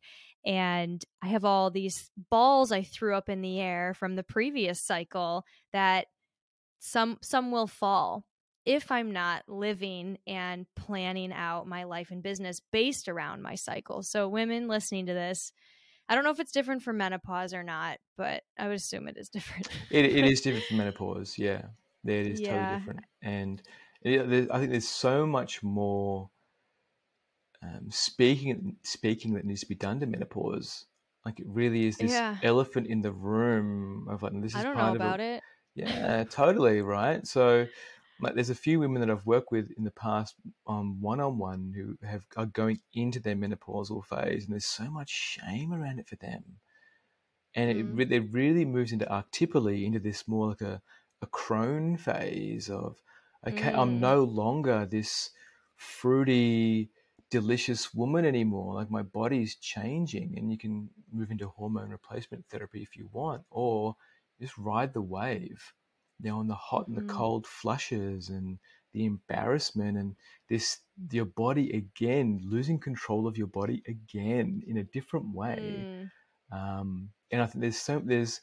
and 0.48 1.04
I 1.22 1.28
have 1.28 1.44
all 1.44 1.70
these 1.70 2.10
balls 2.30 2.72
I 2.72 2.82
threw 2.82 3.14
up 3.14 3.28
in 3.28 3.42
the 3.42 3.60
air 3.60 3.92
from 3.92 4.16
the 4.16 4.22
previous 4.22 4.80
cycle 4.80 5.44
that 5.74 6.06
some 6.78 7.18
some 7.20 7.52
will 7.52 7.66
fall 7.66 8.24
if 8.64 8.90
I'm 8.90 9.12
not 9.12 9.42
living 9.46 10.18
and 10.26 10.66
planning 10.74 11.32
out 11.32 11.66
my 11.66 11.84
life 11.84 12.10
and 12.10 12.22
business 12.22 12.60
based 12.72 13.08
around 13.08 13.42
my 13.42 13.54
cycle. 13.54 14.02
So 14.02 14.28
women 14.28 14.68
listening 14.68 15.06
to 15.06 15.14
this, 15.14 15.52
I 16.08 16.14
don't 16.14 16.24
know 16.24 16.30
if 16.30 16.40
it's 16.40 16.52
different 16.52 16.82
for 16.82 16.92
menopause 16.92 17.52
or 17.52 17.62
not, 17.62 17.98
but 18.16 18.42
I 18.58 18.68
would 18.68 18.76
assume 18.76 19.06
it 19.06 19.16
is 19.18 19.28
different. 19.28 19.68
it, 19.90 20.06
it 20.06 20.24
is 20.32 20.40
different 20.40 20.64
for 20.66 20.74
menopause. 20.74 21.36
Yeah, 21.36 21.62
it 22.06 22.26
is 22.26 22.40
yeah. 22.40 22.52
totally 22.52 22.78
different. 22.78 23.00
And 23.22 23.62
it, 24.02 24.50
I 24.50 24.58
think 24.58 24.70
there's 24.70 24.88
so 24.88 25.26
much 25.26 25.62
more 25.62 26.30
um, 27.62 27.90
speaking 27.90 28.76
speaking 28.82 29.34
that 29.34 29.44
needs 29.44 29.60
to 29.60 29.66
be 29.68 29.74
done 29.74 30.00
to 30.00 30.06
menopause. 30.06 30.86
Like 31.24 31.40
it 31.40 31.46
really 31.48 31.86
is 31.86 31.98
this 31.98 32.22
Yeah. 32.22 32.38
elephant 32.42 32.86
in 32.86 33.02
the 33.02 33.12
room 33.12 34.08
of 34.08 34.22
like 34.22 34.32
this 34.40 34.54
is 34.54 34.62
I 34.62 34.62
don't 34.62 34.76
know 34.76 34.88
part 34.88 34.96
of 34.96 35.04
about 35.04 35.20
a, 35.20 35.20
it. 35.20 35.42
yeah, 35.74 36.24
totally 36.24 36.82
right. 36.82 37.26
So 37.26 37.68
like 38.20 38.34
there's 38.34 38.50
a 38.50 38.54
few 38.54 38.80
women 38.80 39.00
that 39.00 39.10
I've 39.10 39.26
worked 39.26 39.52
with 39.52 39.70
in 39.76 39.84
the 39.84 39.90
past 39.92 40.36
um 40.66 41.00
one 41.00 41.20
on 41.20 41.38
one 41.38 41.72
who 41.76 41.98
have 42.06 42.26
are 42.36 42.46
going 42.46 42.80
into 42.94 43.20
their 43.20 43.36
menopausal 43.36 44.04
phase 44.04 44.44
and 44.44 44.52
there's 44.52 44.66
so 44.66 44.90
much 44.90 45.10
shame 45.10 45.72
around 45.72 45.98
it 46.00 46.08
for 46.08 46.16
them. 46.16 46.60
And 47.54 47.70
it, 47.70 47.82
Mm. 47.82 47.98
re- 48.10 48.16
it 48.16 48.32
really 48.32 48.64
moves 48.64 48.92
into 48.92 49.06
archetypally 49.06 49.84
into 49.84 49.98
this 49.98 50.28
more 50.28 50.48
like 50.48 50.60
a, 50.60 50.82
a 51.22 51.26
crone 51.26 51.96
phase 51.96 52.70
of 52.70 53.02
okay, 53.46 53.72
I'm 53.74 54.00
Mm. 54.00 54.00
no 54.00 54.24
longer 54.24 54.86
this 54.86 55.30
fruity, 55.76 56.90
delicious 57.30 57.94
woman 57.94 58.24
anymore. 58.24 58.74
Like 58.74 58.90
my 58.90 59.02
body's 59.02 59.56
changing, 59.56 60.34
and 60.38 60.50
you 60.50 60.58
can 60.58 60.90
move 61.12 61.30
into 61.30 61.48
hormone 61.48 61.90
replacement 61.90 62.46
therapy 62.48 62.82
if 62.82 62.96
you 62.96 63.08
want, 63.12 63.44
or 63.50 63.96
just 64.40 64.56
ride 64.58 64.92
the 64.94 65.02
wave. 65.02 65.74
You 66.20 66.30
know, 66.30 66.38
on 66.38 66.48
the 66.48 66.54
hot 66.54 66.88
and 66.88 66.96
the 66.96 67.02
Mhm. 67.02 67.08
cold 67.08 67.46
flushes 67.46 68.28
and 68.28 68.58
the 68.92 69.04
embarrassment 69.04 69.98
and 69.98 70.16
this 70.48 70.78
your 71.10 71.26
body 71.26 71.70
again 71.76 72.40
losing 72.42 72.78
control 72.78 73.26
of 73.26 73.36
your 73.36 73.46
body 73.46 73.82
again 73.86 74.62
in 74.66 74.78
a 74.78 74.84
different 74.84 75.32
way. 75.34 75.86
Mm. 75.90 76.10
Um, 76.50 77.10
and 77.30 77.42
I 77.42 77.46
think 77.46 77.62
there's 77.62 77.78
so 77.78 78.00
there's 78.04 78.40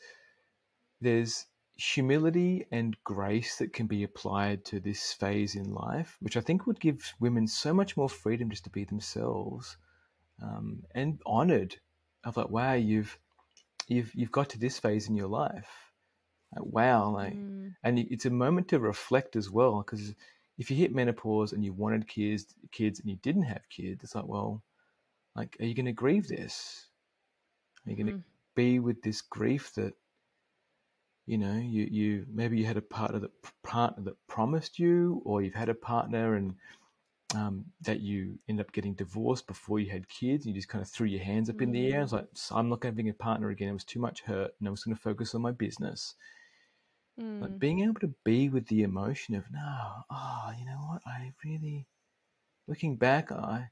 there's 1.01 1.45
humility 1.77 2.65
and 2.71 2.95
grace 3.03 3.57
that 3.57 3.73
can 3.73 3.87
be 3.87 4.03
applied 4.03 4.63
to 4.65 4.79
this 4.79 5.13
phase 5.13 5.55
in 5.55 5.73
life, 5.73 6.17
which 6.21 6.37
I 6.37 6.41
think 6.41 6.65
would 6.67 6.79
give 6.79 7.13
women 7.19 7.47
so 7.47 7.73
much 7.73 7.97
more 7.97 8.09
freedom 8.09 8.49
just 8.49 8.63
to 8.65 8.69
be 8.69 8.85
themselves, 8.85 9.77
um, 10.41 10.83
and 10.93 11.19
honored 11.25 11.77
of 12.23 12.37
like, 12.37 12.49
wow, 12.49 12.73
you've 12.73 13.17
you've 13.87 14.13
you've 14.15 14.31
got 14.31 14.49
to 14.51 14.59
this 14.59 14.79
phase 14.79 15.09
in 15.09 15.15
your 15.15 15.27
life. 15.27 15.91
Like, 16.55 16.65
wow, 16.65 17.09
like, 17.09 17.39
Mm. 17.39 17.75
and 17.83 17.99
it's 17.99 18.25
a 18.25 18.29
moment 18.29 18.69
to 18.69 18.79
reflect 18.79 19.35
as 19.35 19.49
well, 19.51 19.79
because 19.83 20.13
if 20.57 20.71
you 20.71 20.77
hit 20.77 20.95
menopause 20.95 21.53
and 21.53 21.63
you 21.65 21.73
wanted 21.73 22.07
kids, 22.07 22.53
kids, 22.71 22.99
and 22.99 23.09
you 23.09 23.17
didn't 23.17 23.43
have 23.43 23.67
kids, 23.69 24.03
it's 24.03 24.15
like, 24.15 24.27
well, 24.27 24.63
like, 25.35 25.57
are 25.59 25.65
you 25.65 25.75
going 25.75 25.85
to 25.87 25.91
grieve 25.93 26.27
this? 26.27 26.87
Are 27.85 27.91
you 27.91 27.97
going 27.97 28.07
to 28.07 28.13
Mhm. 28.13 28.23
be 28.55 28.79
with 28.79 29.01
this 29.01 29.21
grief 29.21 29.73
that 29.75 29.93
you 31.25 31.37
know 31.37 31.55
you 31.55 31.87
you 31.89 32.25
maybe 32.31 32.57
you 32.57 32.65
had 32.65 32.77
a 32.77 32.81
partner 32.81 33.19
that 33.19 33.31
partner 33.63 34.03
that 34.03 34.27
promised 34.27 34.79
you 34.79 35.21
or 35.25 35.41
you've 35.41 35.55
had 35.55 35.69
a 35.69 35.73
partner 35.73 36.35
and 36.35 36.55
um, 37.35 37.65
that 37.81 38.01
you 38.01 38.39
end 38.47 38.59
up 38.59 38.71
getting 38.71 38.93
divorced 38.93 39.47
before 39.47 39.79
you 39.79 39.89
had 39.89 40.07
kids 40.07 40.45
and 40.45 40.55
you 40.55 40.61
just 40.61 40.69
kind 40.69 40.81
of 40.81 40.89
threw 40.89 41.07
your 41.07 41.23
hands 41.23 41.49
up 41.49 41.61
in 41.61 41.71
the 41.71 41.91
air. 41.91 42.01
It's 42.01 42.11
like 42.13 42.27
I'm 42.51 42.69
not 42.69 42.79
going 42.81 42.95
to 42.95 43.03
be 43.03 43.09
a 43.09 43.13
partner 43.13 43.49
again. 43.49 43.69
It 43.69 43.73
was 43.73 43.83
too 43.83 43.99
much 43.99 44.21
hurt, 44.21 44.53
and 44.59 44.67
I 44.67 44.71
was 44.71 44.83
going 44.83 44.95
to 44.95 45.01
focus 45.01 45.35
on 45.35 45.41
my 45.41 45.51
business. 45.51 46.15
But 47.39 47.57
Mm. 47.57 47.59
being 47.59 47.79
able 47.81 47.99
to 48.01 48.13
be 48.23 48.49
with 48.49 48.67
the 48.67 48.83
emotion 48.83 49.35
of 49.35 49.49
no, 49.51 50.05
oh, 50.09 50.51
you 50.59 50.65
know 50.65 50.79
what? 50.89 51.01
I 51.05 51.33
really, 51.43 51.87
looking 52.67 52.97
back, 52.97 53.31
I 53.31 53.39
like, 53.41 53.69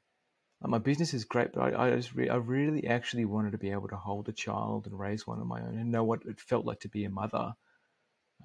my 0.70 0.78
business 0.78 1.14
is 1.14 1.26
great, 1.26 1.54
but 1.54 1.74
I, 1.74 1.88
I 1.88 1.96
just 1.96 2.14
re- 2.14 2.30
I 2.30 2.36
really 2.36 2.88
actually 2.88 3.26
wanted 3.26 3.52
to 3.52 3.58
be 3.58 3.72
able 3.72 3.90
to 3.90 3.96
hold 3.96 4.30
a 4.30 4.32
child 4.32 4.86
and 4.88 4.98
raise 4.98 5.28
one 5.28 5.40
on 5.40 5.48
my 5.48 5.62
own 5.62 5.78
and 5.78 5.92
know 5.92 6.04
what 6.04 6.24
it 6.26 6.40
felt 6.40 6.66
like 6.66 6.82
to 6.82 6.90
be 6.90 7.06
a 7.06 7.10
mother, 7.10 7.54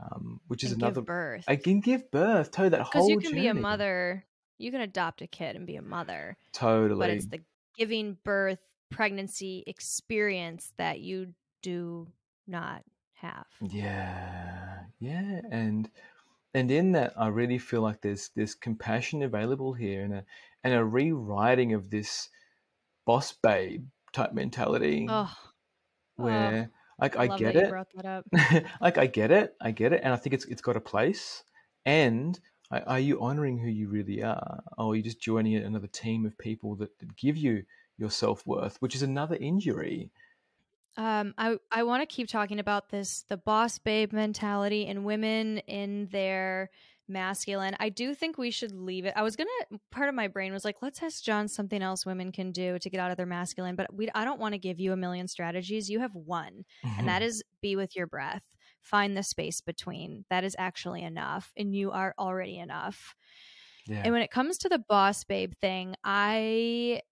um, 0.00 0.40
which 0.48 0.64
is 0.64 0.72
another. 0.72 1.00
give 1.00 1.06
birth. 1.06 1.44
I 1.46 1.56
can 1.56 1.80
give 1.80 2.10
birth. 2.10 2.50
Totally, 2.50 2.70
that 2.70 2.82
whole 2.82 3.08
Because 3.08 3.24
you 3.24 3.30
can 3.30 3.40
be 3.40 3.48
a 3.48 3.54
mother, 3.54 4.24
you 4.58 4.70
can 4.70 4.80
adopt 4.80 5.22
a 5.22 5.26
kid 5.26 5.56
and 5.56 5.66
be 5.66 5.76
a 5.76 5.82
mother, 5.82 6.36
Totally. 6.52 6.98
but 6.98 7.10
it's 7.10 7.26
the 7.26 7.40
giving 7.76 8.18
birth 8.24 8.60
pregnancy 8.90 9.64
experience 9.66 10.72
that 10.78 11.00
you 11.00 11.34
do 11.62 12.08
not 12.46 12.82
have. 13.14 13.46
Yeah, 13.60 14.80
yeah, 15.00 15.40
and 15.50 15.88
and 16.58 16.70
in 16.70 16.92
that, 16.92 17.12
I 17.16 17.28
really 17.28 17.58
feel 17.58 17.82
like 17.82 18.00
there's 18.02 18.30
there's 18.34 18.54
compassion 18.54 19.22
available 19.22 19.72
here, 19.72 20.02
and 20.02 20.12
a 20.12 20.24
and 20.64 20.74
a 20.74 20.84
rewriting 20.84 21.72
of 21.72 21.90
this 21.90 22.28
boss 23.06 23.32
babe 23.32 23.86
type 24.12 24.32
mentality, 24.32 25.06
Oh, 25.08 25.32
where 26.16 26.70
like 27.00 27.16
I 27.16 27.22
I 27.22 27.38
get 27.38 27.54
it, 27.56 27.70
brought 27.70 27.88
that 27.94 28.04
up. 28.04 28.24
like 28.80 28.98
I 28.98 29.06
get 29.06 29.30
it, 29.30 29.54
I 29.60 29.70
get 29.70 29.92
it, 29.92 30.00
and 30.02 30.12
I 30.12 30.16
think 30.16 30.34
it's 30.34 30.46
it's 30.46 30.62
got 30.62 30.76
a 30.76 30.80
place. 30.80 31.44
And 31.86 32.38
are 32.70 32.98
you 32.98 33.22
honoring 33.22 33.58
who 33.58 33.68
you 33.68 33.88
really 33.88 34.22
are, 34.22 34.62
or 34.76 34.92
are 34.92 34.96
you 34.96 35.02
just 35.02 35.20
joining 35.20 35.54
another 35.56 35.86
team 35.86 36.26
of 36.26 36.36
people 36.36 36.74
that, 36.76 36.98
that 36.98 37.16
give 37.16 37.36
you 37.36 37.62
your 37.98 38.10
self 38.10 38.44
worth, 38.46 38.76
which 38.80 38.96
is 38.96 39.02
another 39.02 39.36
injury? 39.36 40.10
Um, 40.98 41.34
I 41.38 41.58
I 41.70 41.84
want 41.84 42.02
to 42.02 42.06
keep 42.14 42.28
talking 42.28 42.58
about 42.58 42.90
this 42.90 43.22
the 43.28 43.36
boss 43.38 43.78
babe 43.78 44.12
mentality 44.12 44.86
and 44.86 45.04
women 45.04 45.58
in 45.58 46.08
their 46.08 46.70
masculine. 47.06 47.76
I 47.80 47.88
do 47.88 48.14
think 48.14 48.36
we 48.36 48.50
should 48.50 48.72
leave 48.72 49.06
it. 49.06 49.14
I 49.16 49.22
was 49.22 49.36
gonna 49.36 49.80
part 49.92 50.08
of 50.08 50.14
my 50.16 50.28
brain 50.28 50.52
was 50.52 50.64
like, 50.64 50.82
let's 50.82 51.02
ask 51.02 51.22
John 51.22 51.48
something 51.48 51.82
else 51.82 52.04
women 52.04 52.32
can 52.32 52.52
do 52.52 52.78
to 52.80 52.90
get 52.90 53.00
out 53.00 53.12
of 53.12 53.16
their 53.16 53.26
masculine, 53.26 53.76
but 53.76 53.94
we 53.94 54.10
I 54.14 54.24
don't 54.24 54.40
want 54.40 54.54
to 54.54 54.58
give 54.58 54.80
you 54.80 54.92
a 54.92 54.96
million 54.96 55.28
strategies. 55.28 55.88
You 55.88 56.00
have 56.00 56.14
one, 56.14 56.64
and 56.96 57.08
that 57.08 57.22
is 57.22 57.44
be 57.62 57.76
with 57.76 57.96
your 57.96 58.08
breath. 58.08 58.56
Find 58.82 59.16
the 59.16 59.22
space 59.22 59.60
between. 59.60 60.24
That 60.30 60.44
is 60.44 60.56
actually 60.58 61.02
enough, 61.02 61.52
and 61.56 61.74
you 61.74 61.92
are 61.92 62.14
already 62.18 62.58
enough. 62.58 63.14
yeah, 63.86 64.04
And 64.04 64.12
when 64.12 64.22
it 64.22 64.30
comes 64.30 64.58
to 64.58 64.68
the 64.68 64.78
boss 64.78 65.24
babe 65.24 65.54
thing, 65.60 65.94
I 66.04 67.02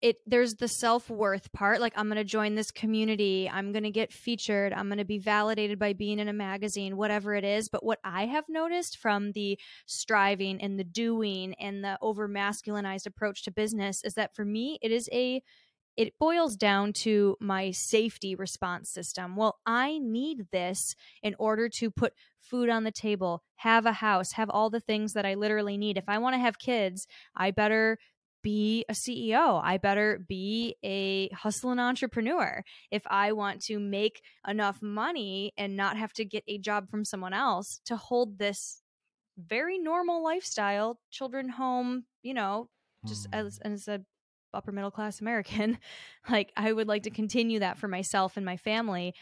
it 0.00 0.16
there's 0.26 0.54
the 0.54 0.68
self-worth 0.68 1.52
part 1.52 1.80
like 1.80 1.92
i'm 1.96 2.06
going 2.06 2.16
to 2.16 2.24
join 2.24 2.54
this 2.54 2.70
community 2.70 3.50
i'm 3.52 3.72
going 3.72 3.82
to 3.82 3.90
get 3.90 4.12
featured 4.12 4.72
i'm 4.72 4.86
going 4.88 4.98
to 4.98 5.04
be 5.04 5.18
validated 5.18 5.78
by 5.78 5.92
being 5.92 6.18
in 6.18 6.28
a 6.28 6.32
magazine 6.32 6.96
whatever 6.96 7.34
it 7.34 7.44
is 7.44 7.68
but 7.68 7.84
what 7.84 7.98
i 8.04 8.26
have 8.26 8.44
noticed 8.48 8.96
from 8.96 9.32
the 9.32 9.58
striving 9.86 10.60
and 10.60 10.78
the 10.78 10.84
doing 10.84 11.54
and 11.54 11.82
the 11.82 11.98
over 12.00 12.28
masculinized 12.28 13.06
approach 13.06 13.42
to 13.42 13.50
business 13.50 14.02
is 14.04 14.14
that 14.14 14.34
for 14.34 14.44
me 14.44 14.78
it 14.82 14.92
is 14.92 15.08
a 15.12 15.42
it 15.96 16.16
boils 16.20 16.54
down 16.54 16.92
to 16.92 17.36
my 17.40 17.72
safety 17.72 18.36
response 18.36 18.88
system. 18.88 19.34
Well, 19.34 19.58
I 19.66 19.98
need 19.98 20.46
this 20.52 20.94
in 21.24 21.34
order 21.40 21.68
to 21.70 21.90
put 21.90 22.12
food 22.38 22.68
on 22.68 22.84
the 22.84 22.92
table, 22.92 23.42
have 23.56 23.84
a 23.84 23.94
house, 23.94 24.30
have 24.32 24.48
all 24.48 24.70
the 24.70 24.78
things 24.78 25.14
that 25.14 25.26
I 25.26 25.34
literally 25.34 25.76
need. 25.76 25.98
If 25.98 26.08
I 26.08 26.18
want 26.18 26.34
to 26.34 26.38
have 26.38 26.60
kids, 26.60 27.08
I 27.34 27.50
better 27.50 27.98
be 28.42 28.84
a 28.88 28.94
CEO. 28.94 29.60
I 29.62 29.78
better 29.78 30.24
be 30.26 30.76
a 30.84 31.28
hustling 31.30 31.78
entrepreneur. 31.78 32.62
If 32.90 33.02
I 33.06 33.32
want 33.32 33.62
to 33.62 33.78
make 33.78 34.22
enough 34.46 34.80
money 34.82 35.52
and 35.56 35.76
not 35.76 35.96
have 35.96 36.12
to 36.14 36.24
get 36.24 36.44
a 36.48 36.58
job 36.58 36.88
from 36.88 37.04
someone 37.04 37.32
else 37.32 37.80
to 37.86 37.96
hold 37.96 38.38
this 38.38 38.82
very 39.36 39.78
normal 39.78 40.22
lifestyle, 40.22 40.98
children 41.10 41.48
home, 41.48 42.04
you 42.22 42.34
know, 42.34 42.68
just 43.06 43.30
Mm. 43.30 43.46
as, 43.46 43.58
as 43.58 43.88
a 43.88 44.00
upper 44.54 44.72
middle 44.72 44.90
class 44.90 45.20
American, 45.20 45.78
like 46.28 46.52
I 46.56 46.72
would 46.72 46.88
like 46.88 47.04
to 47.04 47.10
continue 47.10 47.60
that 47.60 47.78
for 47.78 47.88
myself 47.88 48.36
and 48.36 48.44
my 48.46 48.56
family. 48.56 49.14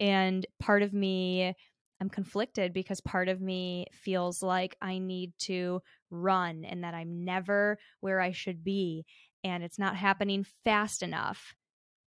And 0.00 0.46
part 0.60 0.82
of 0.82 0.92
me, 0.92 1.54
I'm 2.00 2.10
conflicted 2.10 2.72
because 2.72 3.00
part 3.00 3.28
of 3.28 3.40
me 3.40 3.86
feels 3.92 4.42
like 4.42 4.76
I 4.82 4.98
need 4.98 5.32
to 5.40 5.80
run 6.10 6.64
and 6.64 6.84
that 6.84 6.94
I'm 6.94 7.24
never 7.24 7.78
where 8.00 8.20
I 8.20 8.32
should 8.32 8.64
be 8.64 9.06
and 9.44 9.62
it's 9.62 9.78
not 9.78 9.94
happening 9.94 10.44
fast 10.64 11.02
enough. 11.02 11.54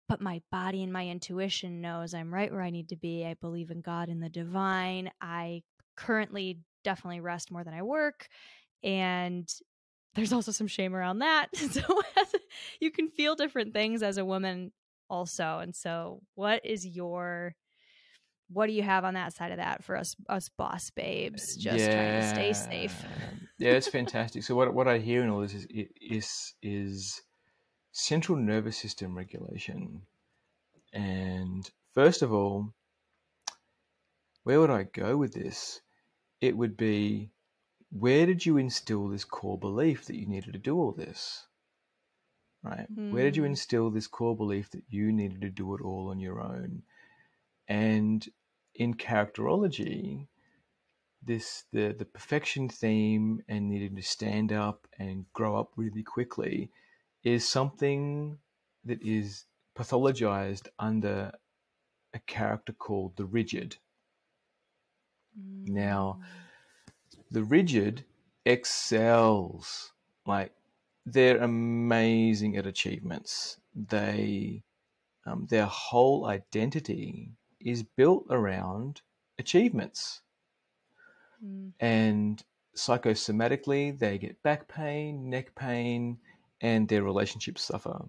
But 0.08 0.22
my 0.22 0.40
body 0.50 0.82
and 0.82 0.92
my 0.92 1.06
intuition 1.06 1.82
knows 1.82 2.14
I'm 2.14 2.32
right 2.32 2.50
where 2.50 2.62
I 2.62 2.70
need 2.70 2.88
to 2.88 2.96
be. 2.96 3.26
I 3.26 3.34
believe 3.34 3.70
in 3.70 3.82
God 3.82 4.08
and 4.08 4.22
the 4.22 4.30
divine. 4.30 5.10
I 5.20 5.62
currently 5.96 6.60
definitely 6.82 7.20
rest 7.20 7.50
more 7.50 7.62
than 7.62 7.74
I 7.74 7.82
work. 7.82 8.26
And 8.82 9.46
there's 10.14 10.32
also 10.32 10.50
some 10.50 10.66
shame 10.66 10.96
around 10.96 11.18
that. 11.18 11.48
So 11.54 12.02
you 12.80 12.90
can 12.90 13.10
feel 13.10 13.34
different 13.34 13.74
things 13.74 14.02
as 14.02 14.16
a 14.16 14.24
woman 14.24 14.72
also. 15.10 15.58
And 15.58 15.76
so 15.76 16.22
what 16.34 16.64
is 16.64 16.86
your 16.86 17.54
what 18.48 18.66
do 18.66 18.72
you 18.72 18.82
have 18.82 19.04
on 19.04 19.14
that 19.14 19.34
side 19.34 19.50
of 19.52 19.58
that 19.58 19.84
for 19.84 19.96
us 19.96 20.16
us 20.28 20.48
boss 20.48 20.90
babes 20.90 21.54
just 21.56 21.90
trying 21.92 22.14
to 22.14 22.22
stay 22.22 22.52
safe? 22.52 23.04
yeah, 23.58 23.72
it's 23.72 23.88
fantastic. 23.88 24.42
So 24.42 24.54
what 24.54 24.72
what 24.74 24.88
I 24.88 24.98
hear 24.98 25.22
in 25.22 25.30
all 25.30 25.40
this 25.40 25.54
is 25.54 25.66
is 26.00 26.54
is 26.62 27.22
central 27.92 28.38
nervous 28.38 28.76
system 28.76 29.16
regulation. 29.16 30.02
And 30.92 31.68
first 31.94 32.22
of 32.22 32.32
all, 32.32 32.72
where 34.44 34.60
would 34.60 34.70
I 34.70 34.84
go 34.84 35.16
with 35.16 35.34
this? 35.34 35.80
It 36.40 36.56
would 36.56 36.76
be 36.76 37.30
where 37.90 38.26
did 38.26 38.44
you 38.46 38.56
instill 38.56 39.08
this 39.08 39.24
core 39.24 39.58
belief 39.58 40.06
that 40.06 40.16
you 40.16 40.26
needed 40.26 40.52
to 40.52 40.58
do 40.58 40.76
all 40.78 40.92
this? 40.92 41.46
Right? 42.62 42.88
Where 43.10 43.24
did 43.24 43.36
you 43.36 43.44
Hmm. 43.44 43.50
instill 43.50 43.90
this 43.90 44.06
core 44.06 44.36
belief 44.36 44.70
that 44.70 44.84
you 44.88 45.12
needed 45.12 45.40
to 45.42 45.50
do 45.50 45.74
it 45.74 45.80
all 45.82 46.08
on 46.10 46.20
your 46.20 46.40
own? 46.40 46.82
And 47.68 48.26
in 48.78 48.94
characterology, 48.94 50.28
this 51.22 51.64
the 51.72 51.92
the 51.92 52.04
perfection 52.06 52.68
theme 52.68 53.42
and 53.48 53.68
needing 53.68 53.96
to 53.96 54.02
stand 54.02 54.52
up 54.52 54.86
and 54.98 55.26
grow 55.34 55.58
up 55.58 55.72
really 55.76 56.02
quickly 56.04 56.70
is 57.24 57.46
something 57.46 58.38
that 58.84 59.02
is 59.02 59.44
pathologized 59.76 60.68
under 60.78 61.32
a 62.14 62.18
character 62.20 62.72
called 62.72 63.16
the 63.16 63.26
rigid. 63.26 63.76
Now, 65.36 66.20
Mm. 66.20 66.24
the 67.30 67.44
rigid 67.44 68.04
excels. 68.44 69.92
Like 70.26 70.52
they're 71.04 71.42
amazing 71.42 72.56
at 72.56 72.66
achievements. 72.66 73.60
They, 73.74 74.64
um, 75.26 75.46
their 75.46 75.66
whole 75.66 76.26
identity 76.26 77.36
is 77.60 77.82
built 77.82 78.26
around 78.30 79.02
achievements. 79.38 80.22
Mm. 81.44 81.72
And 81.80 82.42
psychosomatically, 82.76 83.98
they 83.98 84.18
get 84.18 84.42
back 84.42 84.68
pain, 84.68 85.28
neck 85.30 85.54
pain, 85.54 86.18
and 86.60 86.88
their 86.88 87.02
relationships 87.02 87.62
suffer. 87.64 88.04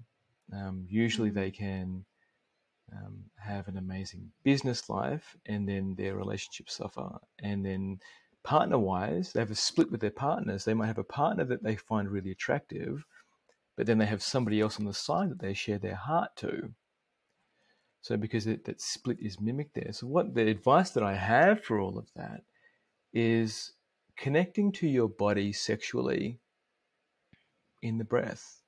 Um, 0.51 0.85
usually, 0.89 1.31
Mm. 1.31 1.35
they 1.35 1.51
can 1.51 2.05
um, 2.91 3.23
have 3.37 3.67
an 3.67 3.77
amazing 3.77 4.31
business 4.43 4.89
life, 4.89 5.35
and 5.45 5.69
then 5.69 5.95
their 5.95 6.15
relationships 6.15 6.75
suffer. 6.75 7.19
And 7.37 7.63
then, 7.63 7.99
partner 8.43 8.79
wise, 8.79 9.31
they 9.31 9.39
have 9.41 9.51
a 9.51 9.55
split 9.55 9.91
with 9.91 10.01
their 10.01 10.09
partners. 10.09 10.65
They 10.65 10.73
might 10.73 10.87
have 10.87 10.97
a 10.97 11.03
partner 11.03 11.45
that 11.45 11.61
they 11.61 11.75
find 11.75 12.09
really 12.09 12.31
attractive, 12.31 13.05
but 13.75 13.85
then 13.85 13.99
they 13.99 14.07
have 14.07 14.23
somebody 14.23 14.59
else 14.59 14.79
on 14.79 14.85
the 14.85 14.93
side 14.93 15.29
that 15.29 15.39
they 15.39 15.53
share 15.53 15.77
their 15.77 15.95
heart 15.95 16.35
to. 16.37 16.73
So, 18.01 18.15
because 18.17 18.47
it, 18.47 18.65
that 18.65 18.81
split 18.81 19.19
is 19.19 19.41
mimicked 19.41 19.75
there. 19.75 19.91
So, 19.91 20.07
what 20.07 20.33
the 20.33 20.47
advice 20.47 20.91
that 20.91 21.03
I 21.03 21.15
have 21.15 21.63
for 21.63 21.79
all 21.79 21.97
of 21.97 22.07
that 22.15 22.43
is 23.13 23.73
connecting 24.15 24.71
to 24.73 24.87
your 24.87 25.09
body 25.09 25.51
sexually 25.51 26.39
in 27.81 27.97
the 27.97 28.03
breath. 28.03 28.61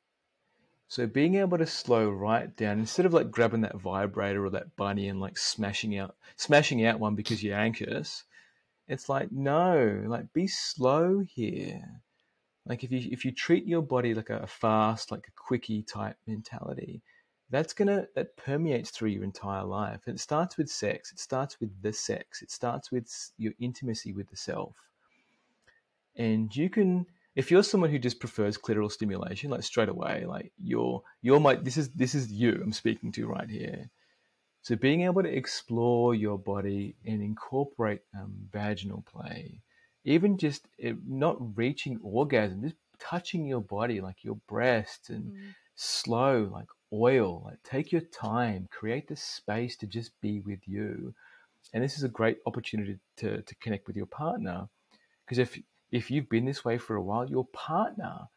So 0.88 1.08
being 1.08 1.36
able 1.36 1.58
to 1.58 1.66
slow 1.66 2.10
right 2.10 2.54
down 2.58 2.80
instead 2.80 3.06
of 3.06 3.14
like 3.14 3.32
grabbing 3.32 3.62
that 3.62 3.80
vibrator 3.80 4.46
or 4.46 4.50
that 4.50 4.76
bunny 4.76 5.08
and 5.08 5.22
like 5.22 5.38
smashing 5.38 5.98
out 5.98 6.16
smashing 6.36 6.86
out 6.86 7.00
one 7.00 7.16
because 7.16 7.42
you're 7.42 7.58
anxious, 7.58 8.26
it's 8.88 9.08
like 9.08 9.32
no, 9.32 10.04
like 10.08 10.34
be 10.34 10.48
slow 10.48 11.20
here. 11.20 11.82
Like 12.66 12.84
if 12.84 12.92
you 12.92 13.08
if 13.10 13.24
you 13.24 13.32
treat 13.32 13.66
your 13.66 13.82
body 13.82 14.14
like 14.14 14.30
a 14.30 14.46
fast, 14.48 15.12
like 15.12 15.28
a 15.28 15.32
quickie 15.32 15.82
type 15.84 16.18
mentality, 16.28 17.02
that's 17.52 17.74
gonna 17.74 18.08
that 18.16 18.38
permeates 18.38 18.90
through 18.90 19.10
your 19.10 19.24
entire 19.24 19.64
life. 19.66 20.02
And 20.08 20.16
it 20.16 20.22
starts 20.22 20.58
with 20.58 20.70
sex. 20.70 21.12
It 21.12 21.20
starts 21.20 21.60
with 21.60 21.70
the 21.82 21.94
sex. 21.94 22.42
It 22.42 22.50
starts 22.50 22.92
with 22.92 23.08
your 23.38 23.54
intimacy 23.60 24.14
with 24.14 24.30
the 24.30 24.38
self. 24.38 24.76
And 26.16 26.56
you 26.56 26.70
can 26.70 27.06
if 27.36 27.52
you're 27.52 27.64
someone 27.64 27.90
who 27.90 28.00
just 28.00 28.20
prefers 28.20 28.58
clitoral 28.58 28.92
stimulation, 28.92 29.52
like 29.52 29.64
straight 29.64 29.90
away, 29.90 30.26
like 30.26 30.52
you're 30.58 31.04
you're 31.22 31.40
my 31.40 31.56
this 31.56 31.78
is 31.78 31.90
this 31.90 32.16
is 32.16 32.32
you 32.32 32.60
I'm 32.64 32.74
speaking 32.74 33.12
to 33.14 33.28
right 33.28 33.50
here. 33.50 33.90
So 34.62 34.76
being 34.76 35.02
able 35.02 35.24
to 35.24 35.30
explore 35.30 36.14
your 36.14 36.38
body 36.38 36.96
and 37.06 37.22
incorporate 37.22 38.02
um, 38.16 38.34
vaginal 38.52 39.04
play, 39.12 39.62
even 40.06 40.38
just 40.38 40.68
it, 40.78 40.98
not 41.08 41.58
reaching 41.58 42.00
orgasm, 42.04 42.62
just 42.62 42.76
touching 43.00 43.48
your 43.48 43.62
body 43.62 44.02
like 44.02 44.24
your 44.24 44.36
breasts 44.48 45.10
and 45.10 45.32
Mm. 45.32 45.56
slow 45.76 46.50
like 46.52 46.68
oil. 46.94 47.44
Like 47.46 47.64
take 47.64 47.92
your 47.92 48.02
time, 48.02 48.68
create 48.72 49.08
the 49.08 49.16
space 49.16 49.76
to 49.78 49.88
just 49.88 50.12
be 50.22 50.42
with 50.42 50.60
you. 50.68 51.14
And 51.74 51.84
this 51.84 51.98
is 51.98 52.04
a 52.04 52.10
great 52.10 52.40
opportunity 52.46 52.98
to, 53.18 53.42
to 53.42 53.56
connect 53.56 53.88
with 53.88 53.96
your 53.96 54.08
partner 54.08 54.68
because 55.32 55.40
if 55.40 55.58
if 55.94 56.12
you've 56.12 56.28
been 56.28 56.44
this 56.44 56.66
way 56.66 56.78
for 56.78 56.98
a 56.98 57.02
while, 57.02 57.30
your 57.30 57.46
partner, 57.54 58.28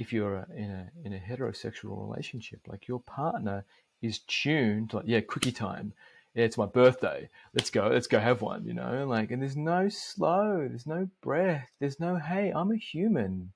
if 0.00 0.12
you're 0.12 0.44
in 0.56 0.68
a 0.68 0.90
in 1.04 1.12
a 1.12 1.18
heterosexual 1.18 2.08
relationship, 2.10 2.58
like 2.66 2.88
your 2.88 2.98
partner 2.98 3.64
is 4.02 4.18
tuned 4.26 4.92
like 4.92 5.04
yeah, 5.06 5.20
quickie 5.20 5.52
time. 5.52 5.92
Yeah, 6.34 6.44
it's 6.44 6.58
my 6.58 6.66
birthday. 6.66 7.28
Let's 7.54 7.70
go. 7.70 7.86
Let's 7.86 8.08
go 8.08 8.18
have 8.18 8.42
one. 8.42 8.64
You 8.64 8.74
know, 8.74 9.06
like 9.06 9.30
and 9.30 9.40
there's 9.40 9.56
no 9.56 9.88
slow. 9.88 10.66
There's 10.68 10.88
no 10.88 11.08
breath. 11.22 11.68
There's 11.78 12.00
no 12.00 12.16
hey, 12.16 12.52
I'm 12.52 12.72
a 12.72 12.76
human. 12.76 13.52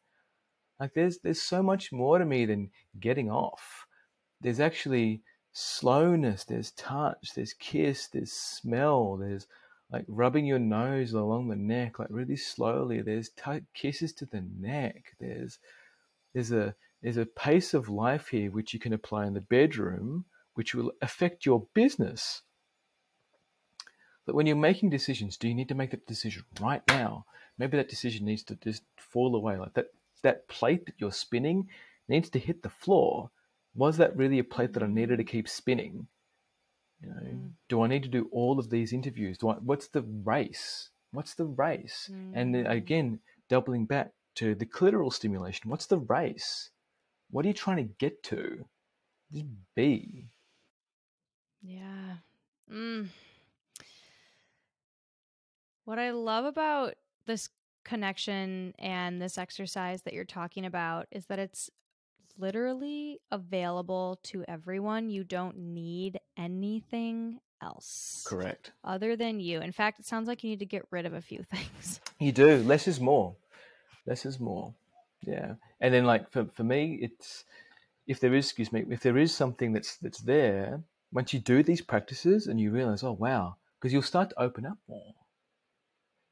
Like 0.78 0.94
there's 0.94 1.18
there's 1.18 1.42
so 1.42 1.60
much 1.60 1.90
more 1.90 2.20
to 2.20 2.24
me 2.24 2.46
than 2.46 2.70
getting 3.00 3.28
off. 3.28 3.87
There's 4.40 4.60
actually 4.60 5.22
slowness. 5.52 6.44
There's 6.44 6.70
touch. 6.72 7.32
There's 7.34 7.52
kiss. 7.54 8.06
There's 8.08 8.32
smell. 8.32 9.16
There's 9.16 9.46
like 9.90 10.04
rubbing 10.06 10.46
your 10.46 10.58
nose 10.58 11.12
along 11.12 11.48
the 11.48 11.56
neck, 11.56 11.98
like 11.98 12.08
really 12.10 12.36
slowly. 12.36 13.00
There's 13.00 13.30
t- 13.30 13.62
kisses 13.74 14.12
to 14.14 14.26
the 14.26 14.44
neck. 14.58 15.16
There's 15.18 15.58
there's 16.34 16.52
a 16.52 16.74
there's 17.02 17.16
a 17.16 17.26
pace 17.26 17.74
of 17.74 17.88
life 17.88 18.28
here 18.28 18.50
which 18.50 18.74
you 18.74 18.80
can 18.80 18.92
apply 18.92 19.26
in 19.26 19.34
the 19.34 19.40
bedroom, 19.40 20.24
which 20.54 20.74
will 20.74 20.92
affect 21.00 21.46
your 21.46 21.66
business. 21.74 22.42
But 24.26 24.34
when 24.34 24.46
you're 24.46 24.56
making 24.56 24.90
decisions, 24.90 25.38
do 25.38 25.48
you 25.48 25.54
need 25.54 25.68
to 25.68 25.74
make 25.74 25.90
that 25.92 26.06
decision 26.06 26.44
right 26.60 26.82
now? 26.86 27.24
Maybe 27.56 27.78
that 27.78 27.88
decision 27.88 28.26
needs 28.26 28.42
to 28.44 28.56
just 28.56 28.82
fall 28.96 29.34
away. 29.34 29.56
Like 29.56 29.72
that 29.74 29.86
that 30.22 30.48
plate 30.48 30.84
that 30.86 30.96
you're 30.98 31.12
spinning 31.12 31.68
needs 32.08 32.28
to 32.30 32.38
hit 32.38 32.62
the 32.62 32.68
floor. 32.68 33.30
Was 33.78 33.96
that 33.98 34.16
really 34.16 34.40
a 34.40 34.44
plate 34.44 34.72
that 34.72 34.82
I 34.82 34.88
needed 34.88 35.18
to 35.18 35.24
keep 35.24 35.48
spinning? 35.48 36.08
You 37.00 37.08
know, 37.10 37.20
Mm. 37.22 37.52
do 37.68 37.82
I 37.82 37.86
need 37.86 38.02
to 38.02 38.08
do 38.08 38.28
all 38.32 38.58
of 38.58 38.70
these 38.70 38.92
interviews? 38.92 39.38
Do 39.38 39.50
I, 39.50 39.54
what's 39.54 39.86
the 39.86 40.02
race? 40.02 40.90
What's 41.12 41.34
the 41.36 41.44
race? 41.44 42.08
And 42.10 42.54
Mm. 42.54 42.68
again, 42.68 43.20
doubling 43.48 43.86
back 43.86 44.12
to 44.34 44.56
the 44.56 44.66
clitoral 44.66 45.12
stimulation. 45.12 45.70
What's 45.70 45.86
the 45.86 45.98
race? 45.98 46.70
What 47.30 47.44
are 47.44 47.48
you 47.48 47.54
trying 47.54 47.76
to 47.76 47.94
get 47.98 48.22
to? 48.24 48.68
Just 49.30 49.46
be. 49.76 50.28
Yeah. 51.62 52.18
Mm. 52.68 53.10
What 55.84 55.98
I 56.00 56.10
love 56.10 56.44
about 56.44 56.94
this 57.26 57.48
connection 57.84 58.74
and 58.78 59.22
this 59.22 59.38
exercise 59.38 60.02
that 60.02 60.14
you're 60.14 60.24
talking 60.24 60.66
about 60.66 61.06
is 61.12 61.26
that 61.26 61.38
it's 61.38 61.70
literally 62.38 63.20
available 63.30 64.18
to 64.24 64.44
everyone. 64.48 65.10
You 65.10 65.24
don't 65.24 65.56
need 65.56 66.20
anything 66.36 67.40
else 67.62 68.24
Correct. 68.26 68.72
other 68.84 69.16
than 69.16 69.40
you. 69.40 69.60
In 69.60 69.72
fact, 69.72 70.00
it 70.00 70.06
sounds 70.06 70.28
like 70.28 70.44
you 70.44 70.50
need 70.50 70.60
to 70.60 70.66
get 70.66 70.86
rid 70.90 71.06
of 71.06 71.14
a 71.14 71.20
few 71.20 71.42
things. 71.50 72.00
You 72.18 72.32
do. 72.32 72.58
Less 72.58 72.88
is 72.88 73.00
more. 73.00 73.34
Less 74.06 74.24
is 74.24 74.40
more. 74.40 74.74
Yeah. 75.26 75.54
And 75.80 75.92
then 75.92 76.04
like 76.04 76.30
for, 76.30 76.46
for 76.54 76.64
me, 76.64 76.98
it's 77.02 77.44
if 78.06 78.20
there 78.20 78.34
is 78.34 78.46
excuse 78.46 78.72
me, 78.72 78.84
if 78.88 79.00
there 79.00 79.18
is 79.18 79.34
something 79.34 79.72
that's 79.72 79.96
that's 79.96 80.20
there, 80.20 80.80
once 81.12 81.32
you 81.32 81.40
do 81.40 81.62
these 81.62 81.82
practices 81.82 82.46
and 82.46 82.60
you 82.60 82.70
realize, 82.70 83.02
oh 83.02 83.12
wow, 83.12 83.56
because 83.78 83.92
you'll 83.92 84.02
start 84.02 84.30
to 84.30 84.40
open 84.40 84.66
up 84.66 84.78
more. 84.88 85.14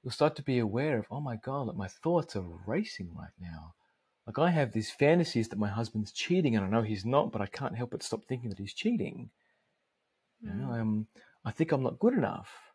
You'll 0.03 0.13
start 0.13 0.37
to 0.37 0.43
be 0.43 0.61
aware 0.61 0.99
of, 0.99 1.07
oh 1.11 1.21
my 1.21 1.37
God, 1.37 1.67
like 1.67 1.77
my 1.77 1.89
thoughts 1.89 2.37
are 2.37 2.45
racing 2.67 3.11
right 3.17 3.35
now. 3.41 3.75
Like 4.27 4.39
I 4.39 4.51
have 4.51 4.73
these 4.73 4.91
fantasies 4.91 5.49
that 5.49 5.59
my 5.59 5.69
husband's 5.69 6.13
cheating 6.13 6.57
and 6.57 6.65
I 6.65 6.69
know 6.69 6.83
he's 6.83 7.05
not, 7.05 7.33
but 7.33 7.41
I 7.41 7.47
can't 7.47 7.77
help 7.77 7.91
but 7.93 8.03
stop 8.03 8.25
thinking 8.25 8.51
that 8.51 8.59
he's 8.59 8.75
cheating. 8.75 9.31
You 10.43 10.55
know, 10.55 10.73
Mm. 10.73 10.81
um, 10.81 11.09
I 11.45 11.51
think 11.53 11.73
I'm 11.73 11.83
not 11.83 11.99
good 11.99 12.15
enough. 12.15 12.73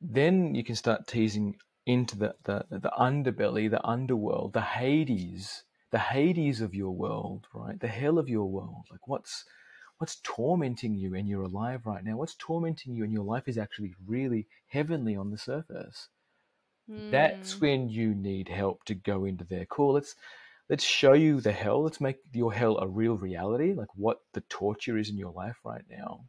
Then 0.00 0.54
you 0.54 0.64
can 0.64 0.74
start 0.76 1.06
teasing 1.06 1.58
into 1.86 2.16
the, 2.18 2.34
the, 2.44 2.66
the 2.70 2.90
underbelly, 2.98 3.70
the 3.70 3.84
underworld, 3.86 4.52
the 4.54 4.60
Hades, 4.62 5.64
the 5.90 5.98
Hades 5.98 6.60
of 6.60 6.74
your 6.74 6.90
world, 6.92 7.46
right? 7.54 7.78
The 7.78 7.88
hell 7.88 8.18
of 8.18 8.28
your 8.28 8.46
world. 8.50 8.86
Like 8.90 9.06
what's 9.06 9.44
what's 9.98 10.16
tormenting 10.22 10.94
you 10.94 11.14
and 11.14 11.28
you're 11.28 11.42
alive 11.42 11.86
right 11.86 12.04
now? 12.04 12.16
What's 12.16 12.34
tormenting 12.34 12.94
you 12.94 13.04
and 13.04 13.12
your 13.12 13.24
life 13.24 13.48
is 13.48 13.58
actually 13.58 13.94
really 14.06 14.46
heavenly 14.68 15.16
on 15.16 15.30
the 15.30 15.38
surface? 15.38 16.08
That's 17.10 17.58
Mm. 17.58 17.60
when 17.60 17.88
you 17.88 18.14
need 18.14 18.48
help 18.48 18.84
to 18.84 18.94
go 18.94 19.24
into 19.24 19.44
there. 19.44 19.66
Cool. 19.66 19.94
Let's 19.94 20.14
let's 20.68 20.84
show 20.84 21.12
you 21.12 21.40
the 21.40 21.52
hell. 21.52 21.82
Let's 21.82 22.00
make 22.00 22.18
your 22.32 22.52
hell 22.52 22.78
a 22.78 22.88
real 22.88 23.16
reality, 23.16 23.72
like 23.72 23.94
what 23.94 24.20
the 24.32 24.42
torture 24.42 24.98
is 24.98 25.10
in 25.10 25.16
your 25.16 25.32
life 25.32 25.56
right 25.64 25.84
now. 25.90 26.24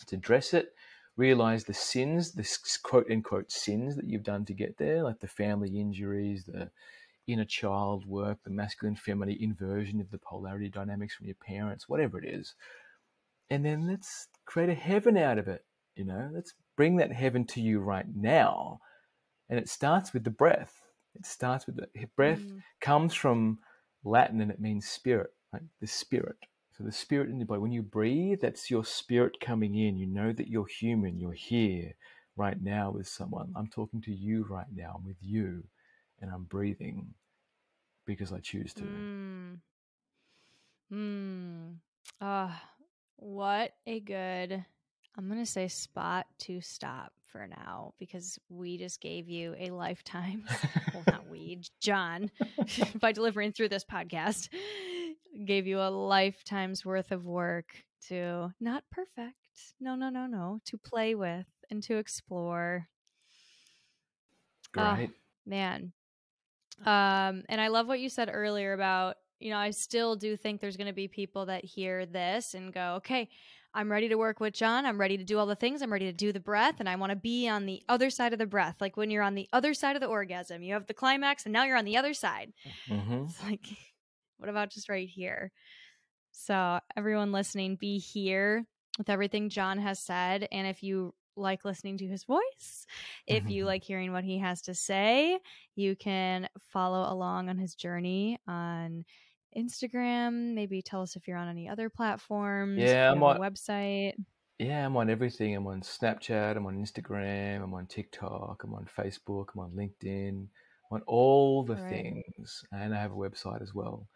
Let's 0.00 0.12
address 0.12 0.54
it. 0.54 0.72
Realize 1.16 1.64
the 1.64 1.74
sins, 1.74 2.32
the 2.32 2.48
quote 2.82 3.10
unquote 3.10 3.50
sins 3.50 3.96
that 3.96 4.06
you've 4.06 4.22
done 4.22 4.44
to 4.46 4.54
get 4.54 4.78
there, 4.78 5.02
like 5.02 5.20
the 5.20 5.28
family 5.28 5.78
injuries, 5.78 6.44
the 6.44 6.70
inner 7.26 7.44
child 7.44 8.06
work, 8.06 8.38
the 8.44 8.50
masculine 8.50 8.96
feminine 8.96 9.36
inversion 9.40 10.00
of 10.00 10.10
the 10.10 10.18
polarity 10.18 10.68
dynamics 10.68 11.14
from 11.14 11.26
your 11.26 11.36
parents, 11.36 11.88
whatever 11.88 12.18
it 12.18 12.24
is. 12.24 12.54
And 13.50 13.64
then 13.64 13.86
let's 13.86 14.28
create 14.46 14.70
a 14.70 14.74
heaven 14.74 15.16
out 15.16 15.38
of 15.38 15.48
it. 15.48 15.64
You 15.96 16.04
know, 16.04 16.30
let's 16.32 16.54
bring 16.76 16.96
that 16.96 17.12
heaven 17.12 17.44
to 17.48 17.60
you 17.60 17.80
right 17.80 18.06
now. 18.14 18.80
And 19.48 19.58
it 19.58 19.68
starts 19.68 20.14
with 20.14 20.24
the 20.24 20.30
breath. 20.30 20.79
It 21.20 21.26
starts 21.26 21.66
with 21.66 21.76
the 21.78 21.88
breath 22.16 22.44
Mm. 22.44 22.62
comes 22.82 23.14
from 23.14 23.60
Latin 24.04 24.42
and 24.42 24.52
it 24.52 24.60
means 24.60 24.88
spirit, 24.88 25.30
like 25.52 25.62
the 25.80 25.88
spirit. 25.88 26.36
So 26.78 26.84
the 26.84 26.92
spirit 26.92 27.30
in 27.30 27.38
the 27.40 27.46
body. 27.46 27.60
When 27.60 27.72
you 27.72 27.82
breathe, 27.82 28.40
that's 28.42 28.70
your 28.70 28.84
spirit 28.84 29.40
coming 29.40 29.76
in. 29.76 29.98
You 29.98 30.08
know 30.08 30.32
that 30.32 30.48
you're 30.48 30.66
human. 30.66 31.20
You're 31.20 31.32
here 31.34 31.94
right 32.36 32.60
now 32.62 32.92
with 32.92 33.08
someone. 33.08 33.52
I'm 33.56 33.68
talking 33.68 34.02
to 34.02 34.12
you 34.12 34.46
right 34.50 34.66
now. 34.74 34.96
I'm 34.98 35.06
with 35.06 35.18
you, 35.22 35.64
and 36.22 36.30
I'm 36.32 36.44
breathing 36.44 37.14
because 38.06 38.32
I 38.32 38.40
choose 38.40 38.74
to. 38.74 38.84
Mm. 38.84 39.60
Mm. 40.92 41.76
Ah, 42.20 42.62
What 43.16 43.72
a 43.86 44.00
good, 44.00 44.64
I'm 45.16 45.28
to 45.38 45.46
say 45.46 45.68
spot 45.68 46.26
to 46.40 46.60
stop 46.62 47.12
for 47.30 47.46
now 47.46 47.94
because 47.98 48.38
we 48.48 48.78
just 48.78 49.00
gave 49.00 49.28
you 49.28 49.54
a 49.58 49.70
lifetime. 49.70 50.44
well, 50.94 51.04
not 51.06 51.28
we, 51.28 51.62
John, 51.80 52.30
by 53.00 53.12
delivering 53.12 53.52
through 53.52 53.68
this 53.68 53.84
podcast, 53.84 54.48
gave 55.44 55.66
you 55.66 55.80
a 55.80 55.90
lifetime's 55.90 56.84
worth 56.84 57.12
of 57.12 57.24
work 57.24 57.66
to 58.08 58.52
not 58.60 58.84
perfect. 58.90 59.36
No, 59.80 59.94
no, 59.94 60.08
no, 60.08 60.26
no. 60.26 60.60
To 60.66 60.78
play 60.78 61.14
with 61.14 61.46
and 61.70 61.82
to 61.84 61.96
explore. 61.96 62.88
Ah, 64.76 64.96
Great. 64.96 65.10
man. 65.46 65.92
Um, 66.84 67.44
and 67.48 67.60
I 67.60 67.68
love 67.68 67.86
what 67.86 68.00
you 68.00 68.08
said 68.08 68.30
earlier 68.32 68.72
about, 68.72 69.16
you 69.38 69.50
know, 69.50 69.58
I 69.58 69.70
still 69.70 70.16
do 70.16 70.36
think 70.36 70.60
there's 70.60 70.76
going 70.76 70.86
to 70.86 70.92
be 70.92 71.08
people 71.08 71.46
that 71.46 71.64
hear 71.64 72.06
this 72.06 72.54
and 72.54 72.72
go, 72.72 72.94
okay, 72.96 73.28
I'm 73.72 73.90
ready 73.90 74.08
to 74.08 74.16
work 74.16 74.40
with 74.40 74.54
John. 74.54 74.84
I'm 74.84 74.98
ready 74.98 75.16
to 75.16 75.24
do 75.24 75.38
all 75.38 75.46
the 75.46 75.54
things. 75.54 75.80
I'm 75.80 75.92
ready 75.92 76.06
to 76.06 76.12
do 76.12 76.32
the 76.32 76.40
breath. 76.40 76.76
And 76.80 76.88
I 76.88 76.96
want 76.96 77.10
to 77.10 77.16
be 77.16 77.48
on 77.48 77.66
the 77.66 77.82
other 77.88 78.10
side 78.10 78.32
of 78.32 78.38
the 78.38 78.46
breath. 78.46 78.76
Like 78.80 78.96
when 78.96 79.10
you're 79.10 79.22
on 79.22 79.34
the 79.34 79.48
other 79.52 79.74
side 79.74 79.96
of 79.96 80.02
the 80.02 80.08
orgasm, 80.08 80.62
you 80.62 80.74
have 80.74 80.86
the 80.86 80.94
climax 80.94 81.44
and 81.44 81.52
now 81.52 81.64
you're 81.64 81.76
on 81.76 81.84
the 81.84 81.96
other 81.96 82.14
side. 82.14 82.52
Mm-hmm. 82.88 83.24
It's 83.24 83.42
like, 83.44 83.66
what 84.38 84.48
about 84.48 84.70
just 84.70 84.88
right 84.88 85.08
here? 85.08 85.52
So, 86.32 86.80
everyone 86.96 87.32
listening, 87.32 87.76
be 87.76 87.98
here 87.98 88.64
with 88.98 89.10
everything 89.10 89.50
John 89.50 89.78
has 89.78 89.98
said. 89.98 90.48
And 90.50 90.66
if 90.66 90.82
you 90.82 91.14
like 91.36 91.64
listening 91.64 91.98
to 91.98 92.06
his 92.06 92.24
voice, 92.24 92.86
if 93.26 93.48
you 93.48 93.62
mm-hmm. 93.62 93.68
like 93.68 93.84
hearing 93.84 94.12
what 94.12 94.24
he 94.24 94.38
has 94.38 94.62
to 94.62 94.74
say, 94.74 95.38
you 95.74 95.96
can 95.96 96.48
follow 96.72 97.12
along 97.12 97.48
on 97.48 97.58
his 97.58 97.74
journey 97.74 98.38
on 98.46 99.04
Instagram. 99.56 100.54
Maybe 100.54 100.82
tell 100.82 101.02
us 101.02 101.16
if 101.16 101.26
you're 101.26 101.36
on 101.36 101.48
any 101.48 101.68
other 101.68 101.88
platforms. 101.88 102.78
Yeah, 102.78 103.10
I'm 103.10 103.22
on 103.22 103.38
website. 103.38 104.14
Yeah, 104.58 104.84
I'm 104.84 104.96
on 104.96 105.08
everything. 105.08 105.56
I'm 105.56 105.66
on 105.66 105.80
Snapchat. 105.80 106.56
I'm 106.56 106.66
on 106.66 106.76
Instagram. 106.76 107.62
I'm 107.62 107.72
on 107.74 107.86
TikTok. 107.86 108.62
I'm 108.62 108.74
on 108.74 108.86
Facebook. 108.96 109.48
I'm 109.54 109.60
on 109.60 109.70
LinkedIn. 109.70 110.28
I'm 110.28 110.48
on 110.90 111.02
all 111.06 111.64
the 111.64 111.76
right. 111.76 111.90
things, 111.90 112.64
and 112.72 112.94
I 112.94 113.00
have 113.00 113.12
a 113.12 113.16
website 113.16 113.62
as 113.62 113.74
well. 113.74 114.06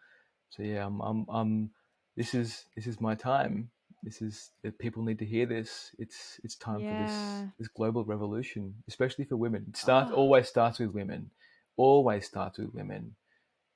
So 0.49 0.63
yeah, 0.63 0.85
I'm, 0.85 1.01
I'm, 1.01 1.25
I'm. 1.29 1.69
This 2.15 2.33
is 2.33 2.65
this 2.75 2.87
is 2.87 3.01
my 3.01 3.15
time. 3.15 3.69
This 4.03 4.21
is 4.21 4.51
people 4.77 5.03
need 5.03 5.19
to 5.19 5.25
hear 5.25 5.47
this. 5.47 5.95
It's 5.97 6.39
it's 6.43 6.55
time 6.55 6.79
yeah. 6.79 6.91
for 6.91 7.07
this 7.07 7.51
this 7.59 7.67
global 7.69 8.05
revolution, 8.05 8.75
especially 8.87 9.25
for 9.25 9.37
women. 9.37 9.65
It 9.69 9.77
starts 9.77 10.11
oh. 10.13 10.15
always 10.15 10.47
starts 10.47 10.79
with 10.79 10.91
women. 10.91 11.31
Always 11.75 12.27
starts 12.27 12.59
with 12.59 12.73
women 12.73 13.15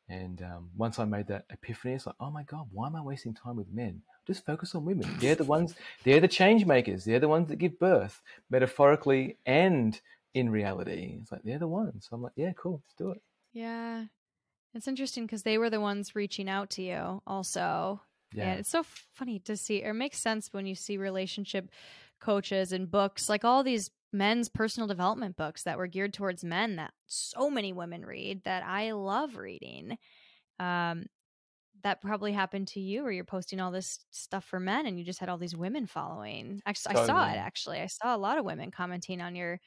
and 0.10 0.42
um, 0.42 0.70
once 0.76 0.98
I 1.00 1.06
made 1.06 1.28
that 1.28 1.46
epiphany, 1.52 1.94
it's 1.94 2.06
like, 2.06 2.16
oh 2.20 2.32
my 2.32 2.44
God, 2.44 2.68
why 2.72 2.88
am 2.88 2.96
I 2.96 3.02
wasting 3.02 3.34
time 3.34 3.56
with 3.56 3.72
men? 3.72 4.02
Just 4.26 4.46
focus 4.46 4.76
on 4.76 4.86
women. 4.86 5.10
They're 5.20 5.36
the 5.36 5.44
ones, 5.44 5.76
they're 6.04 6.20
the 6.20 6.28
change 6.28 6.66
makers. 6.66 7.06
They're 7.06 7.20
the 7.20 7.28
ones 7.28 7.48
that 7.50 7.58
give 7.58 7.80
birth, 7.80 8.22
metaphorically 8.50 9.38
and 9.46 10.00
in 10.34 10.50
reality. 10.50 11.18
It's 11.22 11.32
like, 11.32 11.44
they're 11.44 11.60
the 11.60 11.68
ones. 11.68 12.08
So 12.10 12.16
I'm 12.16 12.24
like, 12.24 12.34
yeah, 12.36 12.52
cool, 12.58 12.82
let's 12.86 12.96
do 12.96 13.12
it. 13.12 13.22
Yeah. 13.54 14.06
It's 14.74 14.88
interesting 14.88 15.26
because 15.26 15.44
they 15.44 15.58
were 15.58 15.70
the 15.70 15.80
ones 15.80 16.16
reaching 16.16 16.50
out 16.50 16.70
to 16.72 16.84
you 16.84 17.22
also. 17.26 18.02
Yeah. 18.34 18.52
And 18.52 18.60
it's 18.60 18.70
so 18.70 18.84
funny 19.14 19.40
to 19.40 19.58
see, 19.58 19.84
or 19.84 19.92
it 19.92 19.96
makes 19.96 20.20
sense 20.20 20.50
when 20.52 20.68
you 20.68 20.76
see 20.76 20.98
relationship 20.98 21.70
coaches 22.20 22.72
and 22.72 22.90
books, 22.90 23.30
like 23.30 23.44
all 23.44 23.64
these 23.64 23.90
men's 24.12 24.50
personal 24.50 24.88
development 24.88 25.38
books 25.38 25.64
that 25.64 25.78
were 25.78 25.88
geared 25.88 26.14
towards 26.14 26.44
men 26.44 26.78
that 26.78 26.94
so 27.08 27.50
many 27.50 27.74
women 27.74 28.06
read 28.06 28.44
that 28.44 28.64
I 28.64 28.92
love 28.92 29.38
reading. 29.38 29.98
Um, 30.60 31.06
that 31.84 32.02
probably 32.02 32.34
happened 32.34 32.68
to 32.68 32.80
you 32.80 33.04
where 33.04 33.12
you're 33.12 33.24
posting 33.24 33.62
all 33.62 33.72
this 33.72 34.00
stuff 34.12 34.44
for 34.44 34.60
men 34.60 34.86
and 34.86 35.00
you 35.00 35.06
just 35.06 35.20
had 35.20 35.30
all 35.30 35.38
these 35.38 35.56
women 35.56 35.86
following. 35.86 36.62
Actually, 36.66 36.96
I 36.98 37.06
saw 37.06 37.30
it 37.30 37.38
actually. 37.38 37.80
I 37.80 37.88
saw 37.88 38.16
a 38.16 38.18
lot 38.18 38.38
of 38.38 38.44
women 38.46 38.72
commenting 38.72 39.22
on 39.22 39.36
your 39.36 39.60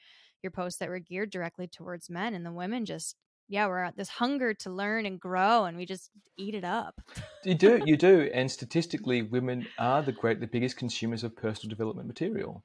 your 0.43 0.51
posts 0.51 0.79
that 0.79 0.89
were 0.89 0.99
geared 0.99 1.31
directly 1.31 1.67
towards 1.67 2.09
men 2.09 2.33
and 2.35 2.45
the 2.45 2.51
women 2.51 2.85
just 2.85 3.15
yeah, 3.49 3.67
we're 3.67 3.83
at 3.83 3.97
this 3.97 4.09
hunger 4.09 4.53
to 4.53 4.69
learn 4.69 5.05
and 5.05 5.19
grow 5.19 5.65
and 5.65 5.75
we 5.75 5.85
just 5.85 6.09
eat 6.37 6.55
it 6.55 6.63
up. 6.63 7.01
you 7.43 7.55
do, 7.55 7.81
you 7.85 7.97
do. 7.97 8.29
And 8.33 8.49
statistically 8.59 9.21
women 9.21 9.67
are 9.77 10.01
the 10.01 10.11
great 10.11 10.39
the 10.39 10.47
biggest 10.47 10.77
consumers 10.77 11.23
of 11.23 11.35
personal 11.35 11.69
development 11.69 12.07
material. 12.07 12.63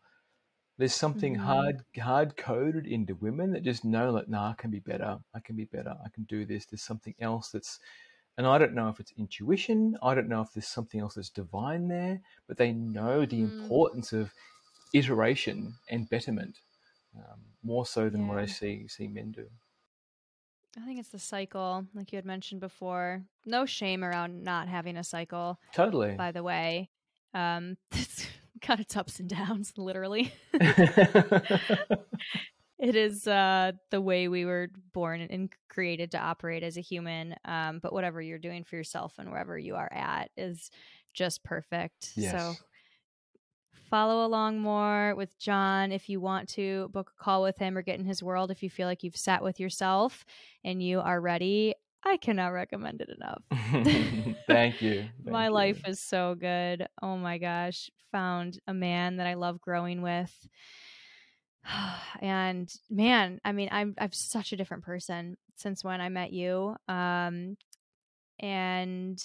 There's 0.78 0.94
something 0.94 1.34
mm-hmm. 1.34 1.44
hard 1.44 1.82
hard 2.00 2.36
coded 2.36 2.86
into 2.86 3.16
women 3.16 3.52
that 3.52 3.64
just 3.64 3.84
know 3.84 4.12
that 4.12 4.30
nah, 4.30 4.50
I 4.50 4.54
can 4.56 4.70
be 4.70 4.78
better. 4.78 5.18
I 5.34 5.40
can 5.40 5.56
be 5.56 5.64
better. 5.64 5.94
I 6.04 6.08
can 6.14 6.24
do 6.24 6.44
this. 6.44 6.66
There's 6.66 6.82
something 6.82 7.14
else 7.20 7.50
that's 7.50 7.80
and 8.36 8.46
I 8.46 8.58
don't 8.58 8.74
know 8.74 8.88
if 8.88 9.00
it's 9.00 9.12
intuition. 9.18 9.98
I 10.00 10.14
don't 10.14 10.28
know 10.28 10.40
if 10.40 10.52
there's 10.54 10.68
something 10.68 11.00
else 11.00 11.14
that's 11.14 11.30
divine 11.30 11.88
there, 11.88 12.20
but 12.46 12.56
they 12.56 12.72
know 12.72 13.26
the 13.26 13.42
mm. 13.42 13.62
importance 13.62 14.12
of 14.12 14.32
iteration 14.94 15.74
and 15.90 16.08
betterment 16.08 16.60
um, 17.16 17.40
more 17.64 17.84
so 17.84 18.08
than 18.08 18.22
yeah. 18.22 18.28
what 18.28 18.38
I 18.38 18.46
see 18.46 18.86
see 18.86 19.08
men 19.08 19.32
do. 19.32 19.46
I 20.76 20.86
think 20.86 21.00
it's 21.00 21.08
the 21.08 21.18
cycle, 21.18 21.86
like 21.94 22.12
you 22.12 22.16
had 22.16 22.24
mentioned 22.24 22.60
before. 22.60 23.24
No 23.44 23.66
shame 23.66 24.04
around 24.04 24.44
not 24.44 24.68
having 24.68 24.96
a 24.96 25.02
cycle. 25.02 25.58
Totally. 25.74 26.14
By 26.14 26.30
the 26.30 26.44
way, 26.44 26.90
um, 27.34 27.76
got 28.66 28.80
its 28.80 28.96
ups 28.96 29.20
and 29.20 29.28
downs, 29.28 29.74
literally. 29.76 30.32
it 30.52 32.00
is 32.78 33.26
uh, 33.26 33.72
the 33.90 34.00
way 34.00 34.28
we 34.28 34.44
were 34.44 34.68
born 34.92 35.20
and 35.20 35.50
created 35.68 36.12
to 36.12 36.18
operate 36.18 36.62
as 36.62 36.76
a 36.76 36.80
human. 36.80 37.34
Um, 37.44 37.80
but 37.82 37.92
whatever 37.92 38.22
you're 38.22 38.38
doing 38.38 38.64
for 38.64 38.76
yourself 38.76 39.14
and 39.18 39.30
wherever 39.30 39.58
you 39.58 39.76
are 39.76 39.92
at 39.92 40.30
is 40.36 40.70
just 41.14 41.44
perfect. 41.44 42.12
Yes. 42.14 42.32
So 42.32 42.54
follow 43.88 44.26
along 44.26 44.60
more 44.60 45.14
with 45.16 45.38
John 45.38 45.92
if 45.92 46.08
you 46.08 46.20
want 46.20 46.48
to 46.50 46.88
book 46.88 47.12
a 47.18 47.22
call 47.22 47.42
with 47.42 47.58
him 47.58 47.76
or 47.76 47.82
get 47.82 47.98
in 47.98 48.04
his 48.04 48.22
world 48.22 48.50
if 48.50 48.62
you 48.62 48.70
feel 48.70 48.86
like 48.86 49.02
you've 49.02 49.16
sat 49.16 49.42
with 49.42 49.58
yourself 49.58 50.24
and 50.64 50.82
you 50.82 51.00
are 51.00 51.20
ready. 51.20 51.74
I 52.04 52.16
cannot 52.16 52.48
recommend 52.48 53.00
it 53.00 53.10
enough. 53.10 53.42
Thank 54.46 54.80
you. 54.80 55.08
Thank 55.24 55.30
my 55.30 55.46
you. 55.46 55.52
life 55.52 55.82
is 55.86 56.00
so 56.00 56.34
good. 56.34 56.86
Oh 57.02 57.16
my 57.16 57.38
gosh. 57.38 57.90
Found 58.12 58.58
a 58.66 58.74
man 58.74 59.16
that 59.16 59.26
I 59.26 59.34
love 59.34 59.60
growing 59.60 60.02
with. 60.02 60.48
and 62.20 62.72
man, 62.88 63.40
I 63.44 63.52
mean, 63.52 63.68
I'm 63.70 63.94
I'm 63.98 64.12
such 64.12 64.52
a 64.52 64.56
different 64.56 64.84
person 64.84 65.36
since 65.56 65.84
when 65.84 66.00
I 66.00 66.08
met 66.08 66.32
you. 66.32 66.76
Um 66.88 67.56
and 68.40 69.22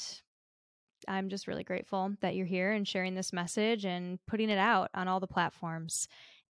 I'm 1.08 1.30
just 1.30 1.48
really 1.48 1.64
grateful 1.64 2.14
that 2.22 2.36
you're 2.36 2.46
here 2.46 2.72
and 2.72 2.88
sharing 2.88 3.14
this 3.14 3.34
message 3.34 3.86
and 3.86 4.20
putting 4.28 4.50
it 4.50 4.58
out 4.58 4.90
on 4.94 5.08
all 5.08 5.20
the 5.20 5.28
platforms 5.28 6.08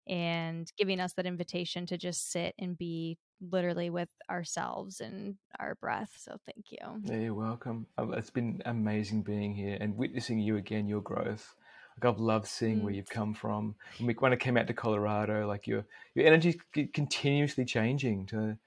and 0.08 0.72
giving 0.78 1.00
us 1.00 1.14
that 1.14 1.26
invitation 1.26 1.86
to 1.88 1.98
just 1.98 2.32
sit 2.32 2.54
and 2.60 2.78
be 2.78 3.18
literally 3.52 3.90
with 3.90 4.10
ourselves 4.30 5.02
and 5.02 5.36
our 5.60 5.76
breath. 5.76 6.12
So 6.18 6.38
thank 6.46 6.72
you. 6.72 7.02
Yeah, 7.04 7.20
you're 7.20 7.34
welcome. 7.34 7.88
It's 7.98 8.30
been 8.30 8.62
amazing 8.66 9.24
being 9.24 9.54
here 9.54 9.78
and 9.80 9.98
witnessing 9.98 10.40
you 10.40 10.58
again, 10.58 10.88
your 10.88 11.02
growth. 11.02 11.56
Like 11.98 12.12
I've 12.12 12.20
loved 12.20 12.48
seeing 12.48 12.80
mm. 12.80 12.84
where 12.84 12.94
you've 12.94 13.10
come 13.10 13.34
from. 13.34 13.76
When, 14.00 14.08
we, 14.08 14.14
when 14.16 14.34
I 14.34 14.36
came 14.36 14.58
out 14.58 14.68
to 14.68 14.74
Colorado, 14.74 15.48
like 15.48 15.68
your 15.68 15.86
your 16.16 16.26
energy 16.26 16.60
continuously 16.94 17.66
changing 17.66 18.26
to 18.28 18.58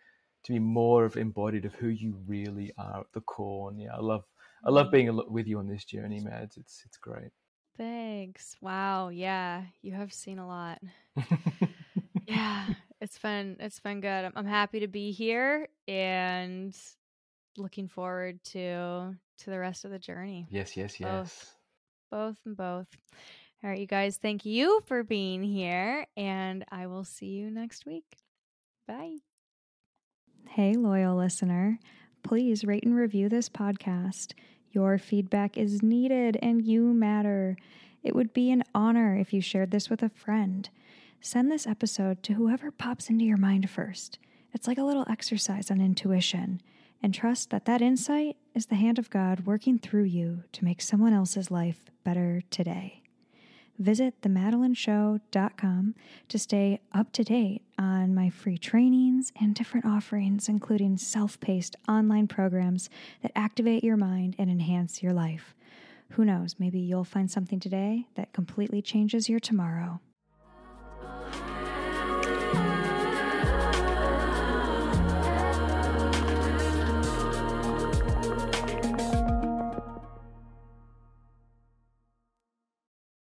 to 0.45 0.53
be 0.53 0.61
more 0.61 1.05
of 1.05 1.17
embodied 1.17 1.65
of 1.65 1.75
who 1.75 1.89
you 1.89 2.17
really 2.27 2.73
are 2.79 3.01
at 3.01 3.13
the 3.13 3.21
core. 3.21 3.71
And 3.71 3.81
yeah, 3.81 3.95
I 3.95 4.01
love 4.01 4.25
I 4.65 4.71
love 4.71 4.89
mm. 4.89 4.93
being 4.93 5.21
with 5.29 5.47
you 5.47 5.59
on 5.59 5.67
this 5.67 5.85
journey, 5.85 6.21
Mads. 6.21 6.57
It's 6.57 6.83
it's 6.87 6.97
great. 6.97 7.33
Thanks. 7.77 8.57
Wow. 8.61 9.09
Yeah, 9.11 9.65
you 9.83 9.93
have 9.93 10.13
seen 10.13 10.39
a 10.39 10.47
lot. 10.47 10.81
yeah, 12.27 12.67
it's 13.01 13.19
been 13.19 13.57
it's 13.61 13.81
been 13.81 14.01
good. 14.01 14.25
I'm, 14.25 14.33
I'm 14.37 14.47
happy 14.47 14.81
to 14.81 14.89
be 14.89 15.13
here 15.13 15.69
and 15.87 16.77
looking 17.57 17.89
forward 17.89 18.43
to 18.45 19.15
to 19.39 19.51
the 19.51 19.59
rest 19.59 19.85
of 19.85 19.91
the 19.91 19.99
journey. 19.99 20.47
Yes, 20.51 20.77
yes, 20.77 20.99
yes. 21.01 21.11
Both, 21.11 21.57
both 22.11 22.39
and 22.47 22.57
both. 22.57 22.87
All 23.65 23.71
right, 23.71 23.79
you 23.79 23.87
guys, 23.87 24.19
thank 24.19 24.45
you 24.45 24.83
for 24.87 25.03
being 25.03 25.43
here, 25.43 26.07
and 26.17 26.65
I 26.71 26.87
will 26.87 27.05
see 27.05 27.27
you 27.27 27.51
next 27.51 27.87
week. 27.87 28.05
Bye. 28.87 29.17
Hey, 30.49 30.75
loyal 30.75 31.17
listener, 31.17 31.79
please 32.23 32.65
rate 32.65 32.85
and 32.85 32.95
review 32.95 33.29
this 33.29 33.49
podcast. 33.49 34.33
Your 34.71 34.99
feedback 34.99 35.57
is 35.57 35.83
needed 35.83 36.39
and 36.43 36.65
you 36.65 36.93
matter. 36.93 37.57
It 38.03 38.15
would 38.15 38.33
be 38.33 38.51
an 38.51 38.63
honor 38.75 39.17
if 39.17 39.33
you 39.33 39.41
shared 39.41 39.71
this 39.71 39.91
with 39.91 40.03
a 40.03 40.09
friend. 40.11 40.69
Send 41.21 41.51
this 41.51 41.67
episode 41.67 42.23
to 42.23 42.35
whoever 42.35 42.71
pops 42.71 43.11
into 43.11 43.25
your 43.25 43.37
mind 43.37 43.69
first. 43.69 44.19
It's 44.53 44.69
like 44.69 44.79
a 44.79 44.85
little 44.85 45.07
exercise 45.11 45.71
on 45.71 45.81
intuition, 45.81 46.61
and 47.03 47.13
trust 47.13 47.51
that 47.51 47.65
that 47.65 47.83
insight 47.83 48.37
is 48.55 48.67
the 48.67 48.77
hand 48.77 48.99
of 48.99 49.11
God 49.11 49.47
working 49.47 49.79
through 49.79 50.05
you 50.05 50.45
to 50.53 50.65
make 50.65 50.81
someone 50.81 51.13
else's 51.13 51.51
life 51.51 51.85
better 52.05 52.43
today. 52.51 53.03
Visit 53.79 54.23
themadelineshow.com 54.23 55.95
to 56.29 56.39
stay 56.39 56.81
up 56.93 57.13
to 57.13 57.25
date 57.25 57.63
on 57.79 58.15
my 58.15 58.31
free 58.31 58.57
trainings 58.57 59.33
and 59.39 59.55
different 59.55 59.85
offerings, 59.85 60.49
including 60.49 60.97
self 60.97 61.39
paced 61.41 61.77
online 61.89 62.29
programs 62.29 62.89
that 63.23 63.33
activate 63.35 63.85
your 63.85 63.99
mind 63.99 64.35
and 64.39 64.49
enhance 64.49 65.03
your 65.03 65.13
life. 65.13 65.55
Who 66.11 66.25
knows? 66.25 66.57
Maybe 66.59 66.79
you'll 66.79 67.05
find 67.05 67.31
something 67.31 67.61
today 67.61 68.07
that 68.15 68.33
completely 68.33 68.81
changes 68.81 69.29
your 69.29 69.41
tomorrow. 69.41 70.01